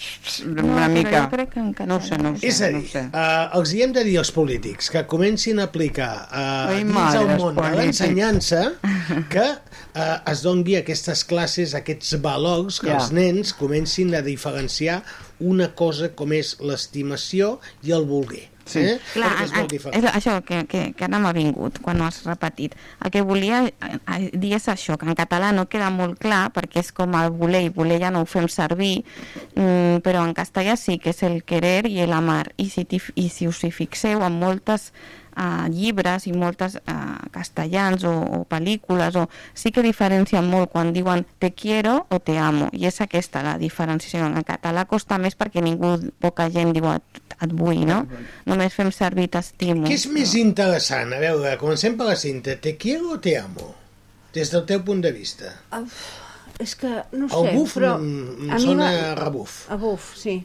[0.45, 1.21] No, una però mica...
[1.25, 1.87] jo crec que en català.
[1.91, 2.47] No ho sé, no ho sé.
[2.47, 3.03] És a no dir, ho sé.
[3.11, 6.93] uh, els hi hem de dir als polítics que comencin a aplicar uh, Ai, dins
[6.95, 8.61] madre, el món de l'ensenyança
[9.29, 12.97] que uh, es doni aquestes classes, aquests valors, que Ja.
[12.99, 15.01] els nens comencin a diferenciar
[15.39, 18.47] una cosa com és l'estimació i el voler.
[18.71, 18.79] Sí.
[18.79, 18.99] Eh?
[19.15, 19.97] Clar, és molt en- diferent.
[20.05, 22.75] és això que, que, que ara m'ha vingut quan ho has repetit.
[23.03, 26.51] El que volia eh, eh, dir és això, que en català no queda molt clar
[26.53, 29.03] perquè és com el voler i voler ja no ho fem servir,
[29.55, 32.53] mm, però en castellà sí que és el querer i el amar.
[32.57, 32.85] I si,
[33.15, 34.91] i si us hi fixeu en moltes
[35.37, 40.93] uh, llibres i moltes uh, castellans o, o pel·lícules o sí que diferencien molt quan
[40.93, 45.37] diuen te quiero o te amo i és aquesta la diferenciació en català costa més
[45.37, 48.03] perquè ningú, poca gent diu et, et vull, no?
[48.45, 49.87] Només fem servir t'estimo.
[49.87, 51.13] Què és més interessant?
[51.13, 52.55] A veure, comencem per la cinta.
[52.61, 53.73] Te quiero o te amo?
[54.33, 55.49] Des del teu punt de vista.
[56.61, 57.95] És que, no El sé, buf però...
[57.97, 59.65] em- em a mi sona rebuf.
[59.73, 60.37] A buf, sí.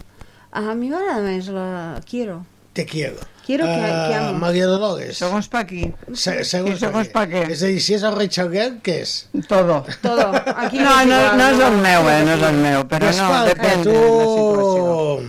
[0.56, 1.66] A mi m'agrada més la
[2.08, 2.40] Quiero.
[2.76, 3.16] Te quiero.
[3.46, 4.38] Quiero que- Eh, que amo.
[4.42, 5.16] Maria Dolores.
[5.16, 5.86] Segons pa aquí.
[6.12, 7.44] Se, segons, I segons pa què?
[7.54, 9.12] És a dir, si és el rei Xaguer, què és?
[9.48, 9.78] Todo.
[10.02, 10.26] Todo.
[10.56, 12.18] Aquí No, no, no és el meu, eh?
[12.26, 15.20] No és el meu, però no, Gaspar, depèn que de la situació.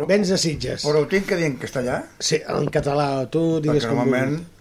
[0.00, 0.84] tu vens de Sitges.
[0.88, 2.00] Però ho tinc que dir en castellà?
[2.18, 4.56] Sí, en català, tu digues Perquè com normalment vulguis.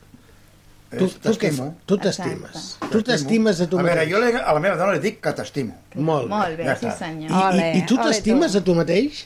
[0.91, 1.71] Tu, tu, què fa?
[1.85, 2.77] tu t'estimes.
[2.91, 4.11] Tu t'estimes de tu A veure, mateix.
[4.11, 5.75] jo li- a la meva dona li dic que t'estimo.
[5.95, 6.35] Molt bé.
[6.35, 7.29] Molt bé, Ja sí senyor.
[7.55, 8.57] I, i, I tu t'estimes tu.
[8.59, 9.25] de tu mateix?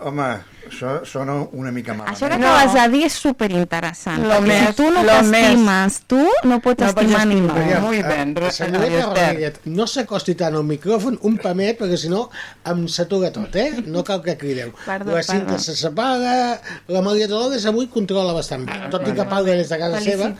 [0.00, 0.28] Home,
[0.68, 2.16] això sona una mica malament.
[2.16, 4.22] Això que acabes de dir és superinteressant.
[4.22, 7.54] Lo perquè més- si tu no t'estimes, tu no pots No estimar ningú.
[7.82, 8.70] Muy ben, Esther.
[8.72, 12.30] Rodríguez, no s'acosti tant al micròfon un pamet, perquè si no
[12.64, 13.82] em satura tot, eh?
[13.86, 14.72] No cal que crideu.
[14.84, 15.58] Perdó, la cinta perdó.
[15.62, 19.78] se separa, la Maria Dolores avui controla bastant bé, tot i que parla des de
[19.78, 20.32] casa seva.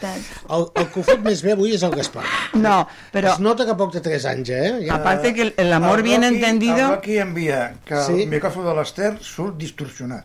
[0.50, 2.24] El, el que ho fot més bé avui és el Gaspar.
[2.54, 4.86] No, però Es nota que poc té 3 anys, eh?
[4.86, 4.94] Ja...
[4.96, 6.76] aparte que el- el amor bien entendido...
[6.78, 8.22] El Rocky envia que Sí.
[8.22, 10.15] el micròfon de l'Ester surt distorsionat.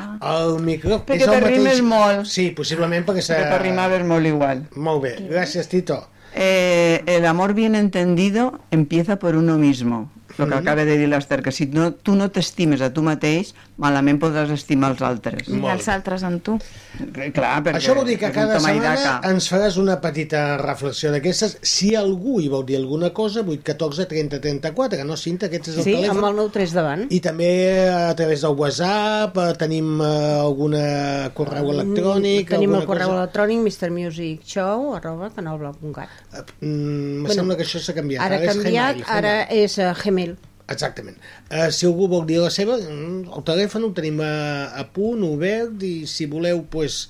[0.00, 1.86] El micròfon Perquè t'arrimes mateix...
[1.88, 2.28] molt.
[2.30, 3.24] Sí, possiblement perquè.
[3.24, 4.66] Que t'arrimaves molt igual.
[4.76, 6.02] Molt bé, gràcies, Tito.
[6.36, 10.10] Eh, el amor bien entendido empieza por uno mismo.
[10.38, 13.54] Lo que acaba de dir l'Ester, que si no, tu no t'estimes a tu mateix,
[13.80, 15.48] malament podràs estimar els altres.
[15.48, 16.58] I els altres en tu.
[17.00, 21.10] Eh, Clar, perquè Això vol dir que és cada setmana ens faràs una petita reflexió
[21.12, 21.58] d'aquestes.
[21.62, 25.76] Si algú hi vol dir alguna cosa, 8 14 30 34, no, Cinta, aquest és
[25.78, 26.16] el Sí, telèfon.
[26.16, 27.06] amb el 9-3 davant.
[27.10, 27.50] I també
[27.90, 32.50] a través del WhatsApp eh, tenim eh, alguna correu electrònic.
[32.50, 33.22] Tenim el correu cosa...
[33.22, 36.52] electrònic mrmusicshow arroba canalblau.cat.
[36.60, 38.22] Mm, me sembla que això s'ha canviat.
[38.24, 39.64] Ara és canviat, Gmail, ara Gmail.
[39.64, 40.25] és Gmail.
[40.66, 41.18] Exactament.
[41.46, 44.32] Uh, si algú vol dir la seva, mm, el telèfon ho tenim a,
[44.74, 47.04] a punt, obert, i si voleu, pues,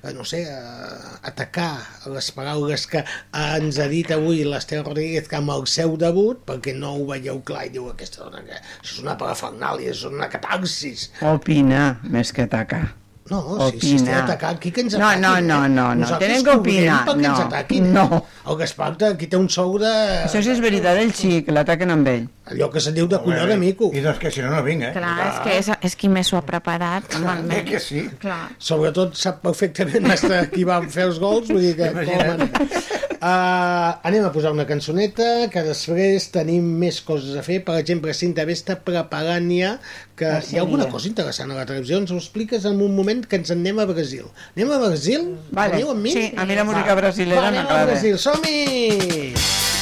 [0.00, 1.74] uh, no sé, uh, atacar
[2.14, 3.04] les paraules que
[3.36, 7.66] ens ha dit avui l'Ester Rodríguez amb el seu debut, perquè no ho veieu clar
[7.68, 11.10] i diu aquesta dona que és una parafernàlia, és una catarsis.
[11.34, 13.01] Opina més que atacar.
[13.32, 13.40] No,
[13.70, 15.22] si, si estem atacant, aquí que ens No, ataquin.
[15.22, 15.68] no, no, eh?
[15.72, 17.86] no, no, Nosaltres tenen que cobrem opinar, perquè ens no, ataquin.
[17.86, 17.92] eh?
[17.96, 18.22] no.
[18.52, 19.92] El Gaspar aquí té un sou de...
[20.26, 22.26] Això sí és veritat, el xic, l'ataquen amb ell.
[22.52, 23.88] Allò que se'n diu de colló de mico.
[23.94, 24.92] I doncs que si no, no vinc, eh?
[24.96, 27.06] Clar, és que és, és qui més ho ha preparat.
[27.14, 27.64] normalment.
[27.68, 28.02] que sí.
[28.20, 28.50] Clar.
[28.58, 30.10] Sobretot sap perfectament
[30.54, 31.90] qui va fer els gols, vull dir que...
[31.94, 33.10] Imagina't.
[33.22, 37.60] Uh, anem a posar una cançoneta, que després tenim més coses a fer.
[37.62, 39.76] Per exemple, Cinta B està preparant ja
[40.18, 42.00] que La hi ha alguna cosa interessant a la televisió.
[42.02, 44.26] Ens ho expliques en un moment que ens en anem a Brasil.
[44.56, 45.30] Anem a Brasil?
[45.54, 45.78] Vale.
[45.78, 46.16] Veniu amb mi?
[46.18, 47.92] Sí, a mi la música brasilera Va, anem a m'agrada.
[47.94, 49.81] Brasil, som-hi!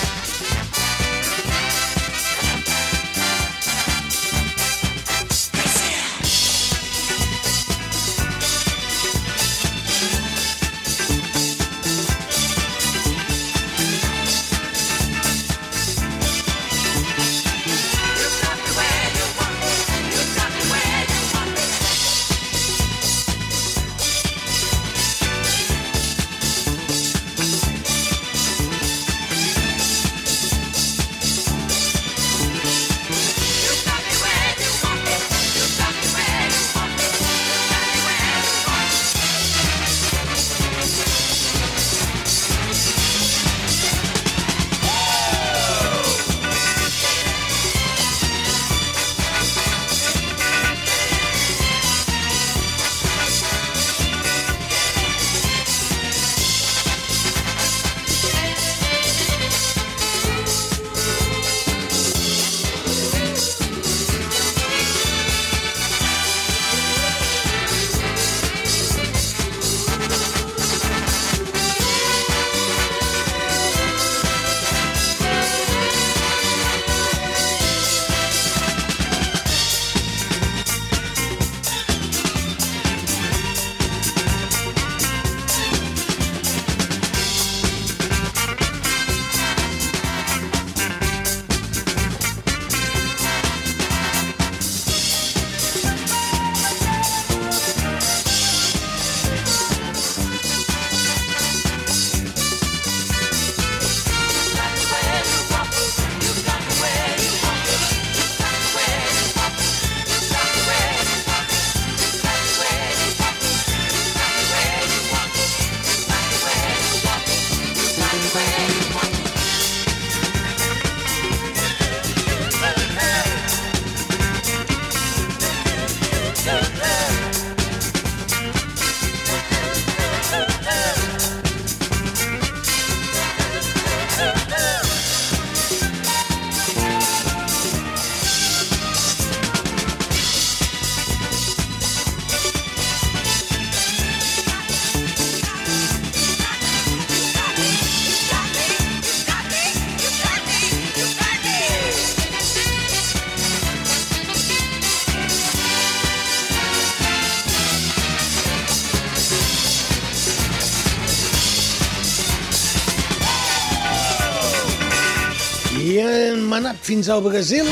[166.82, 167.66] Fins al Brasil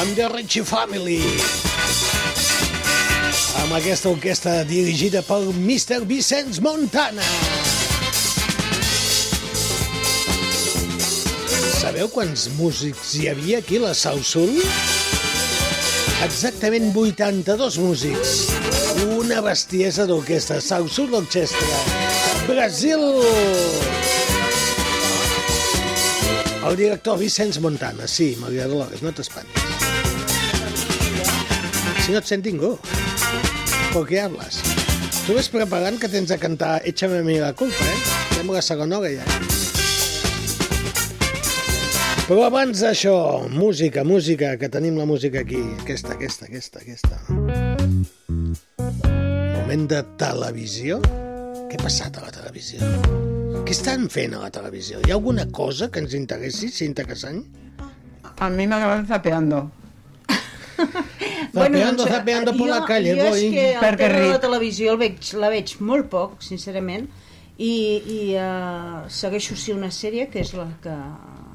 [0.00, 1.20] amb The Ritchie Family
[3.62, 6.04] amb aquesta orquestra dirigida per Mr.
[6.08, 7.26] Vicenç Montana.
[11.80, 14.56] Sabeu quants músics hi havia aquí a la Sausul?
[16.24, 18.34] Exactament 82 músics.
[19.20, 20.60] Una bestiesa d'orquestra.
[20.60, 21.80] Sausul Orchestra.
[22.50, 23.89] Brasil!
[26.60, 29.64] El director Vicenç Montana, sí, Maria Dolores, no t'espantis.
[32.04, 32.74] Si no et sent ningú,
[33.94, 34.60] ¿por qué hablas?
[35.24, 38.40] Tu ves preparant que tens de cantar Échame a mi la culpa, eh?
[38.40, 39.24] A la segona hora ja.
[42.28, 45.64] Però abans d'això, música, música, que tenim la música aquí.
[45.80, 47.18] Aquesta, aquesta, aquesta, aquesta.
[49.56, 51.00] Moment de televisió.
[51.70, 53.39] Què ha passat a la televisió?
[53.66, 55.00] Què estan fent a la televisió?
[55.04, 57.40] Hi ha alguna cosa que ens interessi, Cinta Casany?
[58.40, 59.60] A mi m'agrada zapeando.
[61.52, 63.50] Zapeando, zapeando por la calle, Jo és voy.
[63.52, 64.40] que el Perquè tema de la ric.
[64.46, 67.08] televisió el veig, la veig molt poc, sincerament,
[67.60, 67.72] i,
[68.16, 70.94] i uh, segueixo sí una sèrie que és la que,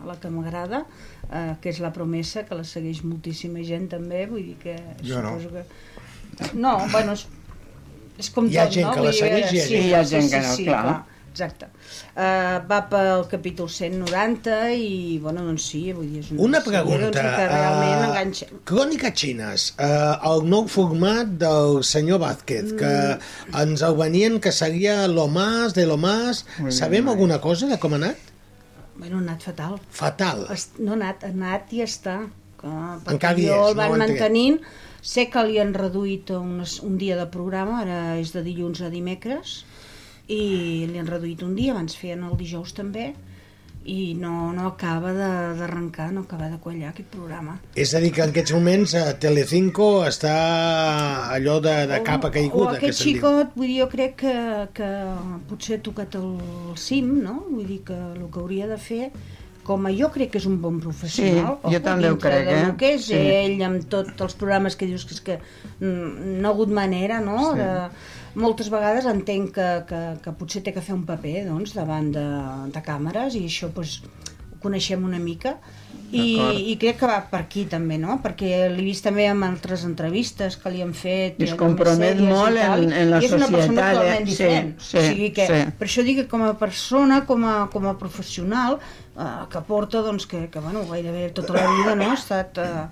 [0.06, 4.45] la que m'agrada, uh, que és La Promesa, que la segueix moltíssima gent també, vull
[4.52, 4.77] dir que...
[5.02, 5.34] Jo no.
[5.41, 5.65] Que...
[6.53, 7.26] No, bueno, és,
[8.22, 8.94] és com Hi ha tot, gent no?
[8.99, 10.56] que la segueix i hi ha sí, gent- Hi ha sí, gent sí, que no,
[10.60, 10.95] sí, clar.
[11.36, 11.68] Exacte.
[12.16, 16.72] Uh, va pel capítol 190 i, bueno, doncs sí, vull dir, és una, Una sèrie,
[16.72, 17.10] pregunta.
[17.12, 18.48] doncs, que realment eh, enganxa.
[18.72, 23.60] Cròniques xines, eh, el nou format del senyor Vázquez, que Mm.
[23.66, 26.45] ens el venien que seria lo más de lo más.
[26.70, 28.18] Sabem alguna cosa de com ha anat?
[28.95, 29.80] Bueno, ha anat fatal.
[29.91, 30.48] Fatal.
[30.80, 32.30] No ha anat, ha anat i està.
[32.62, 32.72] Que,
[33.12, 34.20] Encara hi és, el no van entenc.
[34.20, 34.60] mantenint.
[35.06, 38.88] Sé que li han reduït unes, un dia de programa, ara és de dilluns a
[38.90, 39.60] dimecres,
[40.27, 43.14] i li han reduït un dia, abans feien el dijous també,
[43.85, 47.60] i no, no acaba de- d'arrencar, no acaba de quallar aquest programa.
[47.76, 50.34] És a dir, que en aquests moments a Telecinco està
[51.35, 53.22] allò de, de capa o caiguda, que aquest se'n diu.
[53.22, 54.35] xicot, vull dir, jo crec que,
[54.73, 54.89] que
[55.49, 56.31] potser ha tocat el
[56.76, 57.43] cim, no?
[57.52, 59.11] Vull dir que el que hauria de fer
[59.66, 62.66] com a jo crec que és un bon professional Sí, jo també ho crec, eh?
[62.80, 63.18] que és Sí.
[63.18, 65.40] ell amb tots els programes que dius que és que
[65.80, 67.40] mm, no ha hagut manera no?
[67.52, 67.58] Sí.
[67.64, 67.72] de,
[68.36, 72.26] moltes vegades entenc que, que, que potser té que fer un paper doncs, davant de,
[72.76, 74.02] de càmeres i això doncs,
[74.54, 75.58] ho coneixem una mica
[76.16, 76.38] i,
[76.72, 78.20] i crec que va per aquí també, no?
[78.24, 82.20] Perquè l'he vist també en altres entrevistes que li han fet I es eh, compromet
[82.22, 83.98] molt en- en la i és una persona societat, eh?
[83.98, 85.60] totalment Sí, diferent sí, o sigui que, sí.
[85.80, 88.78] per això dic que com a persona, com a, com a professional
[89.18, 92.12] eh, que porta, doncs, que, que bueno, gairebé tota la vida no?
[92.12, 92.88] ha estat eh,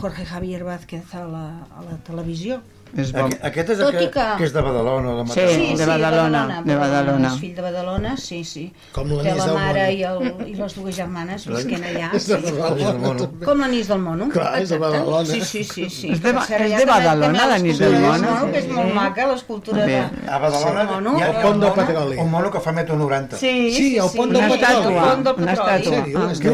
[0.00, 2.62] Jorge Javier Vázquez a la, a la televisió
[2.96, 3.26] És bo.
[3.26, 5.76] Aqu aquest és Tot el que, que- que és de Badalona, de Sí, Mataró.
[5.76, 7.28] de Badalona, de Badalona.
[7.32, 8.72] És fill de Badalona, sí, sí.
[8.92, 12.10] Com Té la del mare i, el, i les dues germanes visquent allà.
[12.16, 12.52] És de Sí.
[12.52, 13.28] Badalona.
[13.44, 14.28] Com l'anís del mono.
[14.30, 14.78] Clar, és de.
[14.78, 15.24] Badalona.
[15.26, 15.90] Sí, sí, sí.
[15.90, 16.10] sí.
[16.12, 18.50] És de és de Badalona, l'anís del mono?
[18.52, 18.92] Que és molt Sí.
[18.94, 19.98] maca, l'escultura de...
[20.28, 21.74] A Badalona Sí, mono, hi ha el pont del mono.
[21.74, 22.16] petroli.
[22.16, 23.36] un mono que fa metro 90.
[23.36, 24.96] Sí, Sí, el pont del petroli.
[25.42, 26.06] una estàtua.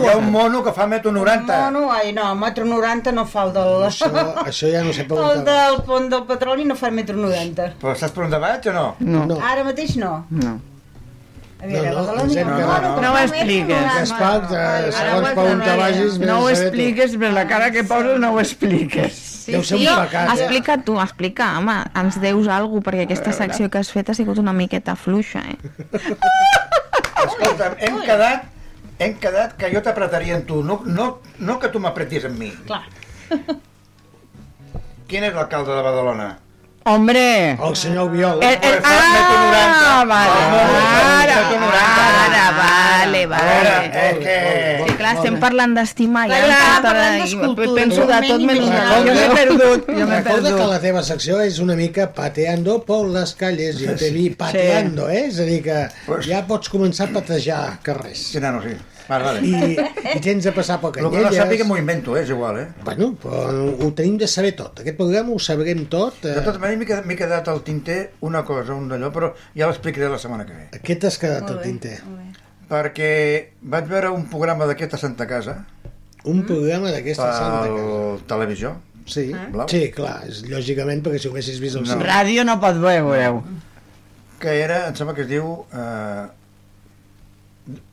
[0.03, 1.71] Hi ha un mono que fa metro 90.
[1.71, 3.83] Mono, ai, no, metro 90 no fa el del...
[3.83, 7.73] Això, ja no sé per on El del pont del petroli no fa metro 90.
[7.81, 8.85] Però saps per on vaig o no?
[9.01, 9.41] No, No.
[9.41, 10.25] Ara mateix no.
[10.31, 10.61] no.
[11.63, 13.69] A veure, No, no, No ho expliques.
[13.69, 13.99] metro 90.
[14.01, 16.17] Gaspar, Ai, segons ara per on ho te vagis...
[16.19, 19.21] No ho expliques, per la cara que poses no ho expliques.
[19.43, 19.87] Sí, Deu ser sí.
[19.87, 20.33] un pecat, eh?
[20.39, 24.39] Explica tu, explica, home, ens deus alguna perquè aquesta secció que has fet ha sigut
[24.39, 25.59] una miqueta fluixa, eh?
[27.27, 28.45] Escolta'm, hem quedat,
[29.03, 31.09] hem quedat que jo t'apretaria en tu, no, no,
[31.39, 32.51] no que tu m'apretis en mi.
[32.67, 32.85] Clar.
[35.13, 36.31] Quin és l'alcalde de Badalona?
[36.91, 37.53] Hombre!
[37.63, 38.41] El senyor Viol.
[38.43, 39.59] El, el, Pues fa metro 90.
[39.63, 40.39] ah, vale,
[41.23, 42.07] ara, metro 90.
[42.23, 43.61] Ara, vale, vale.
[44.09, 44.35] és que...
[44.89, 46.41] Sí, clar, estem parlant d'estimar ja.
[46.43, 48.83] Clar, parlant la- d'escultura, Penso de tot menys de...
[49.07, 50.67] Jo m'he perdut, jo m'he Recorda que perdut.
[50.73, 55.29] la teva secció és una mica pateando por les calles, jo te vi pateando, eh?
[55.29, 55.79] És a dir, que
[56.27, 58.27] ja pots començar a patejar carrers.
[58.33, 58.75] Sí, nano, sí.
[59.09, 59.41] Vale, vale.
[59.43, 59.77] I,
[60.17, 61.37] i tens de passar per El que no canyelles.
[61.37, 62.23] sàpiga m'ho invento, eh?
[62.23, 62.67] és igual, eh?
[62.85, 63.43] Bueno, però
[63.87, 64.81] ho tenim de saber tot.
[64.81, 66.21] Aquest programa ho sabrem tot.
[66.23, 70.09] De Eh, totes maneres, m'he quedat, al tinter una cosa, un d'allò, però ja l'explicaré
[70.09, 70.69] la setmana que ve.
[70.83, 71.99] què t'has quedat al tinter?
[72.71, 73.11] Perquè
[73.63, 75.65] vaig veure un programa d'aquesta Santa Casa,
[76.25, 77.73] Un programa d'aquesta santa casa.
[77.75, 79.67] per televisió, Sí, Blau.
[79.69, 81.97] sí, clar, és, lògicament, perquè si ho haguessis vist al No.
[82.07, 83.43] Ràdio no pot veure-ho.
[84.39, 86.27] que era, em sembla que es diu, eh,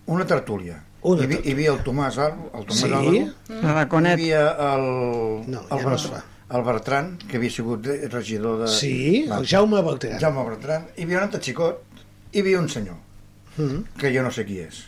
[0.05, 0.83] una tertúlia.
[0.99, 2.17] Hi, havia, hi havia el Tomàs
[2.59, 2.89] el Tomàs Sí?
[2.91, 3.73] Álvaro, La
[4.09, 4.41] hi havia
[4.73, 4.87] el,
[5.47, 6.23] No, el, ja no es fa.
[6.57, 8.67] el Bertran, que havia sigut regidor de...
[8.73, 9.37] Sí, Va.
[9.39, 10.19] el Jaume Beltrán.
[10.19, 10.87] Jaume Bertran.
[10.97, 11.83] Hi havia un altre xicot,
[12.33, 12.97] hi havia un senyor,
[13.59, 13.83] Mm.
[13.99, 14.85] que jo no sé qui és.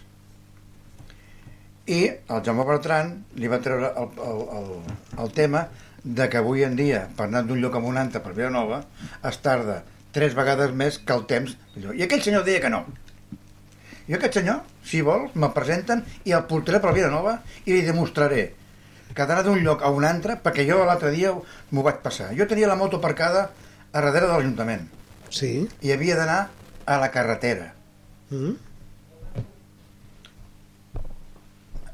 [1.91, 4.69] I el Jaume Bertran li va treure el, el, el,
[5.23, 5.65] el tema
[6.03, 8.83] de que avui en dia, per anar d'un lloc a un altre per Vilanova,
[9.27, 9.81] es tarda
[10.15, 11.57] tres vegades més que el temps.
[11.75, 12.85] I aquell senyor deia que no.
[14.07, 18.53] I aquest senyor, si vol, me presenten i el portaré per Vilanova i li demostraré
[19.11, 22.31] que d'anar d'un lloc a un altre, perquè jo l'altre dia m'ho vaig passar.
[22.37, 23.49] Jo tenia la moto aparcada
[23.91, 24.87] a darrere de l'Ajuntament
[25.29, 25.67] Sí.
[25.81, 26.41] i havia d'anar
[26.85, 27.73] a la carretera.
[28.31, 28.53] Mm.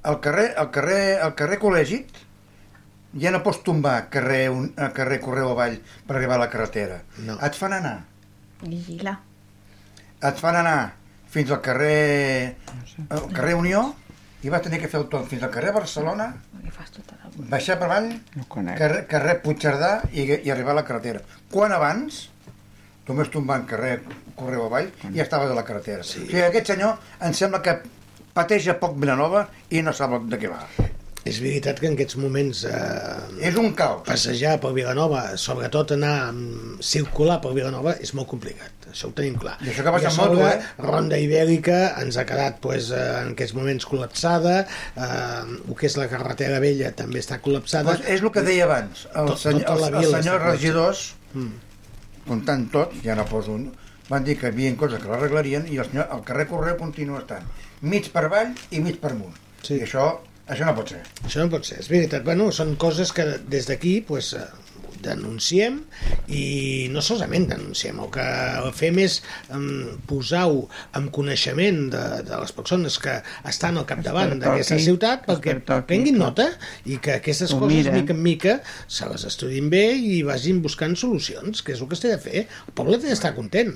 [0.03, 2.21] Al carrer, al carrer, al carrer Col·legit
[3.17, 7.01] ja no pots tombar carrer, un, a carrer Correu avall per arribar a la carretera.
[7.25, 7.35] No.
[7.43, 7.97] Et fan anar.
[8.61, 9.17] Vigila.
[10.21, 10.77] Et fan anar
[11.37, 12.55] fins al carrer,
[13.09, 13.83] al carrer Unió
[14.45, 16.31] i vas tenir que fer el torn fins al carrer Barcelona,
[16.93, 17.17] tota
[17.51, 18.09] baixar per avall,
[18.49, 21.21] carrer, carrer Puigcerdà i, i arribar a la carretera.
[21.53, 22.23] Quan abans,
[23.07, 23.99] només tombant carrer
[24.37, 26.05] Correu avall, ja estaves a la carretera.
[26.05, 26.23] Sí.
[26.25, 27.79] O sigui, aquest senyor em sembla que
[28.37, 30.61] pateja poc Vilanova i no sap de què va.
[31.27, 34.03] És veritat que en aquests moments eh, És un caos.
[34.07, 36.31] passejar per Vilanova, sobretot anar
[36.85, 38.73] circular per Vilanova, és molt complicat.
[38.91, 39.57] Això ho tenim clar.
[39.65, 40.67] I això que vas a en moto, sobre, eh?
[40.85, 44.61] Ronda Ibèrica ens ha quedat pues, eh, en aquests moments col·lapsada,
[44.95, 47.97] eh, el que és la carretera vella també està col·lapsada.
[47.97, 49.07] Pues és el que deia abans.
[49.13, 51.51] El Tot- senyor, tota els, els senyors regidors, Mm.
[52.27, 53.67] comptant tot, ja no poso un,
[54.09, 57.19] van dir que hi havia coses que l'arreglarien i el, senyor, el carrer Correu continua
[57.19, 57.43] estant
[57.81, 59.35] mig per avall i mig per amunt.
[59.61, 59.75] Sí.
[59.75, 60.05] I això,
[60.47, 61.03] això no pot ser.
[61.25, 62.23] Això no pot ser, és veritat.
[62.27, 64.45] Bueno, són coses que des d'aquí pues, eh,
[65.03, 65.79] denunciem
[66.33, 68.25] i no solament denunciem, el que
[68.77, 69.19] fem és
[69.53, 70.63] um, posar-ho
[70.97, 73.17] en coneixement de, de les persones que
[73.49, 75.57] estan al capdavant d'aquesta ciutat perquè
[75.87, 76.49] prenguin nota
[76.85, 77.99] i que aquestes Ho coses, miren.
[78.01, 78.57] mica en mica,
[78.87, 82.47] se les estudin bé i vagin buscant solucions, que és el que té de fer.
[82.67, 83.75] El poble té d'estar content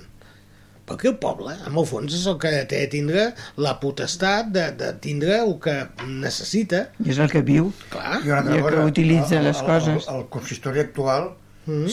[0.91, 3.27] perquè el poble, en el fons, és el que té de tindre
[3.57, 5.77] la potestat de, de tindre el que
[6.07, 6.89] necessita.
[7.03, 7.71] I és el que viu.
[7.89, 8.19] Clar.
[8.21, 10.07] I una altra I el que cosa, utilitza el, les el, coses.
[10.07, 11.31] El, el consistori actual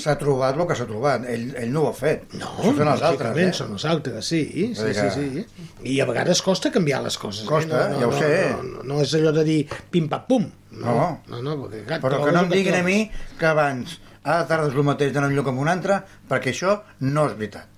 [0.00, 1.26] s'ha trobat el que s'ha trobat.
[1.28, 2.22] Ell, ell no ho ha fet.
[2.40, 3.48] No, Això són els altres, eh?
[3.54, 5.68] Són els altres, sí, sí, sí, que- sí.
[5.92, 7.44] I a vegades costa canviar les coses.
[7.46, 7.90] Costa, eh?
[7.92, 8.30] no, ja ho no, sé.
[8.56, 9.58] No, no, no, és allò de dir
[9.92, 10.48] pim-pam-pum.
[10.78, 11.08] No, No.
[11.28, 12.98] no, no, perquè, clar, Però que no em diguin a mi
[13.38, 16.50] que abans a la tarda és el mateix d'anar un lloc amb un altre, perquè
[16.52, 17.68] això no és veritat.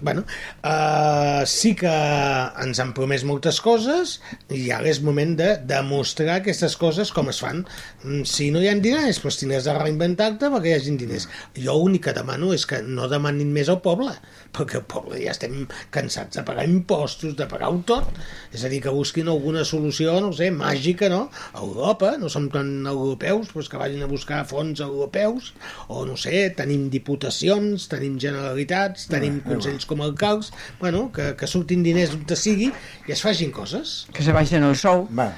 [0.00, 0.22] Bueno,
[0.62, 4.18] uh, sí que ens han promès moltes coses
[4.54, 7.64] i ara és moment de demostrar aquestes coses com es fan.
[8.04, 11.26] Mm, Si no hi ha diners, doncs tindràs de reinventar-te perquè hi hagi diners.
[11.56, 14.12] Jo l'únic que demano és que no demanin més al poble,
[14.54, 18.06] perquè el poble ja estem cansats de pagar impostos, de pagar-ho tot.
[18.54, 21.24] És a dir, que busquin alguna solució, no sé, màgica, no?
[21.52, 25.52] A Europa, no som tan europeus, doncs que vagin a buscar fons europeus,
[25.88, 32.12] o no sé, tenim diputacions, tenim generalitats, tenim consells comarcals, bueno, que, que surtin diners
[32.14, 32.70] d'on sigui
[33.08, 34.02] i es facin coses.
[34.12, 35.08] Que se baixen el sou.
[35.10, 35.32] Va.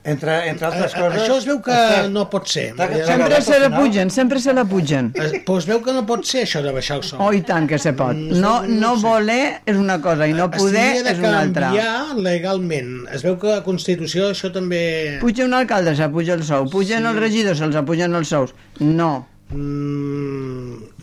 [0.00, 1.18] Entre, entre altres coses...
[1.26, 2.70] Això es veu que està- no pot ser.
[3.04, 5.10] Sempre se la pugen, sempre se la pugen.
[5.12, 7.20] Es, però es veu que no pot ser això de baixar el sou.
[7.20, 8.16] Oh, i tant que se pot.
[8.16, 11.68] Mm, No, no voler és una cosa i no Es poder és una altra.
[11.68, 12.94] canviar legalment.
[13.12, 15.18] Es veu que la Constitució això també...
[15.20, 16.64] Puja un alcalde, s'apuja el sou.
[16.72, 17.10] Pugen Sí.
[17.12, 18.56] els regidors, se'ls apugen els sous.
[18.80, 19.26] No.
[19.52, 20.19] Mm,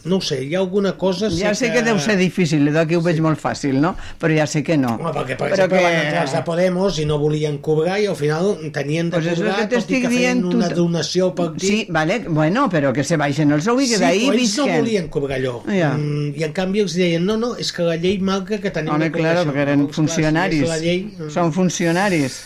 [0.08, 1.30] no ho sé, hi ha alguna cosa...
[1.30, 3.96] Ja sé que deu ser difícil, d'aquí ho veig molt fàcil, no?
[4.20, 4.96] Però ja sé que no.
[4.96, 8.00] Home, perquè, per Però exemple, que- van entrar els de Podemos i no volien cobrar
[8.00, 11.34] i al final tenien de Pues cobrar que tot i que feien tu- una donació
[11.36, 11.70] pel partit.
[11.70, 14.58] Sí, vale, bueno, però que se baixen el sou i que sí, d'ahir però ells
[14.58, 14.80] no visquen.
[14.82, 15.62] volien cobrar allò.
[15.68, 15.94] Ja.
[15.98, 18.94] Mm, I en canvi els deien, no, no, és que la llei marca que tenim
[18.94, 20.62] Home, clar, perquè eren clar, funcionaris.
[20.64, 22.40] és la llei, mm, Són funcionaris.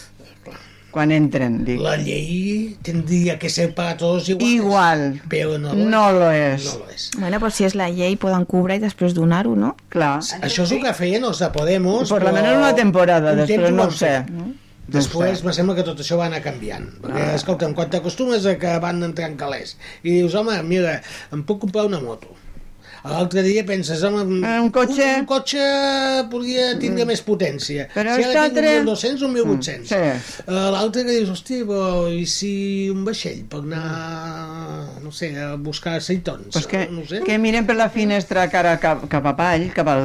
[0.92, 1.80] Quan entren, dic.
[1.80, 4.50] la llei tindria que ser para todos igual.
[4.52, 5.22] Igual.
[5.30, 6.66] Però no, lo No lo és.
[6.66, 7.10] No lo és.
[7.18, 9.76] Bueno, pues si és la llei poden cobrar i després donar-ho, no?
[9.90, 10.18] Clar.
[10.42, 12.10] Això és el que feien els de Podemos.
[12.12, 14.18] Per la però menys una temporada, un després no ho sé.
[14.92, 16.90] Després me sembla que tot això va anar canviant.
[17.00, 17.36] Perquè, Ah.
[17.38, 21.02] escolta'm, quan t'acostumes a que van entrant calés i dius, home, mira,
[21.32, 22.28] em puc comprar una moto.
[23.04, 25.06] L'altre dia penses, home, un cotxe...
[25.16, 25.62] un, un cotxe
[26.32, 27.88] podria tindre més potència.
[27.96, 29.80] Però si ara tinc altre- un 1.200 o un 1.800.
[29.82, 30.44] Mm, sí.
[30.46, 32.52] Uh, L'altre que dius, hosti, però i si
[32.94, 36.52] un vaixell per anar, no sé, a buscar aceitons?
[36.54, 37.22] Pues que, no sé.
[37.26, 39.96] que miren per la finestra cara cap, cap a Pall, cap a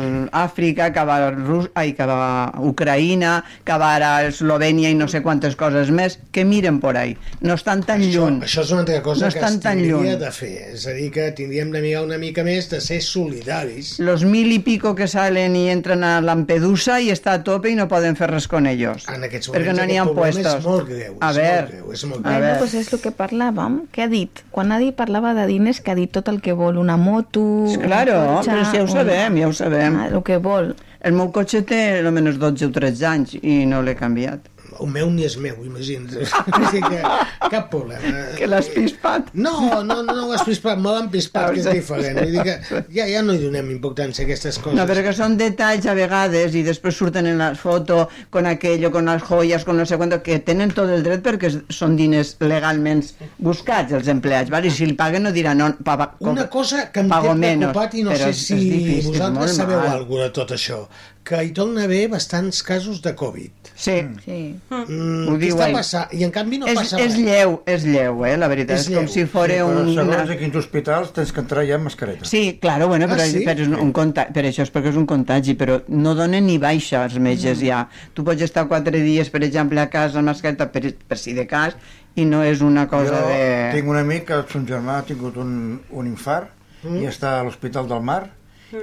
[0.44, 2.20] Àfrica, cap a, Rus ai, cap a
[2.64, 3.93] Ucraïna, cap a
[4.27, 7.16] Eslovènia i no sé quantes coses més, que miren por ahí.
[7.40, 8.40] No estan tan Això, lluny.
[8.47, 10.16] això és una altra cosa No que es tindria lluny.
[10.20, 10.55] de fer.
[10.74, 13.98] És a dir, que tindríem de mirar una mica més de ser solidaris.
[13.98, 17.74] Los mil y pico que salen y entran a Lampedusa y está a tope y
[17.74, 19.04] no poden fer res con ellos.
[19.12, 20.54] En aquests Perquè moments no n'hi ha aquest problema puestos.
[20.60, 21.16] és molt greu.
[21.20, 22.32] A és ver, molt greu, és molt a greu.
[22.38, 22.58] Bueno, ver.
[22.58, 23.80] pues és el que parlàvem.
[23.92, 24.42] Què ha dit?
[24.50, 27.66] Quan ha dit parlava de diners, que ha dit tot el que vol, una moto...
[27.68, 29.96] Sí, claro, un cotxe, però si ja ho un- sabem, ja ho sabem.
[30.00, 30.74] Ah, el que vol.
[31.00, 34.40] El meu cotxe té almenys 12 o 13 anys i no l'he canviat.
[34.81, 36.12] El meu ni és meu, imagina't.
[36.61, 38.27] o sigui que cap problema.
[38.39, 39.32] Que l'has pispat.
[39.35, 39.55] No,
[39.85, 42.20] no, no, no l'has pispat, me l'han pispat, que és diferent.
[42.20, 44.78] Vull dir que ja, ja no hi donem importància a aquestes coses.
[44.78, 48.90] No, però que són detalls a vegades i després surten en la foto con aquello,
[48.94, 52.36] con las joyas, con no sé quanto, que tenen tot el dret perquè són diners
[52.40, 53.03] legalment
[53.39, 54.70] buscats els empleats, ¿vale?
[54.70, 57.73] i si li paguen no diran no, pa, pa, Una cosa que em té menos,
[57.73, 60.85] preocupat i no sé si difícil, vosaltres sabeu alguna de tot això,
[61.27, 63.51] que hi torna a haver bastants casos de Covid.
[63.74, 63.97] Sí.
[64.24, 64.36] Sí.
[64.70, 66.12] Mm, Ho què està passant?
[66.15, 67.16] I en canvi no és, passa és res.
[67.19, 68.77] lleu, és lleu, eh, la veritat.
[68.78, 69.12] És És, com lleu.
[69.12, 69.90] si fos Sí, un...
[69.97, 72.24] segons una- a quins hospitals tens que entrar ja amb mascareta.
[72.31, 73.43] Sí, claro, bueno, però, Ah, sí?
[73.44, 76.47] però és un, un contagi, per això és perquè és un contagi, però no donen
[76.47, 77.89] ni baixa als metges ja.
[78.15, 81.44] Tu pots estar quatre dies, per exemple, a casa amb mascareta per, per si de
[81.51, 81.74] cas,
[82.15, 83.73] i no és una cosa jo de...
[83.74, 86.55] tinc un amic que son germà ha tingut un, un infart
[86.86, 87.01] Mm.
[87.03, 88.28] i està a l'Hospital del Mar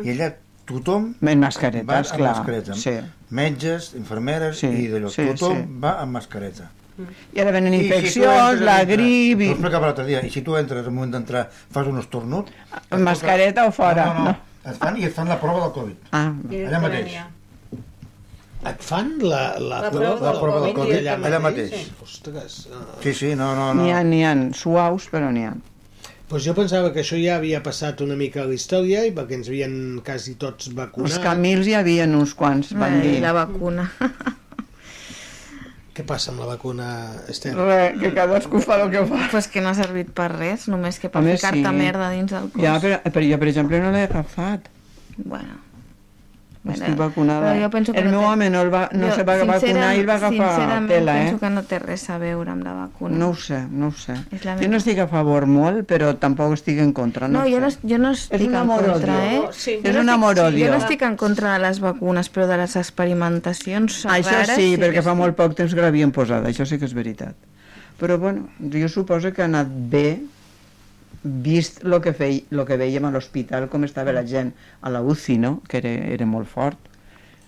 [0.04, 0.34] i allà
[0.70, 2.36] tothom Amb mascareta, va amb esclar.
[2.38, 2.74] mascareta.
[2.80, 2.96] Sí.
[3.34, 5.10] Metges, infermeres Sí, i d'allò.
[5.12, 5.80] sí, tothom sí.
[5.84, 6.70] va amb mascareta.
[7.34, 9.40] I ara venen I si infeccions, entres la grip...
[9.40, 9.52] T'ho I...
[9.56, 10.22] explicava l'altre dia.
[10.22, 12.52] I si tu entres al moment d'entrar, fas un estornut...
[12.92, 14.06] Amb mascareta o fora?
[14.06, 14.36] No, no, no.
[14.64, 16.12] Et fan, I et fan la prova del Covid.
[16.16, 16.28] Ah,
[16.68, 17.16] Allà mateix.
[18.64, 21.74] Et fan la, la, La prova la prova del Covid allà mateix.
[22.06, 23.98] Ostres, uh, Sí, sí, no, no, n'hi no.
[23.98, 25.52] ha, n'hi ha suaus, però n'hi ha.
[26.34, 29.36] Pues jo pensava que això ja havia passat una mica a la història i perquè
[29.38, 31.12] ens havien quasi tots vacunat.
[31.12, 33.20] Els camils hi havia uns quants, van Ai, dir.
[33.22, 33.86] la vacuna.
[35.94, 36.88] Què passa amb la vacuna,
[37.30, 37.54] Esther?
[37.60, 39.28] Res, que cadascú fa el que fa.
[39.30, 41.76] Pues que no ha servit per res, només que per ficar-te sí.
[41.78, 42.66] merda dins del cos.
[42.66, 44.74] Ja, però, però jo, per exemple, no l'he agafat.
[45.20, 45.62] Bueno.
[46.72, 47.50] Estic vacunada.
[47.54, 49.24] Però jo penso que el no meu té- home no, el va, no Jo, se
[49.28, 51.26] va vacunar i el va agafar sincerament, tela, eh?
[51.26, 53.18] penso que no té res a veure amb la vacuna.
[53.18, 54.16] No ho sé, no ho sé.
[54.32, 57.28] Jo meva- no estic a favor molt, però tampoc estic en contra.
[57.28, 57.80] No, No, jo sé.
[57.84, 59.42] no, jo no estic en contra, eh?
[59.52, 59.80] Sí.
[59.84, 60.66] Jo És no un amor-odio.
[60.66, 64.56] Jo no estic en contra de les vacunes, però de les experimentacions Això rares...
[64.56, 67.36] sí, perquè fa molt poc temps que l'havien posada, això sí que és veritat.
[68.00, 70.22] Però bueno, jo suposo que ha anat bé
[71.24, 74.52] vist el que, fei, lo que veiem a l'hospital, com estava la gent
[74.82, 75.54] a la UCI, no?
[75.70, 76.93] que era, era molt fort.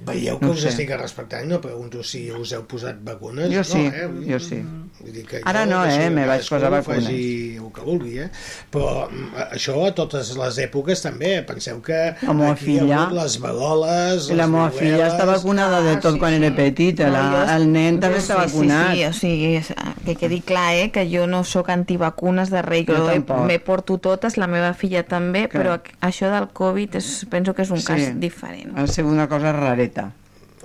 [0.05, 0.69] Veieu que No us sé.
[0.69, 3.49] estic respectant, no pregunto si us heu posat vacunes.
[3.53, 4.09] Jo sí, no, eh?
[4.31, 4.61] Jo sí.
[4.99, 7.03] Vull dir que Ara jo no, eh, que me vaig posar vacunes.
[7.05, 8.29] Faci el que vulgui, eh?
[8.71, 11.41] Però mm, això a totes les èpoques també.
[11.47, 15.07] Penseu que La meva aquí hi ha filla- hagut les vegoles, I la meva filla
[15.09, 18.91] està vacunada de tot quan era petita, la, jo- el nen també està sí, vacunat.
[18.93, 19.73] Sí, sí, o sigui, és-
[20.05, 23.97] que quedi clar, eh, que jo no sóc antivacunes de res, Jo jo me porto
[23.97, 25.63] totes, la meva filla també, Clar.
[25.63, 27.85] però això del Covid és, penso que és un Sí.
[27.85, 28.77] cas diferent.
[28.77, 29.94] Ha sigut una cosa rareta.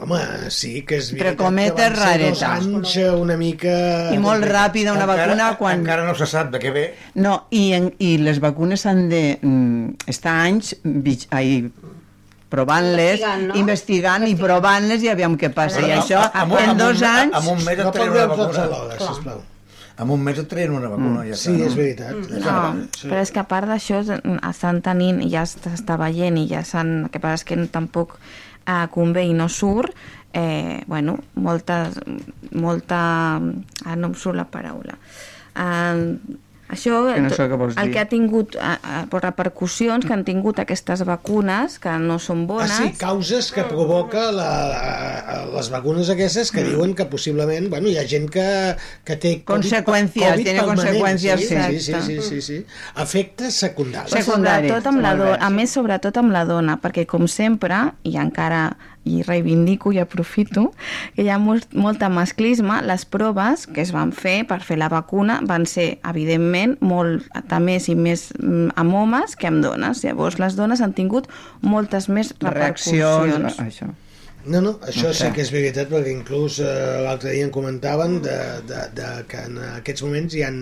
[0.01, 2.53] Home, sí, que és Entre veritat cometes, que van ser dos rareta.
[2.57, 3.75] anys eh, una mica...
[4.15, 5.81] I molt ràpida una encara, vacuna quan...
[5.83, 6.85] Encara no se sap de què ve.
[7.21, 10.73] No, i, en, i les vacunes han de mm, estar anys
[11.37, 11.67] ai,
[12.51, 13.55] provant-les, Investigant, no?
[13.61, 15.85] investigant i provant-les i aviam què passa.
[15.85, 17.37] I això, Amb un- en amb un- dos anys...
[17.43, 18.65] Amb un mes et No treien una tots vacuna.
[18.65, 19.43] alhora, sisplau.
[20.01, 21.27] Amb un mes et treien una vacuna.
[21.29, 21.77] Ja Sí, està, és no?
[21.77, 22.31] veritat.
[22.41, 22.61] No,
[23.05, 24.01] però és que a part d'això
[24.49, 26.95] estan tenint, i ja s'està veient i ja s'han...
[27.05, 28.17] El que passa és que tampoc
[28.67, 29.95] eh, convé i no surt,
[30.33, 31.91] eh, bueno, molta,
[32.53, 33.01] molta...
[33.85, 34.97] Ah, no em surt la paraula.
[35.57, 37.93] Eh, això, Que no sé què vols el dir.
[37.95, 42.47] que ha tingut eh, eh, repercussions que han tingut aquestes vacunes que no són Ah,
[42.53, 44.51] bones sí, causes que provoca la,
[45.55, 48.47] les vacunes aquestes que diuen que possiblement, bueno, hi ha gent que,
[49.05, 52.59] que té COVID, Conseqüències, COVID tiene permanent, conseqüències, sí, sí, sí, sí, sí, sí.
[52.97, 54.13] Efectes secundaris.
[54.15, 58.17] Però sobretot amb la dona, a més sobretot amb la dona, perquè com sempre, i
[58.21, 58.71] encara
[59.11, 60.71] i reivindico i aprofito,
[61.17, 64.91] que hi ha molt, molta masclisme, les proves que es van fer per fer la
[64.93, 67.27] vacuna van ser, evidentment, molt
[67.61, 70.05] més i més mm, amb homes que amb dones.
[70.07, 71.29] Llavors, les dones han tingut
[71.63, 73.01] moltes més repercussions.
[73.01, 73.91] Reaccions, això.
[74.45, 75.29] No, no, això No sí sé.
[75.37, 76.69] que és veritat, perquè inclús eh,
[77.05, 78.37] l'altre dia en comentaven de,
[78.69, 80.61] de, de, que en aquests moments hi han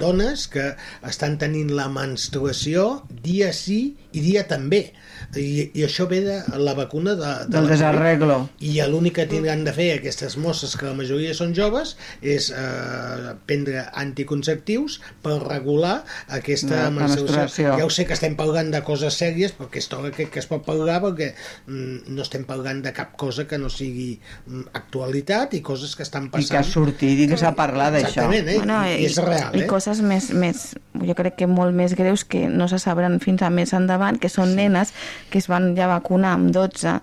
[0.00, 0.72] dones que
[1.06, 4.88] estan tenint la menstruació dia sí i dia també.
[5.38, 8.48] I, i això ve de la vacuna de, de Del desarreglo.
[8.66, 13.34] I l'únic que tindran de fer aquestes mosses, que la majoria són joves, és eh,
[13.46, 17.76] prendre anticonceptius per regular aquesta La- menstruació.
[17.78, 20.48] Ja ho sé que estem parlant de coses sèries, però aquesta hora crec que es
[20.50, 21.30] pot parlar perquè
[21.66, 24.12] mm, no estem parlant de cap cosa que no sigui
[24.46, 26.70] mm, actualitat i coses que estan I que ha passant.
[26.72, 28.10] sortit i que s'ha parlat d'això.
[28.10, 28.58] Exactament, eh?
[28.58, 29.70] Bueno, I, i és real, i eh?
[29.70, 30.66] coses més, més,
[31.06, 34.28] jo crec que molt més greus que no se sabran fins a més endavant, que
[34.32, 34.58] són sí.
[34.58, 34.94] nenes
[35.30, 36.94] que es van ja vacunar amb 12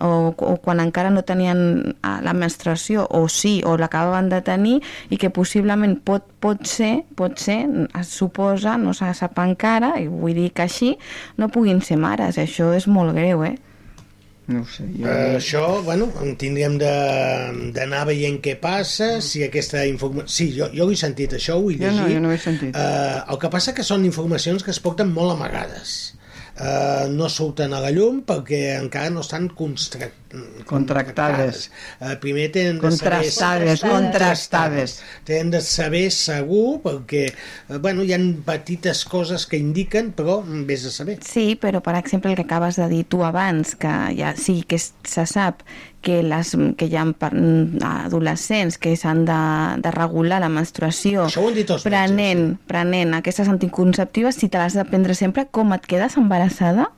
[0.00, 4.80] o, o quan encara no tenien ah, la menstruació, o sí, o l'acabaven de tenir,
[5.10, 7.62] i que possiblement pot, pot ser, pot ser,
[8.00, 10.94] es suposa, no se sap encara, i vull dir que així,
[11.36, 12.36] no puguin ser mares.
[12.38, 13.54] Això és molt greu, eh?
[14.46, 14.84] No ho sé.
[14.94, 15.08] Jo...
[15.08, 20.28] Uh, això, bueno, en tindríem de- d'anar veient què passa, si aquesta informació...
[20.30, 22.14] Sí, jo, jo ho he sentit, això ho he Jo no, llegit.
[22.14, 22.76] jo no ho he sentit.
[22.78, 26.12] Uh, el que passa que són informacions que es porten molt amagades.
[26.56, 30.08] Uh, no surten a la llum perquè encara no estan constra...
[30.66, 31.70] Contractades.
[32.00, 33.92] Uh, primer tenen de Contrastades, saber...
[33.94, 34.96] contrastades.
[35.24, 37.28] Tenen de saber segur perquè,
[37.70, 41.18] uh, bueno, hi han petites coses que indiquen, però vés a saber.
[41.24, 44.76] Sí, però per exemple el que acabes de dir tu abans, que ja sí que
[44.80, 45.62] es- se sap
[46.02, 49.38] que, les, que hi ha per- mm, adolescents que s'han de,
[49.82, 54.58] de regular la menstruació Això ho han dit els prenent, prenent aquestes anticonceptives, si te
[54.58, 56.90] l'has de prendre sempre, com et quedes embarassada?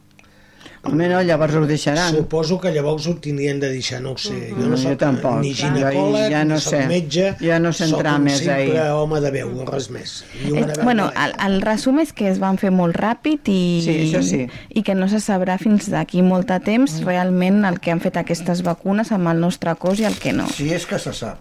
[0.85, 2.15] Home, no, llavors ho deixaran.
[2.15, 4.51] Suposo que llavors ho tindrien de deixar, no ho sé.
[4.53, 5.41] Jo no No, jo soc tampoc.
[5.41, 6.87] ni Jo ginecòleg, ja no ni soc sé.
[6.87, 8.67] metge, Ja no soc un més ahí.
[8.69, 10.25] simple home de veu, res més.
[10.47, 13.41] I una Eh, veu bueno, el, el resum és que es van fer molt ràpid
[13.49, 14.47] i, Sí, això sí.
[14.71, 18.17] i que no se sabrà fins d'aquí molt de temps realment el que han fet
[18.17, 20.47] aquestes vacunes amb el nostre cos i el que no.
[20.49, 21.39] Si és que se sap.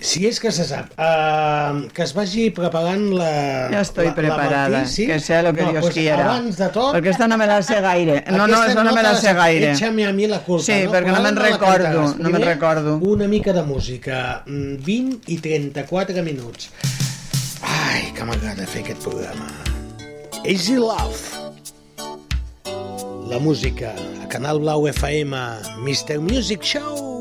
[0.00, 3.28] Si és que se sap, uh, que es vagi preparant la...
[3.72, 5.06] Ja estoy la, preparada, la Martí, sí?
[5.06, 6.24] que sea lo que no, Dios pues, quiera.
[6.26, 6.90] Abans de tot...
[6.96, 8.18] Perquè esta no me la sé gaire.
[8.28, 9.70] No, no, aquesta això no me la sé gaire.
[9.72, 10.92] Échame a mi la culpa, Sí, no?
[10.92, 12.18] perquè Però no me'n recordo, cantaràs.
[12.18, 12.96] no me'n Primer, recordo.
[13.14, 16.68] Una mica de música, mm, 20 i 34 minuts.
[17.62, 19.48] Ai, que m'agrada fer aquest programa.
[20.44, 21.22] Easy Love.
[23.30, 25.32] La música a Canal Blau FM,
[25.80, 26.20] Mr.
[26.20, 27.13] Music Show.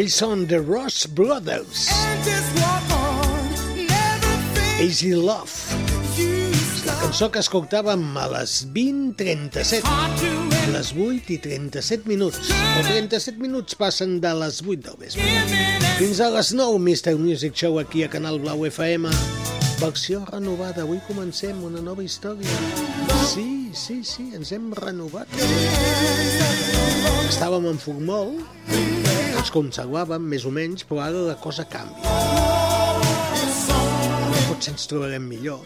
[0.00, 1.90] Ells són The Ross Brothers.
[4.80, 5.52] Easy Love.
[6.86, 9.84] La cançó que escoltàvem a les 20.37.
[10.72, 12.48] Les 8 i 37 minuts.
[12.48, 15.28] O 37 minuts passen de les 8 del vespre.
[15.98, 17.18] Fins a les 9, Mr.
[17.20, 19.12] Music Show aquí a Canal Blau FM.
[19.82, 20.86] Versió renovada.
[20.88, 22.56] Avui comencem una nova història.
[23.34, 25.28] Sí, sí, sí, ens hem renovat.
[27.28, 28.38] Estàvem en Formol,
[29.40, 32.10] ens conservàvem més o menys, però ara la cosa canvia.
[34.50, 35.62] Potser ens trobarem millor.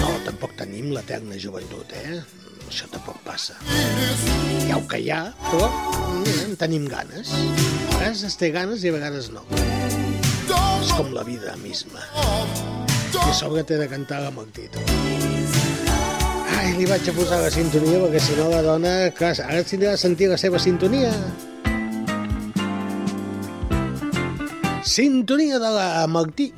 [0.00, 2.18] No, tampoc tenim l'eterna joventut, eh?
[2.66, 3.54] Això tampoc passa.
[3.68, 5.68] Hi ha el que hi ha, però
[6.24, 7.30] mira, en tenim ganes.
[7.36, 9.44] A vegades es té ganes i a vegades no.
[9.52, 12.02] És com la vida misma.
[13.12, 14.82] I a sobre t'he de cantar la Martita.
[16.56, 18.98] Ai, li vaig a posar la sintonia perquè si no la dona...
[19.14, 21.14] Clar, ara tindrà sentir la seva sintonia.
[24.84, 26.52] Sintonia de la Martí.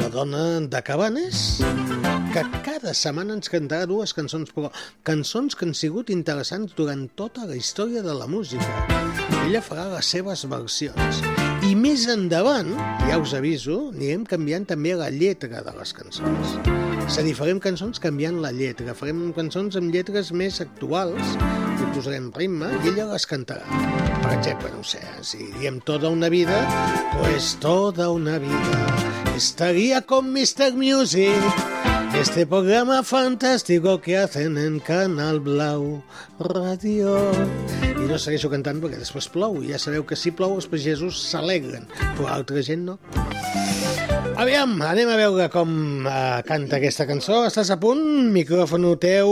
[0.00, 1.62] La dona de Cabanes,
[2.34, 4.68] que cada setmana ens cantarà dues cançons, però
[5.02, 8.84] cançons que han sigut interessants durant tota la història de la música.
[9.46, 11.24] Ella farà les seves versions.
[11.74, 12.68] Més endavant,
[13.08, 16.52] ja us aviso, anirem canviant també la lletra de les cançons.
[17.02, 21.34] És a dir, farem cançons canviant la lletra, farem cançons amb lletres més actuals,
[21.74, 23.66] i posarem ritme, i ella les cantarà.
[24.22, 26.62] Per exemple, no sé, si diem toda una vida,
[27.18, 30.72] pues toda una vida estaría con Mr.
[30.78, 31.83] Music.
[32.24, 36.02] Este programa fantástico que hacen en Canal Blau
[36.40, 37.18] Radio.
[37.84, 39.60] I no segueixo cantant perquè després plou.
[39.68, 41.84] Ja sabeu que si plou els pagesos s'alegren,
[42.16, 42.96] però altra gent no.
[44.44, 45.70] Aviam, anem a veure com
[46.04, 47.38] uh, canta aquesta cançó.
[47.48, 48.02] Estàs a punt?
[48.34, 49.30] Micròfon teu...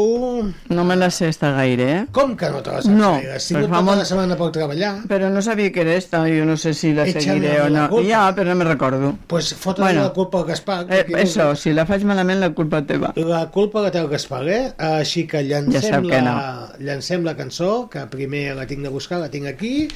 [0.73, 1.99] No me la sé esta gaire, eh?
[2.17, 3.35] Com que no te la saps No, gaire?
[3.35, 4.93] Però tingut fa tota molt- la setmana per treballar.
[5.11, 7.89] Pero no sabía que era esta, yo no sé si la Échame seguiré o la
[7.93, 8.01] no.
[8.09, 9.13] Ya, pero no me recuerdo.
[9.27, 10.03] Pues fotre Bueno.
[10.09, 10.87] la culpa al Gaspar.
[10.89, 13.13] Eh, que eso, si la faig malament, la culpa teva.
[13.17, 14.73] La culpa la té el Gaspar, eh?
[14.79, 18.89] Així que Ja llancem, sap que la, llancem la cançó, que primer la tinc de
[18.89, 19.89] buscar, la tinc aquí,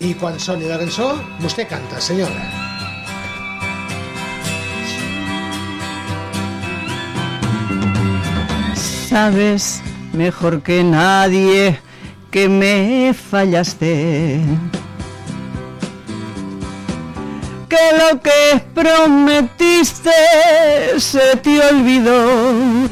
[0.00, 1.12] i quan soni la cançó,
[1.44, 2.71] vostè canta, senyora.
[9.12, 9.82] Sabes
[10.14, 11.78] mejor que nadie
[12.30, 14.40] que me fallaste.
[17.68, 20.10] que lo que prometiste
[20.96, 22.88] se te olvidó.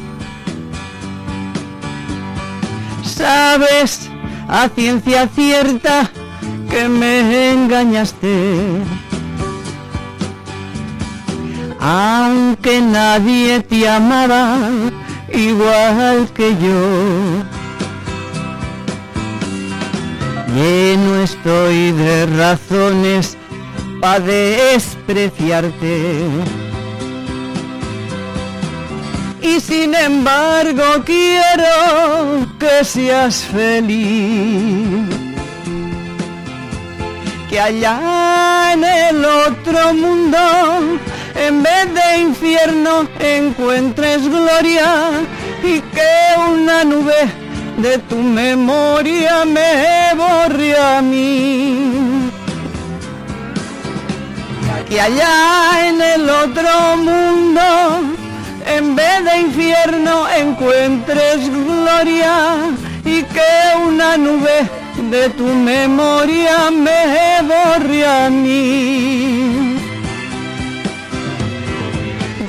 [3.03, 4.11] Sabes
[4.47, 6.11] a ciencia cierta
[6.69, 8.83] que me engañaste.
[11.81, 14.59] Aunque nadie te amaba
[15.33, 17.45] igual que yo.
[20.55, 23.39] Lleno estoy de razones
[24.01, 26.27] para despreciarte.
[29.43, 35.07] Y sin embargo quiero que seas feliz.
[37.49, 40.39] Que allá en el otro mundo,
[41.35, 45.11] en vez de infierno, encuentres gloria
[45.63, 46.13] y que
[46.49, 47.29] una nube
[47.79, 52.31] de tu memoria me borre a mí.
[54.89, 57.63] Que allá en el otro mundo,
[58.67, 62.57] en vez de infierno, encuentres gloria
[63.05, 63.53] y que
[63.87, 64.69] una nube
[65.11, 69.70] de tu memoria me borre a mí.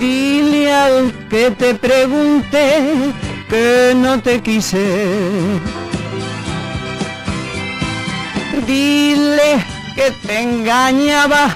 [0.01, 3.13] Dile al que te pregunte
[3.47, 4.83] que no te quise.
[8.65, 9.63] Dile
[9.93, 11.55] que te engañaba,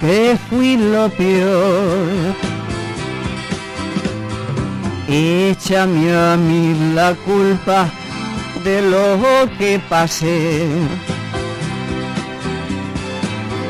[0.00, 2.34] que fui lo peor.
[5.08, 7.88] Échame a mí la culpa
[8.64, 10.68] de lo que pasé.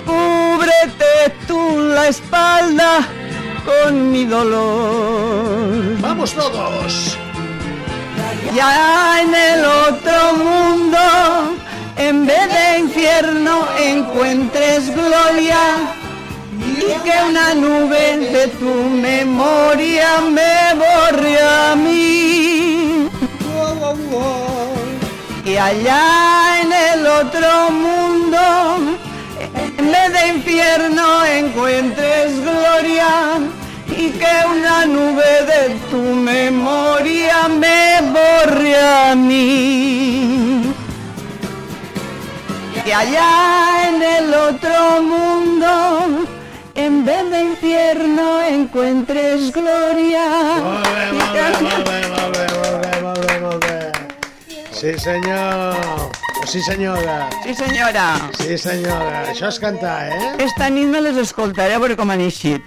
[0.05, 3.07] Cúbrete tú la espalda
[3.65, 6.01] con mi dolor.
[6.01, 7.17] ¡Vamos todos!
[8.55, 10.99] Ya en el otro mundo,
[11.97, 15.59] en vez de infierno, encuentres gloria
[16.59, 18.73] y que una nube de tu
[19.11, 23.09] memoria me borre a mí.
[25.45, 28.98] Y allá en el otro mundo,
[30.21, 33.41] de infierno, encuentres gloria
[33.87, 40.73] y que una nube de tu memoria me borre a mí.
[42.85, 46.27] Que allá en el otro mundo,
[46.75, 50.27] en vez de infierno, encuentres gloria.
[54.71, 55.77] Sí, senyor.
[56.49, 57.29] Sí, senyora.
[57.45, 58.07] Sí, senyora.
[58.39, 59.25] Sí, senyora.
[59.31, 60.31] Això és cantar, eh?
[60.47, 62.65] Esta nit me les escoltaré a veure com han eixit.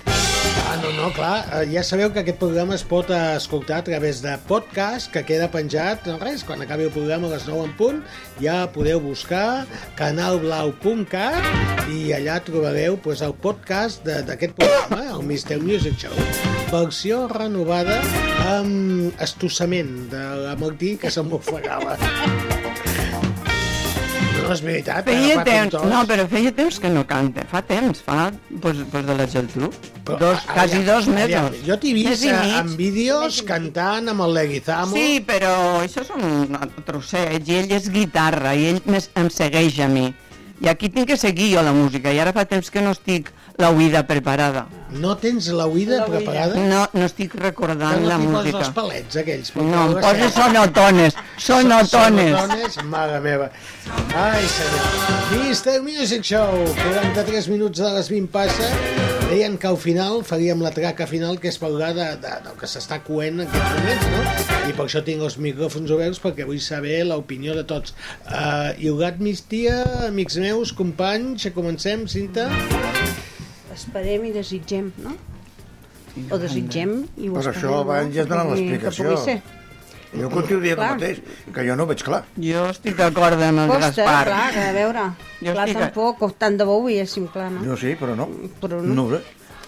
[0.70, 1.46] Ah, no, no, clar.
[1.58, 5.50] eh, Ja sabeu que aquest programa es pot escoltar a través de podcast, que queda
[5.52, 8.04] penjat, no res, quan acabi el programa a les 9 en punt,
[8.40, 9.66] ja podeu buscar
[9.98, 15.60] canalblau.cat i allà trobareu pues, el podcast de- d'aquest programa, el Mr.
[15.60, 16.14] Music Show.
[16.72, 18.00] Versió renovada
[18.56, 21.98] amb estossament de la Martí, que se m'ofegava.
[24.52, 27.46] No és veritat, Feia un temps, no, però feia temps que no canta.
[27.48, 28.26] Fa temps, fa
[28.60, 29.70] pues, pues de la Geltrú.
[30.04, 31.62] Però, Dos, a- quasi aviam, dos aviam, mesos.
[31.70, 34.92] Jo t'he vist en vídeos cantant amb el Leguizamo.
[34.98, 39.80] Sí, però això és un trosseig, i ell és guitarra, i ell més em segueix
[39.80, 40.10] a mi.
[40.62, 43.32] I aquí tinc que seguir jo la música, i ara fa temps que no estic
[43.58, 44.68] la oïda preparada.
[44.92, 46.58] No tens la oïda preparada?
[46.60, 48.42] No, no estic recordant no la música.
[48.42, 49.54] poses els palets, aquells.
[49.56, 50.34] No, em sang.
[50.36, 52.36] sonotones, sonotones.
[52.36, 53.48] Sonotones, mare meva.
[54.16, 55.46] Ai, senyor.
[55.46, 55.80] Mr.
[55.86, 58.68] Music Show, 43 minuts de les 20 passa.
[59.32, 62.68] Deien que al final faríem la traca final, que és parlar de, de, del que
[62.68, 64.68] s'està coent en aquests moments, no?
[64.68, 67.96] I per això tinc els micròfons oberts, perquè vull saber l'opinió de tots.
[68.28, 69.80] Uh, Iugat Mistia,
[70.12, 72.50] amics meus, companys, comencem, Cinta?
[73.74, 75.16] Esperem i desitgem, no?
[76.30, 79.16] O desitgem i ho Pues esperem, això abans ja has donat l'explicació.
[80.12, 80.90] Jo continuo dient el Clar.
[80.98, 81.20] mateix,
[81.56, 82.26] que jo no ho veig clar.
[82.36, 84.26] Jo estic d'acord amb el Costa, Gaspar.
[84.28, 85.04] clar, que a veure.
[85.40, 87.64] Jo clar, estic- tampoc, tant de bo ho veiéssim clar, no?
[87.64, 88.28] Jo sí, però no.
[88.60, 89.08] Però no.
[89.08, 89.22] No.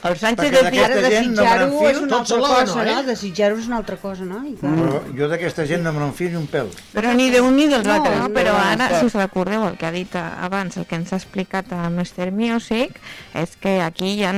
[0.03, 0.85] El Sánchez Perquè decía...
[0.85, 2.93] Ara d'aquesta gent no me desitjar-ho n'enfio és una altra cosa, no, eh?
[2.95, 3.03] no?
[3.07, 4.41] Desitjar-ho és una altra cosa, no?
[4.43, 6.71] I clar, Però jo d'aquesta gent no me n'enfio ni un pèl.
[6.91, 8.17] Però ni d'un ni dels No, altres.
[8.19, 11.21] no, però ara, si us recordeu el que ha dit abans, el que ens ha
[11.21, 12.31] explicat a Mr.
[12.35, 12.99] Music,
[13.33, 14.33] és que aquí hi ha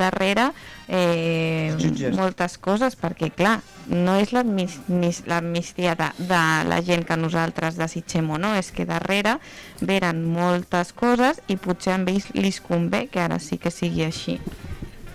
[0.00, 0.48] darrere
[0.88, 2.16] eh, Jutges.
[2.16, 3.58] moltes coses, perquè clar,
[3.92, 9.36] no és l'amnistia de, de la gent que nosaltres desitgem o no, és que darrere
[9.80, 14.40] veren moltes coses i potser a ells li convé que ara sí que sigui així.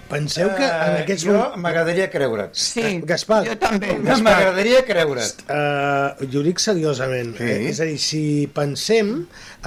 [0.10, 1.58] Penseu que en Eh, aquests jo moments...
[1.62, 2.56] m'agradaria creure't.
[2.58, 3.92] Sí, Gaspar, jo també.
[4.26, 5.44] M'agradaria creure't.
[5.46, 7.36] Uh, jo ho dic seriosament.
[7.38, 7.46] Sí.
[7.46, 8.22] Eh, és a dir, si
[8.56, 9.12] pensem,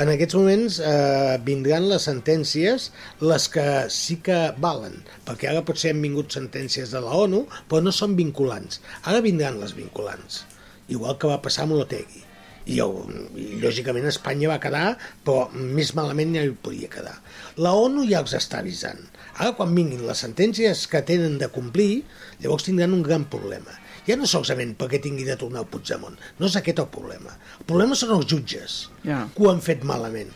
[0.03, 2.89] en aquests moments uh, vindran les sentències,
[3.23, 4.99] les que sí que valen,
[5.29, 8.83] perquè ara potser han vingut sentències de la ONU, però no són vinculants.
[9.07, 10.43] Ara vindran les vinculants,
[10.91, 12.27] igual que va passar amb l'Otegui.
[12.63, 14.93] I, el- i lògicament Espanya va quedar,
[15.27, 17.17] però més malament ja hi podia quedar.
[17.59, 19.01] La ONU ja els està avisant.
[19.43, 22.05] Ara, quan vinguin les sentències que tenen de complir,
[22.43, 23.75] llavors tindran un gran problema.
[24.07, 27.35] Ja no solament perquè tingui de tornar el Puigdemont, no és aquest el problema.
[27.59, 29.25] El problema són els jutges, Ja.
[29.35, 30.31] que ho han fet malament.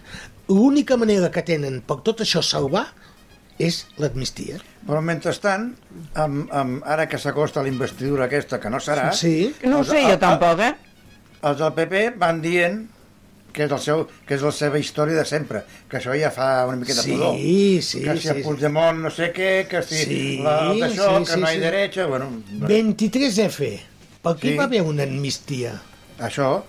[0.48, 2.86] L'única manera que tenen per tot això salvar
[3.58, 4.58] és l'amnistia.
[4.86, 5.70] Però mentrestant,
[6.14, 9.12] amb, amb, ara que s'acosta la investidura aquesta, que no serà...
[9.12, 9.54] Sí.
[9.64, 10.74] No ho sé jo tampoc, eh?
[11.46, 12.82] Els del PP van dient
[13.56, 16.66] que és, el seu, que és la seva història de sempre, que això ja fa
[16.68, 17.34] una miqueta Sí, pudor.
[17.40, 18.42] sí, que si sí.
[18.44, 21.60] Puigdemont no sé què, que si Sí, d'això, sí, que sí, no hi sí.
[21.64, 22.06] derecha...
[22.06, 22.28] Bueno,
[22.68, 23.70] 23F.
[24.22, 24.56] Per què Sí.
[24.58, 25.80] va haver una amnistia?
[26.20, 26.62] això...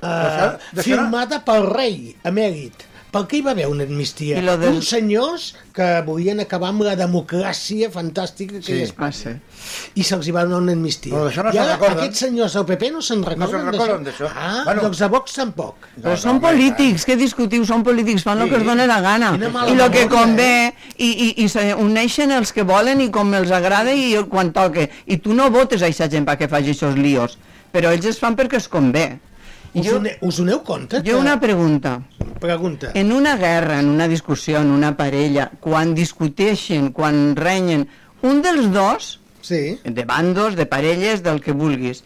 [0.00, 2.86] Uh, D'això- d'això- firmada pel rei emèrit.
[3.10, 4.38] Per què hi va haver una amnistia?
[4.38, 8.72] I del- Uns senyors que volien acabar amb la democràcia fantàstica que Sí.
[8.74, 9.08] hi Espanya.
[9.08, 9.90] Ah, sí.
[9.96, 11.12] I se'ls hi va donar una amnistia.
[11.12, 11.98] Però d'això no I se'n ara recorden.
[11.98, 14.28] aquests senyors del PP no se'n recorden, se'n recorden d'això.
[14.34, 14.82] Ah, Bueno.
[14.82, 15.74] doncs de Vox tampoc.
[16.00, 17.64] Però són polítics, què discutiu?
[17.66, 18.50] Són polítics, fan el Sí.
[18.50, 19.36] que els dona la gana.
[19.36, 23.50] I el que convé, i, i, i se uneixen els que volen i com els
[23.50, 24.88] agrada i quan toque.
[25.06, 27.38] I tu no votes a aquesta gent perquè faci aquests líos,
[27.72, 29.18] però ells es fan perquè es convé.
[29.72, 31.02] Us, Jo, une, us doneu compte?
[31.06, 32.02] jo una pregunta.
[32.40, 32.90] Pregunta.
[32.94, 37.88] En una guerra, en una discussió, en una parella, quan discuteixen, quan renyen,
[38.22, 39.78] un dels dos, Sí.
[39.84, 42.02] de bandos, de parelles, del que vulguis,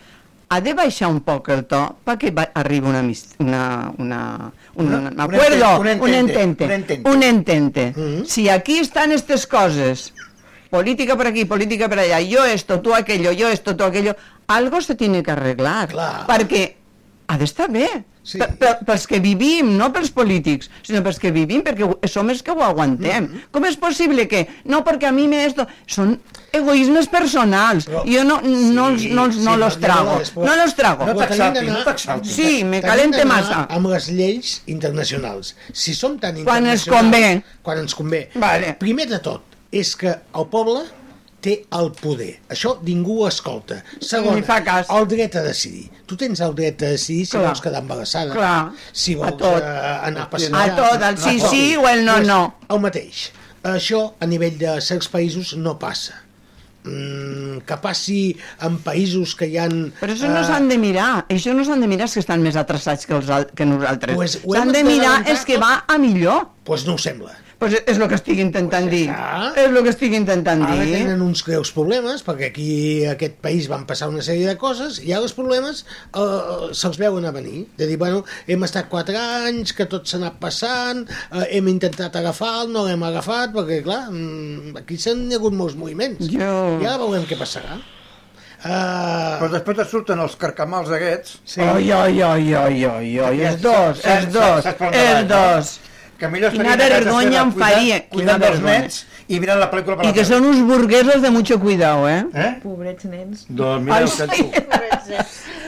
[0.51, 3.01] ha de baixar un poc el to perquè va, arribi una,
[3.39, 7.11] una, una, un, Una- un un acuerdo, un entente, un entente.
[7.11, 7.93] un entente.
[7.97, 8.25] Mhm.
[8.27, 10.13] Si aquí están estas cosas,
[10.71, 14.15] política por aquí, política por allá, yo esto, tú aquello, yo esto, tú aquello,
[14.47, 15.89] algo se tiene que arreglar.
[15.89, 16.27] Clar.
[16.27, 16.77] Perquè
[17.29, 17.89] ha d'estar bé.
[18.25, 18.39] Sí.
[18.41, 22.63] Pels que vivim, no pels polítics, sinó pels que vivim, perquè som els que ho
[22.65, 23.27] aguantem.
[23.27, 23.51] Mm-hmm.
[23.53, 25.67] Com és possible que, no, perquè a mi me esto...
[25.85, 26.15] Són
[26.55, 27.85] egoismes personals.
[27.91, 30.15] Però- jo no, no, els- no, no sí, los no, trago.
[30.15, 31.07] no, després- No los trago.
[31.11, 32.33] No t'exaltis, no t'exaltis.
[32.33, 33.67] Sí, me calente massa.
[33.69, 35.55] amb les lleis internacionals.
[35.73, 36.97] Si som tan Quan ens internacionals...
[36.97, 37.61] convé.
[37.63, 38.23] Quan ens convé.
[38.41, 38.73] Vale.
[38.81, 40.87] Primer de tot, és que el poble
[41.45, 42.31] té el poder.
[42.53, 43.83] Això ningú ho escolta.
[44.01, 44.89] Segon, Ni fa cas.
[44.95, 45.87] el dret a decidir.
[46.09, 47.47] Tu tens el dret a decidir si Clar.
[47.51, 48.73] vols quedar embarassada, Clar.
[48.93, 49.61] si A vols tot.
[49.63, 50.67] eh, anar a passejar...
[50.71, 52.41] A tot, el sí, sí o el no, no.
[52.69, 53.27] El mateix.
[53.65, 56.21] Això, a nivell de certs països, no passa.
[56.85, 58.19] Mm, que passi
[58.67, 59.79] en països que hi han...
[60.03, 61.25] Però això no eh, s'han de mirar.
[61.33, 64.19] Això no s'han de mirar els que estan més atrasats que, els, que nosaltres.
[64.19, 66.51] Pues S'han de de mirar els que va a millor.
[66.69, 67.33] Pues no ho sembla.
[67.65, 69.07] Pues és el que estic intentant dir.
[69.09, 69.53] està.
[69.57, 70.99] És el que estic intentant Ara dir.
[70.99, 72.69] tenen uns greus problemes, perquè aquí
[73.09, 77.01] a aquest país van passar una sèrie de coses, i ara els problemes eh, se'ls
[77.01, 77.65] veuen a venir.
[77.79, 82.21] De dir, bueno, hem estat quatre anys, que tot s'ha anat passant, eh, hem intentat
[82.21, 86.29] agafar no l'hem agafat, perquè, clar, mm, aquí s'han hagut molts moviments.
[86.29, 86.53] Jo...
[86.83, 87.81] I ara veurem què passarà.
[88.65, 91.61] Però Uh, després et surten els carcamals aquests, sí.
[91.61, 95.27] Oi, oi, oi, oi, oi, oi, els dos, els dos, no?
[95.29, 95.75] dos.
[96.19, 98.79] Que millor Quina estarien a casa vergonya seva em cuidant- faria, quina Cuidant dels vergonya.
[98.81, 102.09] nets i mirant la pel·lícula per I la que són uns burguesos de mucho cuidado,
[102.09, 102.25] eh?
[102.35, 102.59] Eh?
[102.63, 103.47] Pobrets nens.
[103.49, 104.51] Doncs mira, Ai, el que sí.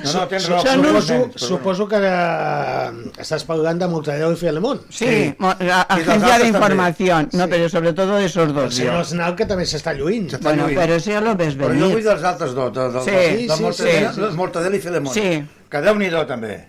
[0.04, 0.60] No, no, tens raó.
[0.62, 1.38] Uns- absolutament.
[1.38, 4.80] Suposo que eh, estás parlant de Mortadelo y Filemón.
[4.88, 7.28] Sí, dels agencia de.
[7.32, 7.50] No, Sí.
[7.50, 8.74] pero sobre todo de esos El dos.
[8.74, 8.98] senyor yo.
[9.00, 10.36] Arsenal, que també s'està lluint.
[10.40, 10.78] Bueno, lluint.
[10.78, 12.04] pero eso ya lo ves Però jo vull venir.
[12.04, 14.36] dels altres dos, de, de, Sí, de, sí, de Mortadelo, sí, sí.
[14.36, 15.14] Mortadelo i Filemón.
[15.14, 15.44] Sí.
[15.70, 16.64] Que Déu-n'hi-do, també.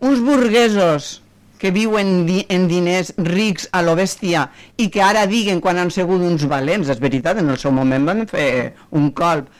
[0.00, 1.22] Uns burguesos
[1.58, 4.48] que viuen di en diners rics a lo bèstia
[4.78, 8.06] i que ara diguen quan han sigut uns valents, és veritat, en el seu moment
[8.06, 9.50] van fer un colp,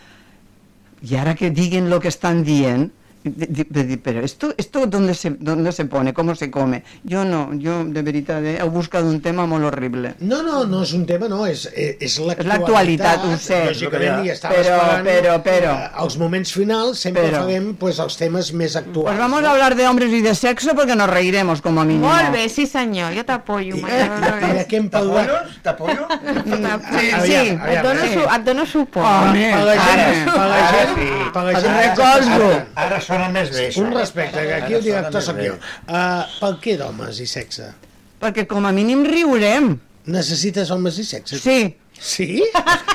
[1.03, 2.89] i ara que diguen el que estan dient,
[3.37, 6.13] de, de, de, de, pero esto, esto ¿dónde, se, ¿dónde se pone?
[6.15, 6.85] ¿Cómo se come?
[7.05, 10.15] Yo no, yo de veritat eh, he buscat un tema molt horrible.
[10.21, 13.61] No, no, no és un tema, no, és, és, és l'actualitat, ho sé.
[13.73, 15.73] Lògicament, hi estava Però, esperant però, però.
[15.79, 17.43] eh, els moments finals sempre Però.
[17.45, 19.09] farem pues, els temes més actuals.
[19.11, 19.49] Pues vamos no?
[19.49, 22.09] a hablar de hombres y de sexo porque nos reiremos como mínimo.
[22.09, 23.77] Molt bé, sí senyor, jo t'apoyo.
[23.77, 25.29] I, I de què hem parlat?
[25.63, 26.07] T'apoyo?
[26.09, 26.51] Sí,
[26.99, 27.13] sí.
[27.15, 28.13] aviam, Et dono, sí.
[28.15, 29.07] su, et dono suport.
[29.07, 32.49] Home, Per la gent, per la gent, per la gent recolzo.
[32.75, 33.83] Ara sona més bé, això.
[33.85, 35.59] Un respecte, que aquí Ara el director sóc jo.
[35.89, 37.73] Uh, per què d'homes i sexe?
[38.19, 39.77] perquè com a mínim riurem.
[40.11, 41.39] Necessites homes i sexe?
[41.39, 41.59] Sí.
[41.99, 42.41] Sí?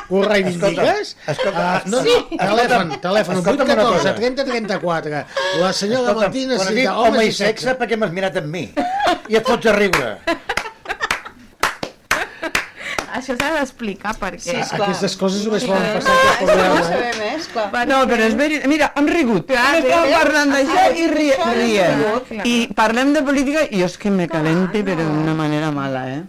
[0.10, 1.14] Ho reivindiques?
[1.28, 2.38] Escolta, Ah, no, no, sí.
[2.40, 4.14] telèfon, telèfon, Escolta'm una 814 cosa.
[4.16, 5.22] 30 34.
[5.62, 8.64] La senyora Escolta, Martí necessita home i sexe, per què m'has mirat amb mi?
[9.32, 10.14] I et fots a riure.
[13.14, 14.40] Això s'ha d'explicar perquè...
[14.42, 14.88] Sí, A- esclar.
[14.90, 16.80] Aquestes coses només poden Ah, passar aquest és que no ho programa.
[16.80, 16.84] eh?
[16.90, 17.36] sabem, eh?
[17.40, 17.88] Esclar.
[17.94, 18.68] No, però és veritat.
[18.74, 19.46] Mira, hem rigut.
[19.48, 20.16] Clar, Hem estat veus?
[20.24, 21.42] parlant d'això Ah, i riem.
[21.44, 22.48] clar, clar.
[22.48, 26.24] I parlem de política i jo és que me calente, però d'una manera mala, eh?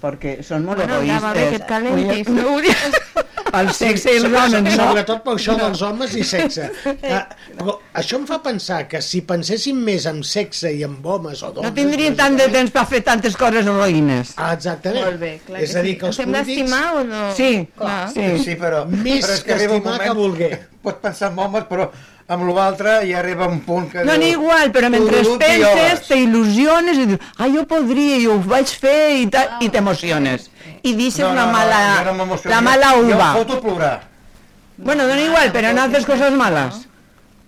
[0.00, 2.28] Perquè són molt Bueno, ja va bé que et calentis.
[2.30, 3.24] Oye, no.
[3.58, 4.84] El sexe i els homes, no?
[4.86, 6.68] Sobretot per això dels homes i sexe.
[7.10, 7.24] Ah,
[7.58, 11.50] però això em fa pensar que si penséssim més en sexe i en homes o
[11.56, 11.66] dones...
[11.66, 14.30] No tindríem tant de temps per fer tantes coses heroïnes.
[14.38, 15.02] Ah, exactament.
[15.08, 16.70] Molt bé, clar És que a dir, que els Ens hem polítics...
[16.70, 17.24] d'estimar o no?
[17.36, 17.50] Sí,
[17.80, 17.98] Clar.
[18.14, 18.28] sí.
[18.46, 18.84] Sí, però...
[18.92, 20.52] Més però és que un estimar moment- que voler.
[20.86, 21.90] Pots pensar en homes, però
[22.30, 24.04] amb l'altre ja arriba un punt que...
[24.06, 26.04] No, dius, no igual, però mentre "Tururut i penses, holes".
[26.08, 30.50] t'il·lusiones i dius, ah, jo podria, jo ho vaig fer i tal, i t'emociones.
[30.82, 32.54] I deixes No, no, la no, mala, no m'emociono.
[32.54, 33.10] la mala uva.
[33.10, 33.96] Jo em foto plorar.
[34.78, 36.86] Bueno, no igual, pero no haces cosas malas.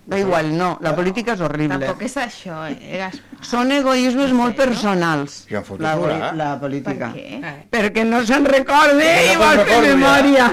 [0.05, 1.77] Da igual, no, la política és horrible.
[1.79, 3.07] Tampoc és això, eh?
[3.41, 6.33] Són egoismes molt personals, Jo em foto la, plorar.
[6.35, 7.13] la política.
[7.15, 7.53] Per què?
[7.71, 10.49] Perquè no se'n recorde No i vol fer recordo ja.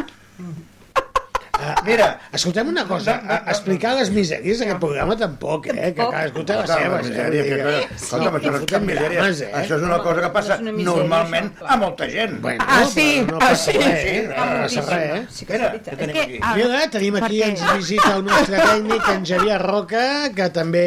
[1.84, 5.90] Mira, Escoltem una cosa, a- explicar les misèries d'aquest programa tampoc, eh?
[5.92, 7.10] Que cadascú té les seves, eh?
[7.10, 9.24] misèria, que, que, això no és cap misèria.
[9.26, 9.50] eh?
[9.60, 12.38] Això és una cosa que passa una misèria, normalment això, a molta gent.
[12.40, 13.72] Bueno, Ah, sí, però no ah, sí.
[13.72, 14.22] res, eh?
[14.28, 15.26] No passa res, eh?
[15.30, 16.38] Sí que és tenim aquí?
[16.42, 20.04] ah, Mira, tenim aquí, perquè- ens visita el nostre tècnic, en Xavier Roca,
[20.36, 20.86] que també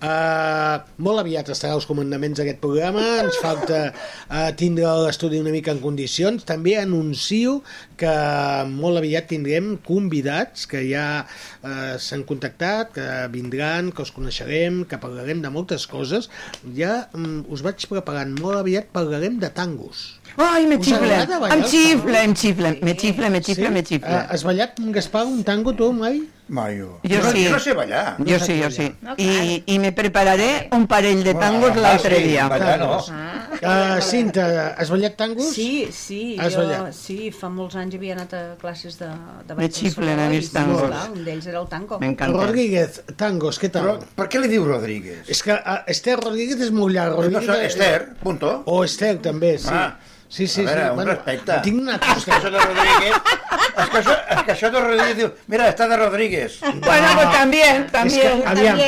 [0.00, 3.04] eh, molt aviat estarà als comandaments d'aquest programa.
[3.24, 6.44] Ens falta eh, tindre l'estudi una mica en condicions.
[6.46, 7.62] També anuncio
[8.00, 8.12] que
[8.70, 15.00] molt aviat tindrem convidats que ja eh, s'han contactat, que vindran, que els coneixerem, que
[15.02, 16.30] parlarem de moltes coses.
[16.76, 20.06] Ja mm, us vaig preparant molt aviat, parlarem de tangos.
[20.36, 21.16] Ai, me xifle,
[21.48, 24.24] em xifle, em xifle, me xifle, me xifle, me xifle.
[24.28, 26.20] has ballat, Gaspar, un tango tu mai?
[26.48, 27.00] Mai, jo.
[27.02, 27.40] Jo no, sí.
[27.44, 28.16] Jo no sé ballar.
[28.22, 28.84] Jo sí, jo sí.
[29.02, 32.46] No, I, I me prepararé un parell de tangos Bueno, l'altre sí, dia.
[32.48, 33.00] ballar no.
[33.56, 35.48] Uh, Cinta, has ballat tangos?
[35.52, 36.94] Sí, sí, Has jo, ballat?
[36.94, 39.08] sí, fa molts anys havia anat a classes de,
[39.48, 40.82] de Me ball xiflen, cançó he i vist sí, tangos.
[40.86, 41.98] esclar, Un d'ells era el tango.
[42.04, 42.38] M'encanta.
[42.46, 43.88] Rodríguez, tangos, què tal?
[43.88, 45.24] Però per què li diu Rodríguez?
[45.26, 47.16] És que uh, Esther Rodríguez és molt llarg.
[47.16, 48.60] No Rodríguez, sé, Esther, punto.
[48.70, 49.72] O Esther, també, sí.
[49.72, 49.96] Ah,
[50.28, 51.00] sí, sí, a veure, sí.
[51.00, 51.58] un respecte.
[51.66, 52.38] Tinc una És que cosa.
[52.38, 53.14] això de Rodríguez...
[53.76, 55.26] És que això, és que això de Rodríguez diu...
[55.52, 56.35] Mira, està de Rodríguez.
[56.60, 58.42] Bueno, pues también, És también.
[58.42, 58.78] que, aviam,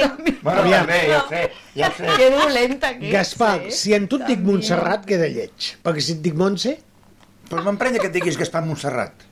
[0.43, 0.87] Bueno, aviam.
[0.87, 1.43] també, ja ho sé,
[1.77, 2.07] ja ho sé.
[2.17, 3.71] Que dolenta que Gaspar, eh?
[3.71, 5.73] si en tu et dic Montserrat, queda lleig.
[5.83, 6.79] Perquè si et dic Montse,
[7.49, 9.25] Però m'emprenya que et diguis a Montserrat.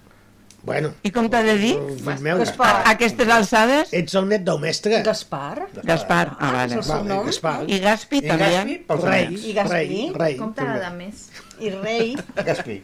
[0.66, 1.76] bueno, I com t'ha de dir?
[2.20, 2.82] meu, Gaspar.
[2.86, 3.92] A aquestes alçades?
[3.92, 5.02] ets el net del mestre.
[5.04, 5.68] Gaspar?
[5.84, 6.74] Gaspar, ah, vale.
[6.74, 7.26] el seu Vale, nom?
[7.26, 7.64] Gaspar.
[7.68, 8.50] I Gaspi I també.
[8.50, 9.26] Gaspi, pels Rei.
[9.34, 9.70] I Gaspí?
[9.72, 10.36] rei, rei.
[10.36, 11.28] Com t'agrada més?
[11.60, 12.16] I rei.
[12.44, 12.74] Gaspi.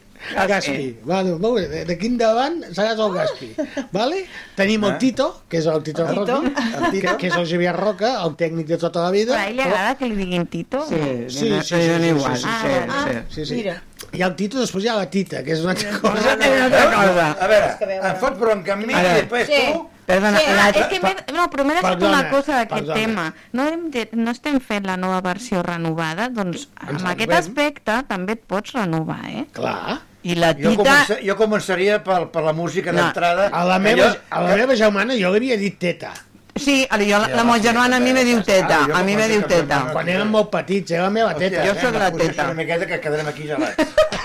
[0.48, 0.98] Gaspi.
[1.04, 1.82] Bueno, molt bé.
[1.88, 3.48] D'aquí endavant seràs el Gaspi.
[3.92, 4.22] Vale?
[4.56, 4.98] Tenim el Eh?
[5.02, 6.38] Tito, que és el Tito Tito.
[6.42, 9.34] Rocky, que, que és el Javier Roca, el tècnic de tota la vida.
[9.34, 10.84] Però a ell li agrada que li diguin Tito?
[10.88, 12.36] Sí, Sí, sí, sí, sí, sí, igual.
[12.36, 13.18] sí, Sí, sí, Ah, sí.
[13.34, 13.54] Sí, sí.
[13.60, 13.82] Mira.
[14.12, 16.36] I el Tito, després hi ha la Tita, que és una altra cosa.
[16.36, 17.26] És una altra cosa.
[17.32, 19.60] A veure, em fots bronca amb mi i després Sí.
[19.72, 19.88] tu...
[20.06, 23.26] Perdona, Sí, la, és que m'he- no, però m'he deixat Perdona, una cosa d'aquest tema.
[23.52, 27.38] No, hem de, no estem fent la nova versió renovada, doncs amb Ens aquest renovem.
[27.38, 29.46] aspecte també et pots renovar, eh?
[29.54, 30.00] Clar.
[30.22, 30.82] I la Jo, tita...
[30.82, 32.98] comença, jo començaria per, per la música No.
[33.02, 33.48] d'entrada.
[33.52, 36.12] A la meva, a la meva germana jo li havia dit teta.
[36.54, 39.26] Sí, ara jo, la, la meva germana a mi me diu teta, a mi me
[39.26, 39.86] diu teta.
[39.94, 41.64] Quan érem molt petits, era la meva teta.
[41.66, 42.44] Jo sóc la teta.
[42.50, 43.76] Una miqueta que quedarem aquí gelats.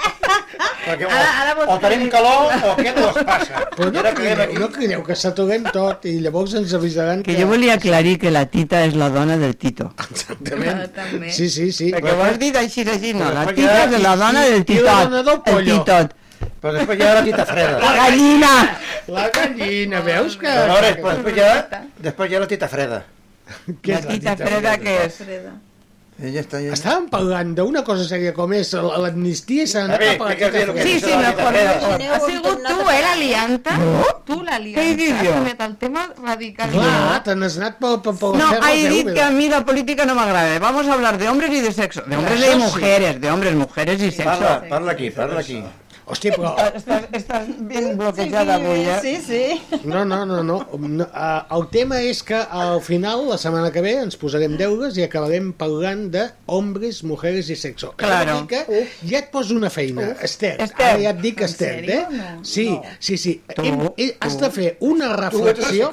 [0.87, 3.63] Perquè o, Ara- ara o tenim que- calor o aquest no es passa.
[3.77, 4.55] Però no crideu, aquí.
[4.61, 8.45] no crideu, que s'aturem tot i llavors ens avisaran Que jo volia aclarir que la
[8.47, 9.89] tita és la dona del Tito.
[10.09, 10.85] Exactament.
[10.95, 11.31] També.
[11.35, 11.91] Sí, sí, sí.
[11.91, 13.27] Perquè ho has dit així, així, no.
[13.33, 14.87] La tita és la dona del i la titot.
[15.11, 15.77] dona del El pollo.
[15.83, 16.15] titot.
[16.61, 17.77] Però després hi ha la tita freda.
[17.83, 18.53] La gallina!
[19.13, 20.47] La gallina, veus que...
[20.47, 23.03] Però, després, hi ha, després hi ha la tita freda.
[23.83, 25.19] Què La tita freda que és?
[25.21, 25.41] I
[26.17, 26.77] ja està, ja està.
[26.77, 30.75] Estàvem parlant d'una cosa sèria com és l'amnistia i s'ha A anat a que freda.
[30.81, 31.91] Sí, sí, me acuerdo.
[32.15, 33.77] Ha sigut tu, eh, l'alianta?
[34.25, 34.81] Tu, l'alianta.
[34.81, 35.35] Què he dit jo?
[35.67, 36.73] El tema radical.
[36.73, 40.05] Clar, te n'has anat per, per, per No, he dit que a mí la política
[40.09, 40.57] no me agrada.
[40.59, 42.01] Vamos a hablar de hombres y de sexo.
[42.07, 43.21] De hombres y de mujeres.
[43.21, 44.23] De hombres, mujeres y sexo.
[44.25, 45.63] Parla, parla aquí, parla aquí.
[46.07, 46.53] Hòstia, però...
[46.77, 48.99] Estàs, estàs ben bloquejada avui, eh?
[49.03, 49.81] Sí, sí.
[49.83, 50.57] No, no, no, no.
[50.71, 51.25] uh,
[51.57, 55.49] el tema és que al final, la setmana que ve, ens posarem deures i acabarem
[55.59, 57.91] parlant de hombres, mujeres i sexo.
[57.99, 58.37] Claro.
[58.47, 58.63] Que
[59.03, 60.55] ja et poso una feina, Esther.
[60.63, 60.93] Esther.
[60.93, 61.99] Ara ja et dic Esther, sèrio?
[61.99, 62.21] eh?
[62.21, 62.31] No.
[62.47, 62.69] Sí,
[63.03, 63.35] sí, sí.
[63.51, 65.91] Tu, Hem, he, has de fer una Tu reflexió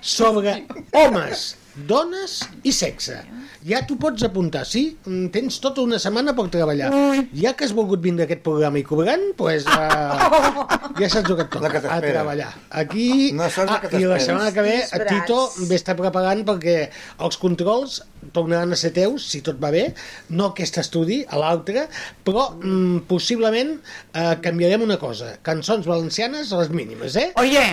[0.00, 0.58] sobre
[0.92, 1.54] homes,
[1.88, 3.22] dones i sexe.
[3.66, 4.82] Ja t'ho pots apuntar, sí?
[5.04, 6.90] Mm, Tens tota una setmana per treballar.
[7.34, 10.38] Ja que has volgut vindre a aquest programa i cobrant, doncs uh,
[11.00, 12.52] ja saps el que et toca, a treballar.
[12.82, 15.02] Aquí, No ah, i la setmana que ve, a.
[15.08, 16.78] Tito ve estar preparant perquè
[17.26, 18.00] els controls
[18.34, 19.88] tornaran a ser teus, si tot va bé,
[20.30, 21.86] no aquest estudi, a l'altre,
[22.26, 25.34] però mm, possiblement eh, canviarem una cosa.
[25.46, 27.30] Cançons valencianes a les mínimes, eh?
[27.40, 27.64] Oye,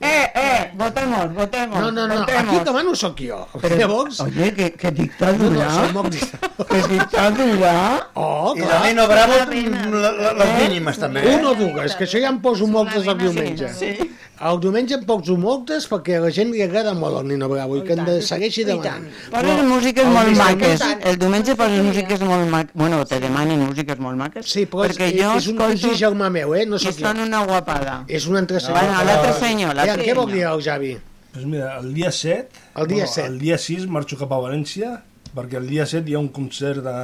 [0.00, 1.80] eh, eh, votemos, votemos.
[1.80, 2.54] No, no, no, votemos.
[2.54, 3.48] aquí que mano sóc jo.
[3.60, 4.20] Però, Llavors...
[4.20, 5.66] Oye, que, que No, dictadura.
[5.68, 6.66] no, moc dictador.
[6.68, 8.08] Que dictadura.
[8.14, 8.80] Oh, I clar.
[8.80, 11.20] la Nino Bravo, la- la- les mínimes, també.
[11.26, 11.36] eh?
[11.36, 13.72] Un o dues, que això ja em poso moltes el diumenge.
[13.74, 13.96] Sí.
[14.38, 17.76] El diumenge em poso moltes perquè a la gent li agrada molt el Nino Bravo
[17.78, 19.08] i que em de- segueixi demanant.
[19.32, 20.84] Poses músiques molt maques.
[21.10, 22.70] El diumenge poses músiques molt maques.
[22.74, 24.46] Bueno, te demanen músiques molt maques.
[24.46, 26.64] Sí, però és, perquè jo és un és un germà meu, eh?
[26.66, 27.06] No i sóc jo.
[27.08, 28.04] són una guapada.
[28.06, 28.78] És un altre senyor.
[28.78, 30.96] Bueno, l'altre senyor, Aviam, Què vol dir el Javi?
[31.32, 32.48] Pues mira, el dia 7...
[32.76, 33.26] El dia bueno, 7.
[33.28, 35.02] El dia 6 marxo cap a València,
[35.34, 36.96] perquè el dia 7 hi ha un concert de...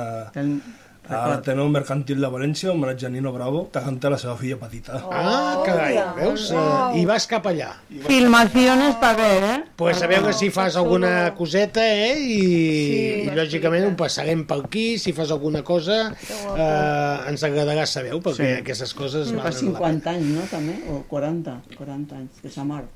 [1.09, 5.03] a l'Ateneu Mercantil de València, homenatge a Nino Bravo, que canta la seva filla petita.
[5.13, 6.47] Ah, carai, veus?
[6.51, 7.75] Eh, I vas cap allà.
[8.07, 9.59] Filmaciones pa ver, eh?
[9.77, 12.15] Pues a veure si fas alguna coseta, eh?
[12.19, 12.41] I,
[13.27, 14.87] i lògicament ho passarem per aquí.
[14.99, 18.61] Si fas alguna cosa, eh, ens agradarà saber-ho, perquè Sí.
[18.65, 20.79] aquestes coses Fa valen la 50 anys, no, també?
[20.91, 22.89] O 40, 40 anys que s'ha mort.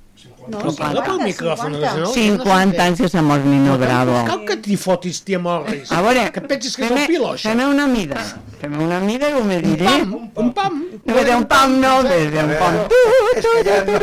[0.49, 4.15] No, Però parla pel micròfon, que si no- 50 anys que s'ha mort Nino Bravo.
[4.27, 5.93] Cal que t'hi fotis, tia Morris.
[5.93, 7.51] A veure, que penses que és el pilo, això?
[7.51, 8.17] Fem-me una mida.
[8.61, 9.87] Fem-me una mida i ho me diré.
[9.87, 10.83] Un pam, un pam.
[11.05, 12.75] No ve de un pam, no, ve de un pam.
[13.37, 13.99] És que ja, no,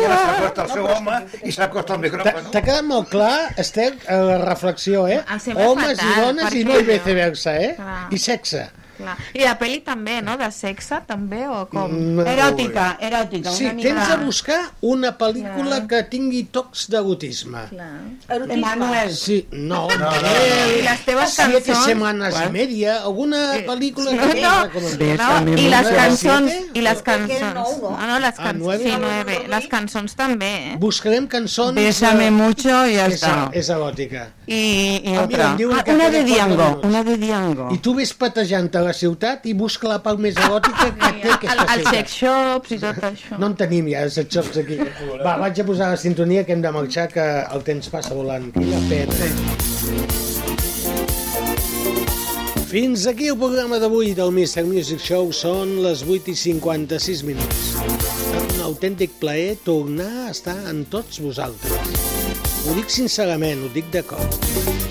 [0.00, 2.50] ja s'acosta el seu home i s'acosta el micròfon.
[2.50, 5.20] T'ha quedat molt clar, Esther, a la reflexió, eh?
[5.54, 7.76] Homes i dones i no i jo- viceversa, eh?
[8.10, 8.70] I sexe.
[9.02, 9.16] Clar.
[9.34, 10.36] I la pel·li també, no?
[10.38, 11.90] De sexe, també, o com?
[11.90, 12.26] Mm, no.
[12.26, 13.88] Eròtica, eròtica, Sí, una mica...
[13.88, 17.66] tens de buscar una pel·lícula que tingui tocs d'erotisme.
[17.72, 19.14] De Manuel.
[19.16, 21.84] Sí, no, No, no, no, Manuel, I les teves Siete cançons?
[21.86, 22.52] semanas y Quan?
[22.52, 24.54] media, alguna pel·lícula No, que no,
[25.42, 27.04] no, i les cançons, i les Siete?
[27.04, 30.76] cançons, no, no, les Ah, cançons, sí, nueve, les cançons també, eh?
[30.78, 31.74] Buscarem cançons...
[31.74, 33.50] Bésame eh, mucho y ya és, está.
[33.52, 34.28] És eròtica.
[34.46, 37.68] I, i Ah, mira, Ah, una de Diango, una de Diango.
[37.72, 41.30] I tu ves patejant a la ciutat i busca la part més eròtica que té
[41.32, 41.94] aquesta ciutat.
[41.96, 43.38] sex shops i tot això.
[43.40, 44.76] No en tenim ja, els sex shops aquí.
[45.26, 47.24] Va, vaig a posar la sintonia que hem de marxar, que
[47.56, 48.50] el temps passa volant.
[48.52, 49.14] Quina pena.
[52.72, 54.64] Fins aquí el programa d'avui del Mr.
[54.68, 55.32] Music Show.
[55.36, 57.74] Són les 8 i 56 minuts.
[58.42, 62.11] Un autèntic plaer tornar a estar en tots vosaltres.
[62.62, 64.22] Ho dic sincerament, ho dic de cor.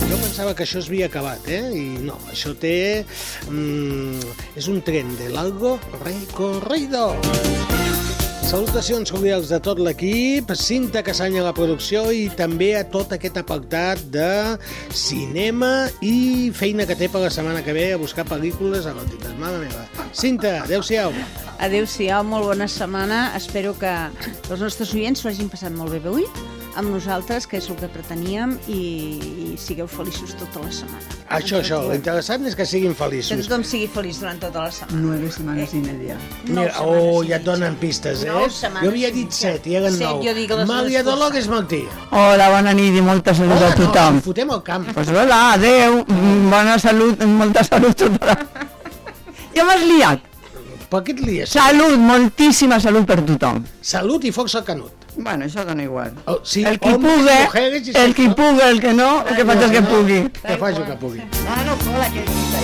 [0.03, 1.61] Jo pensava que això es havia acabat, eh?
[1.71, 3.05] I no, això té...
[3.47, 4.19] Mm,
[4.59, 7.13] és un tren de largo recorrido.
[8.43, 13.39] Salutacions cordials de tot l'equip, Cinta Casanya a la producció i també a tot aquest
[13.39, 14.57] apartat de
[14.91, 19.37] cinema i feina que té per la setmana que ve a buscar pel·lícules eròtiques.
[19.39, 20.09] Mare meva.
[20.11, 21.15] Cinta, adeu-siau.
[21.63, 23.29] Adéu-siau, molt bona setmana.
[23.39, 23.95] Espero que
[24.49, 26.27] els nostres oients s'ho hagin passat molt bé avui
[26.79, 28.79] amb nosaltres, que és el que preteníem, i,
[29.51, 31.17] i sigueu feliços tota la setmana.
[31.37, 33.45] Això, això, l'interessant és que siguin Que feliços.
[33.47, 35.01] tothom sigui feliç durant tota la setmana.
[35.01, 36.17] Nueve semanas y media.
[36.47, 38.31] Mira, oh, ja et donen pistes, eh?
[38.49, 40.23] Setmanes Jo havia i dit set i eren Set, nou.
[40.23, 41.83] jo dic les Maria Dolores Martí.
[42.11, 44.19] Hola, bona nit i molta salut Hola, a no, tothom.
[44.19, 44.89] si fotem al camp.
[44.93, 47.95] Pues hola, adeu, mm, bona salut, molta salut.
[47.95, 48.37] Tota la...
[49.55, 50.27] Ja m'has liat.
[50.91, 51.49] Per què et lies?
[51.55, 53.61] Salut, moltíssima salut per tothom.
[53.81, 55.00] Salut i força canut.
[55.15, 56.13] Bueno, això dona igual.
[56.25, 58.35] Oh, sí, el que homes, pugui, el que sexo.
[58.35, 60.21] pugui, el que no, el que faci el que pugui.
[60.41, 61.21] Que faci el que pugui.
[61.47, 62.23] Ah, no, hola, que...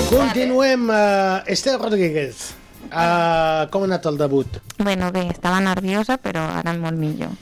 [0.09, 2.53] Continuem, uh, Esther Rodríguez.
[2.87, 4.57] Uh, com ha anat el debut?
[4.77, 7.33] Bueno, bé, estava nerviosa, però ara molt millor.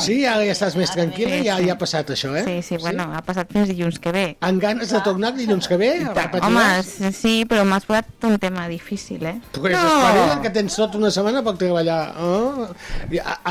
[0.00, 2.44] Sí, ara ja estàs més tranquil·la, ja, ja ha passat això, eh?
[2.46, 4.24] Sí, sí, bueno, ha passat fins dilluns que ve.
[4.46, 5.92] Amb ganes de tornar dilluns que ve?
[6.40, 9.36] Home, sí, sí, però m'has posat un tema difícil, eh?
[9.54, 10.40] Pues no.
[10.42, 12.00] que tens tot una setmana per treballar.
[12.18, 12.68] Oh.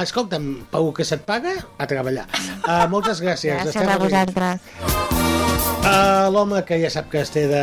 [0.04, 2.28] Escolta'm, pel que se't paga, a treballar.
[2.64, 3.62] Uh, moltes gràcies.
[3.64, 5.23] Gràcies a vosaltres.
[5.84, 7.62] Uh, L'home que ja sap que es té de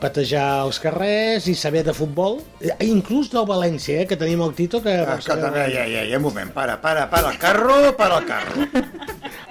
[0.00, 4.52] patejar als carrers i saber de futbol, eh, inclús del València, eh, que tenim el
[4.56, 4.92] Tito que...
[5.00, 8.26] Ah, Escolta, ja, ja, ja, ja, un moment, para, para, para el carro, para el
[8.28, 8.66] carro.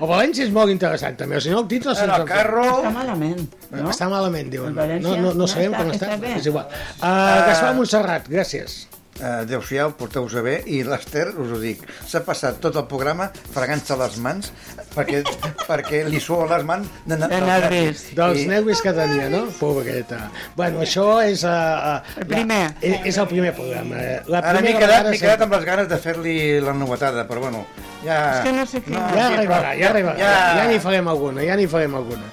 [0.02, 1.38] El València és molt interessant, també.
[1.38, 1.96] O si no, el Tito...
[1.98, 2.68] Para el carro...
[2.78, 3.44] Està malament.
[3.74, 3.90] No?
[3.90, 4.78] Està malament, diuen.
[4.78, 6.14] No, no, no no sabem està- com està.
[6.14, 6.38] està bé.
[6.40, 6.70] És igual.
[7.02, 8.84] Uh, Gaspar Montserrat, gràcies.
[9.22, 13.96] Eh, adeu-siau, porteu-vos bé, i l'Ester, us ho dic, s'ha passat tot el programa fregant-se
[14.02, 14.52] les mans
[14.96, 15.22] perquè,
[15.70, 18.08] perquè li sua les mans de, De nervis.
[18.18, 19.46] Dels nervis que tenia, no?
[19.60, 20.24] Pobreta.
[20.58, 21.44] Bueno, això és...
[21.48, 22.62] Uh, El primer.
[22.74, 24.02] La, és, és el primer programa.
[24.28, 26.36] La Ara m'he primera quedat, m'he quedat sempre- amb les ganes de fer-li
[26.66, 27.66] la novetada, però bueno,
[28.06, 28.18] ja...
[28.40, 28.96] És que no sé què.
[28.98, 30.18] Ja arribarà, ja arribarà.
[30.20, 32.28] Ja, Ja- ja n'hi farem alguna, ja n'hi farem alguna.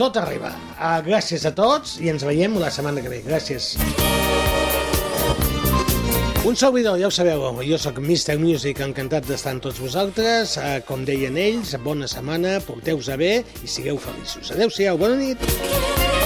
[0.00, 0.54] Tot arriba.
[0.78, 3.20] Uh, gràcies a tots i ens veiem la setmana que ve.
[3.26, 3.74] Gràcies.
[6.42, 8.38] Un servidor, ja ho sabeu, jo sóc Mr.
[8.40, 10.56] Music, encantat d'estar amb tots vosaltres.
[10.56, 14.54] Uh, com deien ells, bona setmana, porteu-vos bé i sigueu feliços.
[14.56, 16.19] Adéu-siau, bona nit.